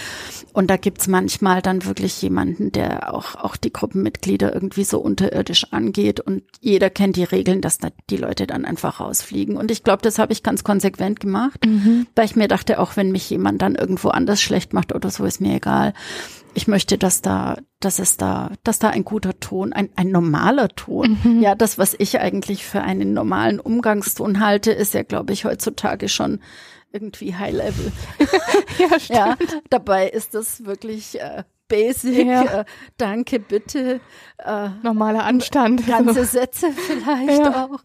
Und 0.54 0.70
da 0.70 0.78
gibt's 0.78 1.08
manchmal 1.08 1.62
dann 1.62 1.84
wirklich 1.86 2.22
jemanden, 2.22 2.72
der 2.72 3.14
auch, 3.14 3.36
auch 3.36 3.58
die 3.58 3.74
Gruppenmitglieder 3.74 4.54
irgendwie 4.54 4.86
so 4.86 5.00
unterirdisch 5.00 5.68
angeht 5.72 6.22
und 6.22 6.44
jeder 6.62 6.90
kennt 6.90 7.18
die 7.18 7.26
Regeln, 7.26 7.60
dass 7.60 7.78
da 7.78 7.90
die 8.10 8.18
Leute 8.18 8.48
dann 8.48 8.64
einfach 8.64 9.02
rausfliegen. 9.02 9.58
Und 9.58 9.70
ich 9.70 9.84
glaube, 9.84 10.02
das 10.02 10.18
habe 10.18 10.32
ich 10.32 10.44
ganz 10.44 10.64
konsequent 10.64 11.20
gemacht, 11.20 11.66
mhm. 11.66 12.08
weil 12.16 12.26
ich 12.26 12.38
mir 12.38 12.48
dachte, 12.48 12.80
auch 12.80 12.96
wenn 12.96 13.12
mich 13.12 13.30
jemand 13.30 13.62
dann 13.62 13.76
irgendwo 13.76 14.10
anders 14.10 14.42
schlecht 14.42 14.74
macht 14.74 14.96
oder 14.96 15.10
so, 15.10 15.26
ist 15.26 15.42
mir 15.42 15.56
egal 15.56 15.94
ich 16.54 16.68
möchte, 16.68 16.98
dass 16.98 17.22
da, 17.22 17.58
dass 17.80 18.00
es 18.00 18.18
da, 18.18 18.52
dass 18.64 18.80
da 18.80 18.90
ein 18.90 19.04
guter 19.04 19.40
Ton, 19.40 19.74
ein, 19.74 19.90
ein 19.96 20.10
normaler 20.10 20.70
Ton, 20.70 21.18
mhm. 21.24 21.42
ja, 21.42 21.56
das, 21.56 21.78
was 21.78 21.96
ich 21.98 22.20
eigentlich 22.20 22.66
für 22.66 22.82
einen 22.82 23.14
normalen 23.14 23.60
Umgangston 23.60 24.40
halte, 24.40 24.72
ist 24.72 24.94
ja, 24.94 25.04
glaube 25.04 25.34
ich, 25.34 25.46
heutzutage 25.46 26.10
schon 26.10 26.40
irgendwie 26.92 27.36
High 27.36 27.54
Level. 27.54 27.92
ja, 28.78 29.00
stimmt. 29.00 29.10
ja, 29.10 29.38
dabei 29.70 30.08
ist 30.10 30.36
das 30.36 30.66
wirklich 30.66 31.20
äh, 31.20 31.44
basic. 31.68 32.28
Ja. 32.28 32.60
Äh, 32.60 32.66
danke, 32.98 33.40
bitte. 33.40 34.00
Äh, 34.38 34.70
Normaler 34.84 35.26
Anstand. 35.26 35.88
Ganze 35.88 36.26
Sätze 36.26 36.72
vielleicht 36.72 37.40
ja. 37.40 37.66
auch. 37.66 37.80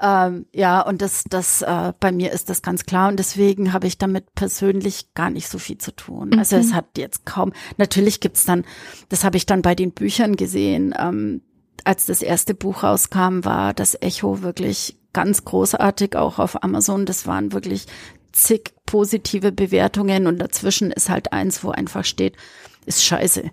Ähm, 0.00 0.46
ja, 0.52 0.80
und 0.80 1.02
das, 1.02 1.24
das, 1.28 1.62
äh, 1.62 1.92
bei 2.00 2.10
mir 2.10 2.32
ist 2.32 2.50
das 2.50 2.62
ganz 2.62 2.84
klar 2.84 3.08
und 3.08 3.18
deswegen 3.18 3.72
habe 3.72 3.86
ich 3.86 3.96
damit 3.96 4.34
persönlich 4.34 5.14
gar 5.14 5.30
nicht 5.30 5.48
so 5.48 5.58
viel 5.58 5.78
zu 5.78 5.94
tun. 5.94 6.30
Mhm. 6.30 6.38
Also 6.38 6.56
es 6.56 6.74
hat 6.74 6.98
jetzt 6.98 7.24
kaum, 7.26 7.52
natürlich 7.76 8.20
gibt's 8.20 8.44
dann, 8.44 8.64
das 9.08 9.24
habe 9.24 9.36
ich 9.36 9.46
dann 9.46 9.62
bei 9.62 9.74
den 9.74 9.92
Büchern 9.92 10.34
gesehen, 10.36 10.94
ähm, 10.98 11.42
als 11.84 12.06
das 12.06 12.22
erste 12.22 12.54
Buch 12.54 12.82
rauskam, 12.82 13.44
war 13.44 13.74
das 13.74 13.96
Echo 14.00 14.42
wirklich 14.42 14.98
ganz 15.12 15.44
großartig, 15.44 16.16
auch 16.16 16.38
auf 16.38 16.62
Amazon. 16.62 17.06
Das 17.06 17.26
waren 17.26 17.52
wirklich 17.52 17.86
zig 18.32 18.74
positive 18.86 19.52
Bewertungen 19.52 20.26
und 20.26 20.38
dazwischen 20.38 20.90
ist 20.90 21.08
halt 21.08 21.32
eins, 21.32 21.62
wo 21.62 21.70
einfach 21.70 22.04
steht, 22.04 22.36
ist 22.84 23.04
scheiße. 23.04 23.50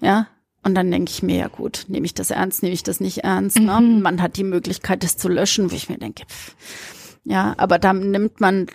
Ja, 0.00 0.26
und 0.64 0.74
dann 0.74 0.90
denke 0.90 1.10
ich 1.10 1.22
mir, 1.22 1.36
ja 1.36 1.48
gut, 1.48 1.84
nehme 1.88 2.06
ich 2.06 2.14
das 2.14 2.30
ernst, 2.30 2.62
nehme 2.62 2.74
ich 2.74 2.82
das 2.82 2.98
nicht 2.98 3.18
ernst? 3.18 3.58
Ne? 3.58 3.80
Mhm. 3.80 4.02
Man 4.02 4.22
hat 4.22 4.36
die 4.36 4.44
Möglichkeit, 4.44 5.04
das 5.04 5.16
zu 5.16 5.28
löschen, 5.28 5.70
wo 5.70 5.74
ich 5.74 5.90
mir 5.90 5.98
denke, 5.98 6.24
pff, 6.26 6.54
ja, 7.24 7.54
aber 7.58 7.78
da 7.78 7.92
nimmt 7.92 8.40
man, 8.40 8.66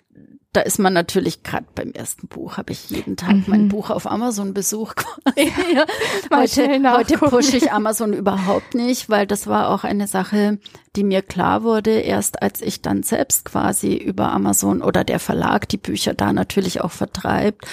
da 0.53 0.61
ist 0.61 0.79
man 0.79 0.93
natürlich 0.93 1.43
gerade 1.43 1.65
beim 1.73 1.91
ersten 1.91 2.27
Buch, 2.27 2.57
habe 2.57 2.73
ich 2.73 2.89
jeden 2.89 3.15
Tag 3.17 3.33
mhm. 3.33 3.43
mein 3.47 3.67
Buch 3.69 3.89
auf 3.89 4.09
Amazon 4.09 4.53
besucht. 4.53 5.03
Ja, 5.35 5.85
heute, 6.37 6.91
heute 6.91 7.17
pushe 7.17 7.57
ich 7.57 7.71
Amazon 7.71 8.13
überhaupt 8.13 8.75
nicht, 8.75 9.09
weil 9.09 9.27
das 9.27 9.47
war 9.47 9.69
auch 9.69 9.83
eine 9.83 10.07
Sache, 10.07 10.59
die 10.95 11.03
mir 11.03 11.21
klar 11.21 11.63
wurde, 11.63 11.91
erst 11.91 12.41
als 12.41 12.61
ich 12.61 12.81
dann 12.81 13.03
selbst 13.03 13.45
quasi 13.45 13.95
über 13.95 14.31
Amazon 14.31 14.81
oder 14.81 15.03
der 15.03 15.19
Verlag 15.19 15.69
die 15.69 15.77
Bücher 15.77 16.13
da 16.13 16.33
natürlich 16.33 16.81
auch 16.81 16.91
vertreibt. 16.91 17.65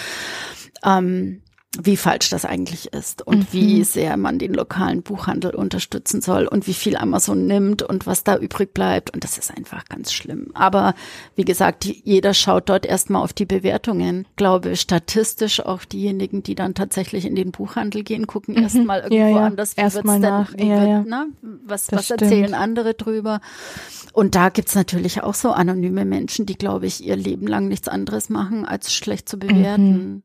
Ähm, 0.84 1.42
wie 1.82 1.96
falsch 1.96 2.30
das 2.30 2.44
eigentlich 2.44 2.92
ist 2.92 3.26
und 3.26 3.38
mhm. 3.38 3.46
wie 3.50 3.84
sehr 3.84 4.16
man 4.16 4.38
den 4.38 4.54
lokalen 4.54 5.02
Buchhandel 5.02 5.54
unterstützen 5.54 6.20
soll 6.20 6.46
und 6.46 6.66
wie 6.66 6.74
viel 6.74 6.96
Amazon 6.96 7.46
nimmt 7.46 7.82
und 7.82 8.06
was 8.06 8.24
da 8.24 8.36
übrig 8.36 8.72
bleibt. 8.72 9.12
Und 9.12 9.24
das 9.24 9.38
ist 9.38 9.54
einfach 9.54 9.84
ganz 9.86 10.12
schlimm. 10.12 10.50
Aber 10.54 10.94
wie 11.34 11.44
gesagt, 11.44 11.84
jeder 11.84 12.34
schaut 12.34 12.68
dort 12.68 12.86
erstmal 12.86 13.22
auf 13.22 13.32
die 13.32 13.46
Bewertungen. 13.46 14.26
Ich 14.30 14.36
glaube, 14.36 14.76
statistisch 14.76 15.60
auch 15.60 15.84
diejenigen, 15.84 16.42
die 16.42 16.54
dann 16.54 16.74
tatsächlich 16.74 17.26
in 17.26 17.34
den 17.34 17.52
Buchhandel 17.52 18.04
gehen, 18.04 18.26
gucken 18.26 18.54
mhm. 18.54 18.62
erstmal 18.62 19.00
irgendwo 19.00 19.16
ja, 19.16 19.28
ja. 19.28 19.46
anders. 19.46 19.76
Wie 19.76 19.80
erstmal 19.80 20.18
nach. 20.18 20.54
Denn, 20.54 20.68
ja, 20.68 20.80
wird, 20.80 21.06
ne? 21.06 21.26
Was, 21.66 21.92
was 21.92 22.10
erzählen 22.10 22.54
andere 22.54 22.94
drüber? 22.94 23.40
Und 24.12 24.34
da 24.34 24.48
gibt's 24.48 24.74
natürlich 24.74 25.22
auch 25.22 25.34
so 25.34 25.52
anonyme 25.52 26.06
Menschen, 26.06 26.46
die, 26.46 26.56
glaube 26.56 26.86
ich, 26.86 27.04
ihr 27.04 27.16
Leben 27.16 27.46
lang 27.46 27.68
nichts 27.68 27.88
anderes 27.88 28.30
machen, 28.30 28.64
als 28.64 28.94
schlecht 28.94 29.28
zu 29.28 29.38
bewerten. 29.38 29.92
Mhm. 29.92 30.22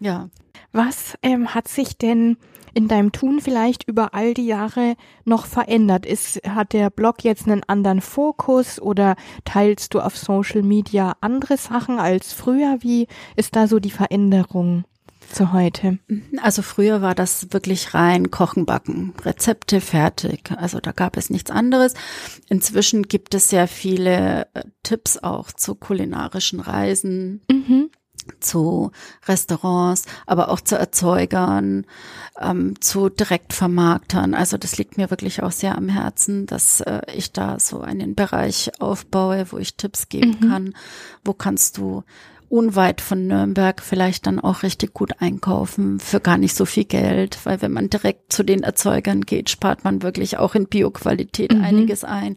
Ja. 0.00 0.28
Was 0.72 1.16
ähm, 1.22 1.54
hat 1.54 1.68
sich 1.68 1.96
denn 1.96 2.36
in 2.74 2.88
deinem 2.88 3.12
Tun 3.12 3.40
vielleicht 3.40 3.88
über 3.88 4.14
all 4.14 4.34
die 4.34 4.46
Jahre 4.46 4.96
noch 5.24 5.46
verändert? 5.46 6.06
Ist, 6.06 6.40
hat 6.46 6.72
der 6.72 6.90
Blog 6.90 7.24
jetzt 7.24 7.46
einen 7.46 7.64
anderen 7.64 8.00
Fokus 8.00 8.80
oder 8.80 9.16
teilst 9.44 9.94
du 9.94 10.00
auf 10.00 10.16
Social 10.16 10.62
Media 10.62 11.16
andere 11.20 11.56
Sachen 11.56 11.98
als 11.98 12.32
früher? 12.32 12.78
Wie 12.80 13.06
ist 13.36 13.56
da 13.56 13.66
so 13.66 13.78
die 13.78 13.90
Veränderung? 13.90 14.84
zu 15.30 15.52
heute? 15.52 15.98
Also 16.42 16.62
früher 16.62 17.02
war 17.02 17.14
das 17.14 17.48
wirklich 17.50 17.92
rein 17.92 18.30
Kochen, 18.30 18.64
Backen, 18.64 19.12
Rezepte 19.22 19.82
fertig. 19.82 20.50
Also 20.56 20.80
da 20.80 20.92
gab 20.92 21.18
es 21.18 21.28
nichts 21.28 21.50
anderes. 21.50 21.92
Inzwischen 22.48 23.02
gibt 23.02 23.34
es 23.34 23.50
sehr 23.50 23.68
viele 23.68 24.46
äh, 24.54 24.62
Tipps 24.82 25.18
auch 25.18 25.52
zu 25.52 25.74
kulinarischen 25.74 26.60
Reisen. 26.60 27.42
Mhm 27.50 27.87
zu 28.40 28.92
Restaurants, 29.26 30.04
aber 30.26 30.50
auch 30.50 30.60
zu 30.60 30.76
Erzeugern, 30.76 31.86
ähm, 32.40 32.80
zu 32.80 33.08
Direktvermarktern. 33.08 34.34
Also 34.34 34.56
das 34.56 34.78
liegt 34.78 34.96
mir 34.96 35.10
wirklich 35.10 35.42
auch 35.42 35.52
sehr 35.52 35.76
am 35.76 35.88
Herzen, 35.88 36.46
dass 36.46 36.80
äh, 36.80 37.00
ich 37.14 37.32
da 37.32 37.58
so 37.58 37.80
einen 37.80 38.14
Bereich 38.14 38.70
aufbaue, 38.80 39.46
wo 39.50 39.58
ich 39.58 39.76
Tipps 39.76 40.08
geben 40.08 40.36
mhm. 40.40 40.48
kann. 40.48 40.74
Wo 41.24 41.32
kannst 41.32 41.78
du 41.78 42.04
unweit 42.48 43.00
von 43.00 43.26
Nürnberg 43.26 43.82
vielleicht 43.82 44.26
dann 44.26 44.40
auch 44.40 44.62
richtig 44.62 44.94
gut 44.94 45.20
einkaufen 45.20 46.00
für 46.00 46.20
gar 46.20 46.38
nicht 46.38 46.54
so 46.54 46.64
viel 46.64 46.84
Geld, 46.84 47.38
weil 47.44 47.60
wenn 47.62 47.72
man 47.72 47.90
direkt 47.90 48.32
zu 48.32 48.42
den 48.42 48.62
Erzeugern 48.62 49.22
geht, 49.22 49.50
spart 49.50 49.84
man 49.84 50.02
wirklich 50.02 50.38
auch 50.38 50.54
in 50.54 50.66
Bioqualität 50.66 51.52
mhm. 51.52 51.62
einiges 51.62 52.04
ein. 52.04 52.36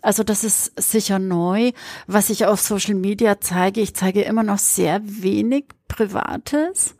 Also 0.00 0.24
das 0.24 0.44
ist 0.44 0.72
sicher 0.80 1.18
neu. 1.18 1.72
Was 2.06 2.30
ich 2.30 2.46
auf 2.46 2.60
Social 2.60 2.94
Media 2.94 3.40
zeige, 3.40 3.80
ich 3.80 3.94
zeige 3.94 4.22
immer 4.22 4.42
noch 4.42 4.58
sehr 4.58 5.00
wenig 5.04 5.66
Privates 5.88 6.96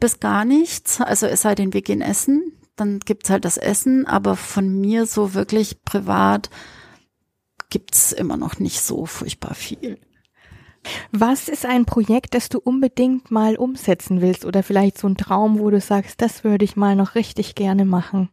bis 0.00 0.18
gar 0.18 0.44
nichts. 0.44 1.00
Also 1.00 1.26
es 1.26 1.42
sei 1.42 1.54
denn, 1.54 1.72
wir 1.72 1.82
gehen 1.82 2.00
essen, 2.00 2.52
dann 2.76 2.98
gibt's 3.00 3.30
halt 3.30 3.44
das 3.44 3.56
Essen, 3.56 4.06
aber 4.06 4.34
von 4.36 4.80
mir 4.80 5.06
so 5.06 5.34
wirklich 5.34 5.84
privat 5.84 6.50
gibt's 7.70 8.12
immer 8.12 8.36
noch 8.36 8.58
nicht 8.58 8.80
so 8.80 9.06
furchtbar 9.06 9.54
viel. 9.54 9.98
Was 11.12 11.48
ist 11.48 11.66
ein 11.66 11.84
Projekt, 11.84 12.34
das 12.34 12.48
du 12.48 12.58
unbedingt 12.58 13.30
mal 13.30 13.56
umsetzen 13.56 14.20
willst 14.20 14.44
oder 14.44 14.62
vielleicht 14.62 14.98
so 14.98 15.06
ein 15.06 15.16
Traum, 15.16 15.58
wo 15.58 15.70
du 15.70 15.80
sagst, 15.80 16.20
das 16.20 16.44
würde 16.44 16.64
ich 16.64 16.76
mal 16.76 16.96
noch 16.96 17.14
richtig 17.14 17.54
gerne 17.54 17.84
machen? 17.84 18.30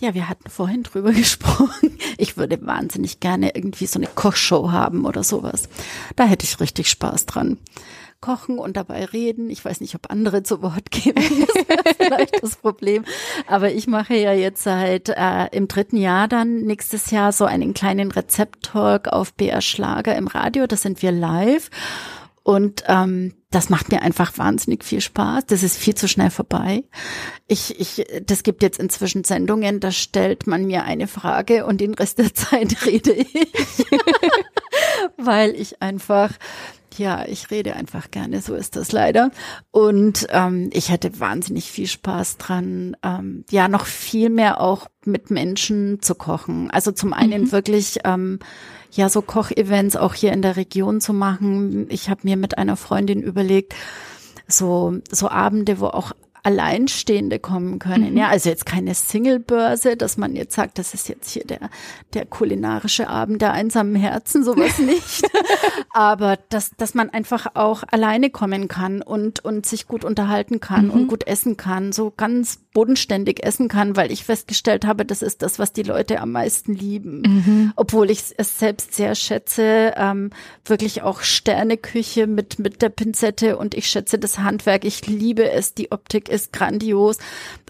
Ja, 0.00 0.14
wir 0.14 0.28
hatten 0.28 0.48
vorhin 0.48 0.82
drüber 0.82 1.12
gesprochen. 1.12 1.98
Ich 2.18 2.36
würde 2.36 2.64
wahnsinnig 2.66 3.20
gerne 3.20 3.54
irgendwie 3.54 3.86
so 3.86 3.98
eine 3.98 4.06
Kochshow 4.06 4.70
haben 4.70 5.04
oder 5.04 5.24
sowas. 5.24 5.68
Da 6.16 6.24
hätte 6.24 6.44
ich 6.44 6.60
richtig 6.60 6.88
Spaß 6.90 7.26
dran. 7.26 7.58
Kochen 8.20 8.58
und 8.58 8.76
dabei 8.76 9.04
reden. 9.04 9.50
Ich 9.50 9.64
weiß 9.64 9.80
nicht, 9.80 9.94
ob 9.94 10.10
andere 10.10 10.42
zu 10.42 10.62
Wort 10.62 10.90
geben. 10.90 11.22
Das 11.46 11.68
wäre 11.68 11.94
vielleicht 11.96 12.42
das 12.42 12.56
Problem. 12.56 13.04
Aber 13.46 13.70
ich 13.72 13.86
mache 13.86 14.14
ja 14.14 14.32
jetzt 14.32 14.62
seit 14.62 15.08
äh, 15.08 15.46
im 15.52 15.68
dritten 15.68 15.96
Jahr 15.96 16.28
dann 16.28 16.62
nächstes 16.62 17.10
Jahr 17.10 17.32
so 17.32 17.44
einen 17.44 17.74
kleinen 17.74 18.10
Rezept-Talk 18.10 19.08
auf 19.08 19.34
BR 19.34 19.60
Schlager 19.60 20.16
im 20.16 20.26
Radio. 20.26 20.66
Da 20.66 20.76
sind 20.76 21.02
wir 21.02 21.12
live. 21.12 21.70
Und 22.48 22.84
ähm, 22.86 23.34
das 23.50 23.68
macht 23.68 23.90
mir 23.90 24.00
einfach 24.00 24.38
wahnsinnig 24.38 24.82
viel 24.82 25.02
Spaß. 25.02 25.44
Das 25.46 25.62
ist 25.62 25.76
viel 25.76 25.94
zu 25.94 26.08
schnell 26.08 26.30
vorbei. 26.30 26.84
Ich, 27.46 27.78
ich, 27.78 28.06
das 28.24 28.42
gibt 28.42 28.62
jetzt 28.62 28.78
inzwischen 28.78 29.22
Sendungen, 29.24 29.80
da 29.80 29.90
stellt 29.90 30.46
man 30.46 30.66
mir 30.66 30.84
eine 30.84 31.08
Frage 31.08 31.66
und 31.66 31.80
den 31.80 31.92
Rest 31.92 32.18
der 32.18 32.32
Zeit 32.34 32.86
rede 32.86 33.12
ich, 33.12 33.34
weil 35.18 35.54
ich 35.54 35.82
einfach 35.82 36.32
ja, 36.98 37.24
ich 37.26 37.50
rede 37.50 37.74
einfach 37.74 38.10
gerne, 38.10 38.40
so 38.40 38.54
ist 38.54 38.76
das 38.76 38.92
leider. 38.92 39.30
Und 39.70 40.26
ähm, 40.30 40.70
ich 40.72 40.90
hätte 40.90 41.20
wahnsinnig 41.20 41.70
viel 41.70 41.86
Spaß 41.86 42.38
dran, 42.38 42.96
ähm, 43.02 43.44
ja, 43.50 43.68
noch 43.68 43.86
viel 43.86 44.30
mehr 44.30 44.60
auch 44.60 44.88
mit 45.04 45.30
Menschen 45.30 46.02
zu 46.02 46.14
kochen. 46.14 46.70
Also 46.70 46.92
zum 46.92 47.12
einen 47.12 47.44
mhm. 47.44 47.52
wirklich 47.52 47.98
ähm, 48.04 48.38
ja 48.92 49.08
so 49.08 49.22
Kochevents 49.22 49.96
auch 49.96 50.14
hier 50.14 50.32
in 50.32 50.42
der 50.42 50.56
Region 50.56 51.00
zu 51.00 51.12
machen. 51.12 51.86
Ich 51.90 52.10
habe 52.10 52.20
mir 52.24 52.36
mit 52.36 52.58
einer 52.58 52.76
Freundin 52.76 53.22
überlegt, 53.22 53.74
so 54.46 54.98
so 55.10 55.28
Abende, 55.28 55.80
wo 55.80 55.86
auch 55.86 56.12
Alleinstehende 56.48 57.38
kommen 57.38 57.78
können. 57.78 58.12
Mhm. 58.12 58.16
Ja, 58.16 58.28
also 58.28 58.48
jetzt 58.48 58.64
keine 58.64 58.94
Singlebörse, 58.94 59.98
dass 59.98 60.16
man 60.16 60.34
jetzt 60.34 60.54
sagt, 60.54 60.78
das 60.78 60.94
ist 60.94 61.06
jetzt 61.06 61.28
hier 61.28 61.44
der, 61.44 61.68
der 62.14 62.24
kulinarische 62.24 63.06
Abend 63.06 63.42
der 63.42 63.52
einsamen 63.52 63.96
Herzen, 63.96 64.44
sowas 64.44 64.78
nicht. 64.78 65.28
Aber 65.92 66.38
dass, 66.48 66.70
dass 66.78 66.94
man 66.94 67.10
einfach 67.10 67.48
auch 67.52 67.82
alleine 67.86 68.30
kommen 68.30 68.66
kann 68.66 69.02
und, 69.02 69.44
und 69.44 69.66
sich 69.66 69.86
gut 69.86 70.06
unterhalten 70.06 70.58
kann 70.58 70.86
mhm. 70.86 70.92
und 70.92 71.08
gut 71.08 71.26
essen 71.26 71.58
kann, 71.58 71.92
so 71.92 72.14
ganz 72.16 72.60
bodenständig 72.72 73.44
essen 73.44 73.68
kann, 73.68 73.96
weil 73.96 74.10
ich 74.10 74.24
festgestellt 74.24 74.86
habe, 74.86 75.04
das 75.04 75.20
ist 75.20 75.42
das, 75.42 75.58
was 75.58 75.74
die 75.74 75.82
Leute 75.82 76.20
am 76.20 76.32
meisten 76.32 76.72
lieben. 76.72 77.20
Mhm. 77.20 77.72
Obwohl 77.76 78.10
ich 78.10 78.22
es 78.38 78.58
selbst 78.58 78.94
sehr 78.94 79.14
schätze, 79.14 79.92
ähm, 79.96 80.30
wirklich 80.64 81.02
auch 81.02 81.20
Sterneküche 81.20 82.26
mit, 82.26 82.58
mit 82.58 82.80
der 82.80 82.88
Pinzette 82.88 83.58
und 83.58 83.74
ich 83.74 83.88
schätze 83.88 84.18
das 84.18 84.38
Handwerk. 84.38 84.84
Ich 84.84 85.06
liebe 85.06 85.50
es, 85.50 85.74
die 85.74 85.90
Optik 85.90 86.28
ist 86.28 86.37
grandios. 86.52 87.18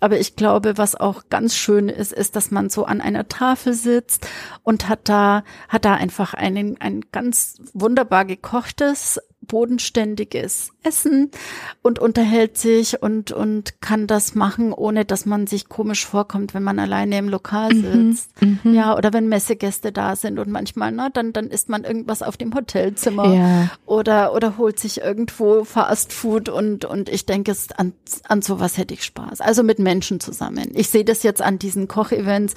Aber 0.01 0.19
ich 0.19 0.37
glaube, 0.37 0.79
was 0.79 0.95
auch 0.95 1.25
ganz 1.31 1.57
schön 1.57 1.89
ist, 1.89 2.13
ist, 2.13 2.37
dass 2.37 2.51
man 2.51 2.71
so 2.71 2.85
an 2.85 3.01
einer 3.01 3.29
Tafel 3.29 3.75
sitzt 3.75 4.27
und 4.63 4.89
hat 4.89 5.09
da, 5.09 5.45
hat 5.69 5.85
da 5.85 5.95
einfach 5.95 6.35
einen, 6.35 6.81
ein 6.81 7.03
ganz 7.13 7.57
wunderbar 7.73 8.25
gekochtes, 8.25 9.21
bodenständiges 9.49 10.71
Essen 10.83 11.31
und 11.83 11.99
unterhält 11.99 12.57
sich 12.57 13.03
und, 13.03 13.33
und 13.33 13.81
kann 13.81 14.07
das 14.07 14.35
machen, 14.35 14.73
ohne 14.73 15.05
dass 15.05 15.27
man 15.27 15.47
sich 15.47 15.69
komisch 15.69 16.07
vorkommt, 16.07 16.55
wenn 16.55 16.63
man 16.63 16.79
alleine 16.79 17.19
im 17.19 17.29
Lokal 17.29 17.75
mhm, 17.75 18.13
sitzt. 18.13 18.43
Mhm, 18.43 18.75
ja, 18.75 18.97
oder 18.97 19.13
wenn 19.13 19.29
Messegäste 19.29 19.91
da 19.91 20.15
sind 20.15 20.39
und 20.39 20.51
manchmal, 20.51 20.93
na, 20.93 21.09
dann, 21.09 21.33
dann 21.33 21.49
isst 21.49 21.69
man 21.69 21.85
irgendwas 21.85 22.23
auf 22.23 22.37
dem 22.37 22.55
Hotelzimmer 22.55 23.35
ja. 23.35 23.71
oder, 23.87 24.35
oder 24.35 24.59
holt 24.59 24.79
sich 24.79 25.01
irgendwo 25.01 25.65
Fast 25.65 26.13
Food 26.13 26.49
und, 26.49 26.85
und 26.85 27.09
ich 27.09 27.27
denke, 27.27 27.51
es, 27.51 27.73
an, 27.73 27.93
an 28.29 28.43
sowas 28.43 28.79
hätte 28.79 28.95
ich 28.95 29.05
Spaß. 29.05 29.41
Also 29.41 29.63
mit 29.63 29.79
Menschen 29.79 30.21
zusammen. 30.21 30.71
Ich 30.75 30.91
sehe 30.91 31.05
das 31.05 31.23
jetzt 31.23 31.43
an 31.43 31.59
diesen 31.59 31.89
Kochevents. 31.89 32.55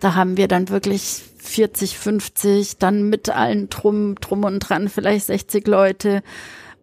Da 0.00 0.14
haben 0.14 0.36
wir 0.36 0.48
dann 0.48 0.68
wirklich 0.68 1.22
40, 1.38 1.98
50, 1.98 2.78
dann 2.78 3.08
mit 3.08 3.28
allen 3.28 3.68
drum, 3.68 4.14
drum 4.16 4.44
und 4.44 4.60
dran, 4.60 4.88
vielleicht 4.88 5.26
60 5.26 5.66
Leute. 5.66 6.22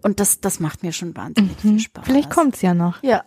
Und 0.01 0.20
das, 0.20 0.39
das 0.39 0.59
macht 0.59 0.84
mir 0.84 0.91
schon 0.91 1.16
wahnsinnig 1.16 1.63
mhm. 1.63 1.70
viel 1.70 1.80
Spaß. 1.80 2.05
Vielleicht 2.05 2.30
kommt's 2.30 2.61
ja 2.61 2.74
noch. 2.74 3.01
Ja. 3.03 3.24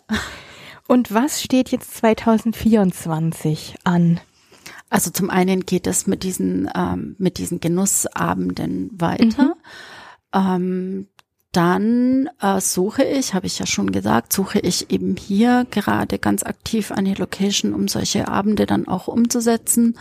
Und 0.87 1.13
was 1.13 1.43
steht 1.43 1.71
jetzt 1.71 1.97
2024 1.97 3.77
an? 3.85 4.21
Also 4.91 5.11
zum 5.11 5.29
einen 5.29 5.67
geht 5.67 5.87
es 5.87 6.07
mit 6.07 6.23
diesen, 6.23 6.71
ähm, 6.75 7.15
mit 7.19 7.39
diesen 7.39 7.61
Genussabenden 7.61 8.91
weiter. 8.99 9.45
Mhm. 9.45 9.55
Ähm, 10.33 11.09
dann 11.53 12.29
äh, 12.41 12.61
suche 12.61 13.05
ich, 13.05 13.35
habe 13.35 13.47
ich 13.47 13.59
ja 13.59 13.67
schon 13.67 13.91
gesagt, 13.93 14.33
suche 14.33 14.59
ich 14.59 14.91
eben 14.91 15.17
hier 15.17 15.67
gerade 15.71 16.19
ganz 16.19 16.43
aktiv 16.43 16.93
eine 16.93 17.15
Location, 17.15 17.75
um 17.75 17.89
solche 17.89 18.29
Abende 18.29 18.67
dann 18.67 18.87
auch 18.87 19.09
umzusetzen 19.09 19.99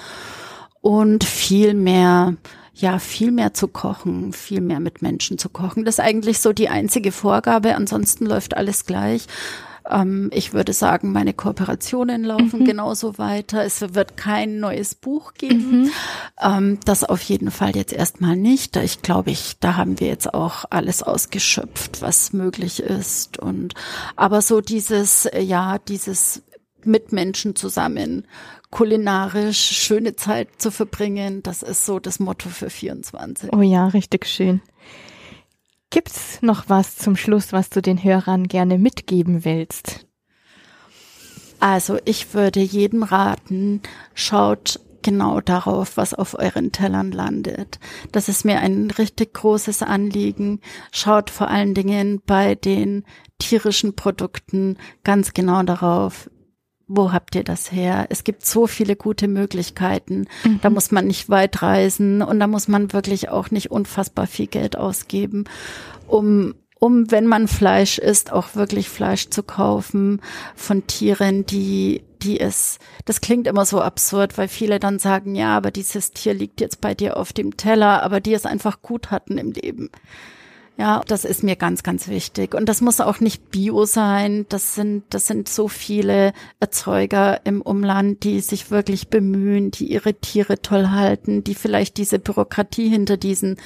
und 0.81 1.23
viel 1.23 1.73
mehr 1.73 2.35
ja, 2.79 2.99
viel 2.99 3.31
mehr 3.31 3.55
zu 3.55 3.67
kochen, 3.67 4.33
viel 4.33 4.61
mehr 4.61 4.79
mit 4.79 5.01
Menschen 5.01 5.39
zu 5.39 5.49
kochen. 5.49 5.83
Das 5.83 5.95
ist 5.95 5.99
eigentlich 5.99 6.39
so 6.39 6.53
die 6.53 6.69
einzige 6.69 7.11
Vorgabe. 7.11 7.75
Ansonsten 7.75 8.27
läuft 8.27 8.55
alles 8.55 8.85
gleich. 8.85 9.25
Ähm, 9.89 10.29
ich 10.33 10.53
würde 10.53 10.73
sagen, 10.73 11.11
meine 11.11 11.33
Kooperationen 11.33 12.23
laufen 12.23 12.61
mhm. 12.61 12.65
genauso 12.65 13.17
weiter. 13.17 13.63
Es 13.63 13.81
wird 13.93 14.17
kein 14.17 14.59
neues 14.59 14.95
Buch 14.95 15.33
geben. 15.33 15.83
Mhm. 15.83 15.91
Ähm, 16.41 16.79
das 16.85 17.03
auf 17.03 17.21
jeden 17.21 17.51
Fall 17.51 17.75
jetzt 17.75 17.93
erstmal 17.93 18.35
nicht. 18.35 18.75
Da 18.75 18.81
ich 18.81 19.01
glaube, 19.01 19.31
ich, 19.31 19.57
da 19.59 19.75
haben 19.75 19.99
wir 19.99 20.07
jetzt 20.07 20.33
auch 20.33 20.65
alles 20.69 21.03
ausgeschöpft, 21.03 22.01
was 22.01 22.33
möglich 22.33 22.79
ist. 22.79 23.37
Und 23.37 23.73
aber 24.15 24.41
so 24.41 24.61
dieses, 24.61 25.25
äh, 25.25 25.41
ja, 25.41 25.77
dieses 25.77 26.43
mit 26.83 27.11
Menschen 27.11 27.55
zusammen 27.55 28.25
kulinarisch 28.69 29.59
schöne 29.59 30.15
Zeit 30.15 30.49
zu 30.57 30.71
verbringen, 30.71 31.41
das 31.43 31.63
ist 31.63 31.85
so 31.85 31.99
das 31.99 32.19
Motto 32.19 32.49
für 32.49 32.69
24. 32.69 33.53
Oh 33.53 33.61
ja, 33.61 33.87
richtig 33.87 34.25
schön. 34.25 34.61
Gibt's 35.89 36.41
noch 36.41 36.65
was 36.67 36.97
zum 36.97 37.15
Schluss, 37.15 37.53
was 37.53 37.69
du 37.69 37.81
den 37.81 38.03
Hörern 38.03 38.47
gerne 38.47 38.77
mitgeben 38.77 39.45
willst? 39.45 40.05
Also 41.59 41.97
ich 42.05 42.33
würde 42.33 42.59
jedem 42.59 43.03
raten, 43.03 43.81
schaut 44.13 44.79
genau 45.01 45.39
darauf, 45.39 45.95
was 45.95 46.13
auf 46.13 46.37
euren 46.37 46.73
Tellern 46.73 47.11
landet. 47.11 47.79
Das 48.11 48.27
ist 48.27 48.43
mir 48.43 48.59
ein 48.59 48.91
richtig 48.91 49.33
großes 49.33 49.81
Anliegen. 49.81 50.59
Schaut 50.91 51.29
vor 51.29 51.47
allen 51.47 51.73
Dingen 51.73 52.21
bei 52.25 52.55
den 52.55 53.05
tierischen 53.39 53.95
Produkten 53.95 54.77
ganz 55.05 55.33
genau 55.33 55.63
darauf, 55.63 56.29
wo 56.87 57.11
habt 57.11 57.35
ihr 57.35 57.43
das 57.43 57.71
her? 57.71 58.07
Es 58.09 58.23
gibt 58.23 58.45
so 58.45 58.65
viele 58.65 58.95
gute 58.95 59.27
Möglichkeiten. 59.27 60.27
Mhm. 60.43 60.59
Da 60.61 60.69
muss 60.69 60.91
man 60.91 61.07
nicht 61.07 61.29
weit 61.29 61.61
reisen 61.61 62.21
und 62.21 62.39
da 62.39 62.47
muss 62.47 62.67
man 62.67 62.93
wirklich 62.93 63.29
auch 63.29 63.51
nicht 63.51 63.71
unfassbar 63.71 64.27
viel 64.27 64.47
Geld 64.47 64.77
ausgeben, 64.77 65.45
um 66.07 66.55
um, 66.79 67.09
wenn 67.09 67.25
man 67.25 67.47
Fleisch 67.47 67.97
isst, 67.97 68.31
auch 68.31 68.55
wirklich 68.55 68.87
Fleisch 68.87 69.29
zu 69.29 69.41
kaufen 69.41 70.21
von 70.55 70.85
Tieren, 70.85 71.43
die, 71.45 72.03
die 72.21 72.39
es, 72.39 72.77
das 73.05 73.19
klingt 73.21 73.47
immer 73.47 73.65
so 73.65 73.81
absurd, 73.81 74.37
weil 74.37 74.47
viele 74.47 74.79
dann 74.79 74.99
sagen, 74.99 75.35
ja, 75.35 75.57
aber 75.57 75.71
dieses 75.71 76.11
Tier 76.11 76.35
liegt 76.35 76.61
jetzt 76.61 76.79
bei 76.79 76.93
dir 76.93 77.17
auf 77.17 77.33
dem 77.33 77.57
Teller, 77.57 78.03
aber 78.03 78.19
die 78.19 78.33
es 78.33 78.45
einfach 78.45 78.81
gut 78.81 79.09
hatten 79.09 79.39
im 79.39 79.53
Leben. 79.53 79.89
Ja, 80.79 81.01
das 81.07 81.25
ist 81.25 81.43
mir 81.43 81.55
ganz, 81.55 81.81
ganz 81.81 82.07
wichtig. 82.07 82.53
Und 82.53 82.69
das 82.69 82.81
muss 82.81 83.01
auch 83.01 83.19
nicht 83.19 83.49
Bio 83.49 83.85
sein. 83.85 84.45
Das 84.49 84.75
sind, 84.75 85.05
das 85.09 85.25
sind 85.25 85.49
so 85.49 85.67
viele 85.67 86.33
Erzeuger 86.59 87.41
im 87.45 87.63
Umland, 87.63 88.23
die 88.23 88.41
sich 88.41 88.69
wirklich 88.69 89.07
bemühen, 89.07 89.71
die 89.71 89.91
ihre 89.91 90.13
Tiere 90.13 90.61
toll 90.61 90.89
halten, 90.89 91.43
die 91.43 91.55
vielleicht 91.55 91.97
diese 91.97 92.19
Bürokratie 92.19 92.89
hinter 92.89 93.17
diesen 93.17 93.57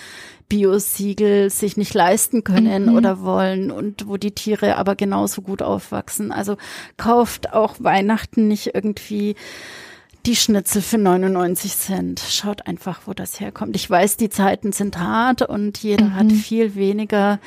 Bio-Siegel 0.47 1.49
sich 1.49 1.75
nicht 1.75 1.93
leisten 1.93 2.45
können 2.45 2.87
mhm. 2.87 2.95
oder 2.95 3.21
wollen 3.21 3.71
und 3.71 4.07
wo 4.07 4.15
die 4.15 4.31
Tiere 4.31 4.77
aber 4.77 4.95
genauso 4.95 5.41
gut 5.41 5.61
aufwachsen. 5.61 6.31
Also 6.31 6.55
kauft 6.95 7.51
auch 7.51 7.75
Weihnachten 7.79 8.47
nicht 8.47 8.73
irgendwie 8.73 9.35
die 10.25 10.35
Schnitzel 10.35 10.81
für 10.81 10.97
99 10.97 11.75
Cent. 11.75 12.19
Schaut 12.19 12.67
einfach, 12.67 13.01
wo 13.05 13.13
das 13.13 13.39
herkommt. 13.39 13.75
Ich 13.75 13.89
weiß, 13.89 14.17
die 14.17 14.29
Zeiten 14.29 14.71
sind 14.71 14.97
hart 14.99 15.41
und 15.41 15.79
jeder 15.79 16.05
mhm. 16.05 16.15
hat 16.15 16.31
viel 16.31 16.75
weniger 16.75 17.39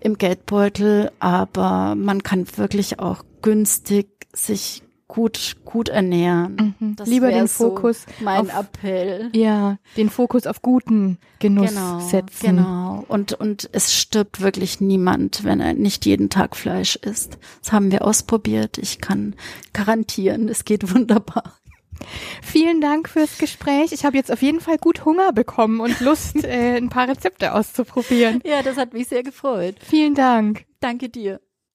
im 0.00 0.18
Geldbeutel, 0.18 1.10
aber 1.18 1.94
man 1.94 2.22
kann 2.22 2.46
wirklich 2.56 2.98
auch 2.98 3.24
günstig 3.42 4.08
sich 4.32 4.82
gut 5.08 5.56
gut 5.64 5.88
ernähren. 5.88 6.74
Mhm. 6.78 6.96
Lieber 7.04 7.30
den 7.30 7.48
Fokus 7.48 8.02
so 8.02 8.24
mein 8.24 8.50
auf, 8.50 8.60
Appell. 8.60 9.30
Ja, 9.34 9.78
den 9.96 10.10
Fokus 10.10 10.46
auf 10.46 10.60
guten 10.60 11.18
Genuss 11.38 11.70
genau, 11.70 12.00
setzen. 12.00 12.56
Genau. 12.56 13.04
Und 13.08 13.32
und 13.32 13.70
es 13.72 13.94
stirbt 13.94 14.42
wirklich 14.42 14.80
niemand, 14.80 15.44
wenn 15.44 15.60
er 15.60 15.72
nicht 15.72 16.04
jeden 16.04 16.28
Tag 16.28 16.56
Fleisch 16.56 16.96
isst. 16.96 17.38
Das 17.62 17.72
haben 17.72 17.90
wir 17.90 18.04
ausprobiert. 18.04 18.76
Ich 18.76 19.00
kann 19.00 19.34
garantieren, 19.72 20.48
es 20.48 20.64
geht 20.64 20.94
wunderbar. 20.94 21.54
Vielen 22.42 22.80
Dank 22.80 23.08
fürs 23.08 23.38
Gespräch. 23.38 23.92
Ich 23.92 24.04
habe 24.04 24.16
jetzt 24.16 24.32
auf 24.32 24.42
jeden 24.42 24.60
Fall 24.60 24.78
gut 24.78 25.04
Hunger 25.04 25.32
bekommen 25.32 25.80
und 25.80 26.00
Lust, 26.00 26.36
äh, 26.44 26.76
ein 26.76 26.88
paar 26.88 27.08
Rezepte 27.08 27.54
auszuprobieren. 27.54 28.40
Ja, 28.44 28.62
das 28.62 28.76
hat 28.76 28.92
mich 28.92 29.08
sehr 29.08 29.22
gefreut. 29.22 29.76
Vielen 29.80 30.14
Dank. 30.14 30.64
Danke 30.80 31.08
dir. 31.08 31.40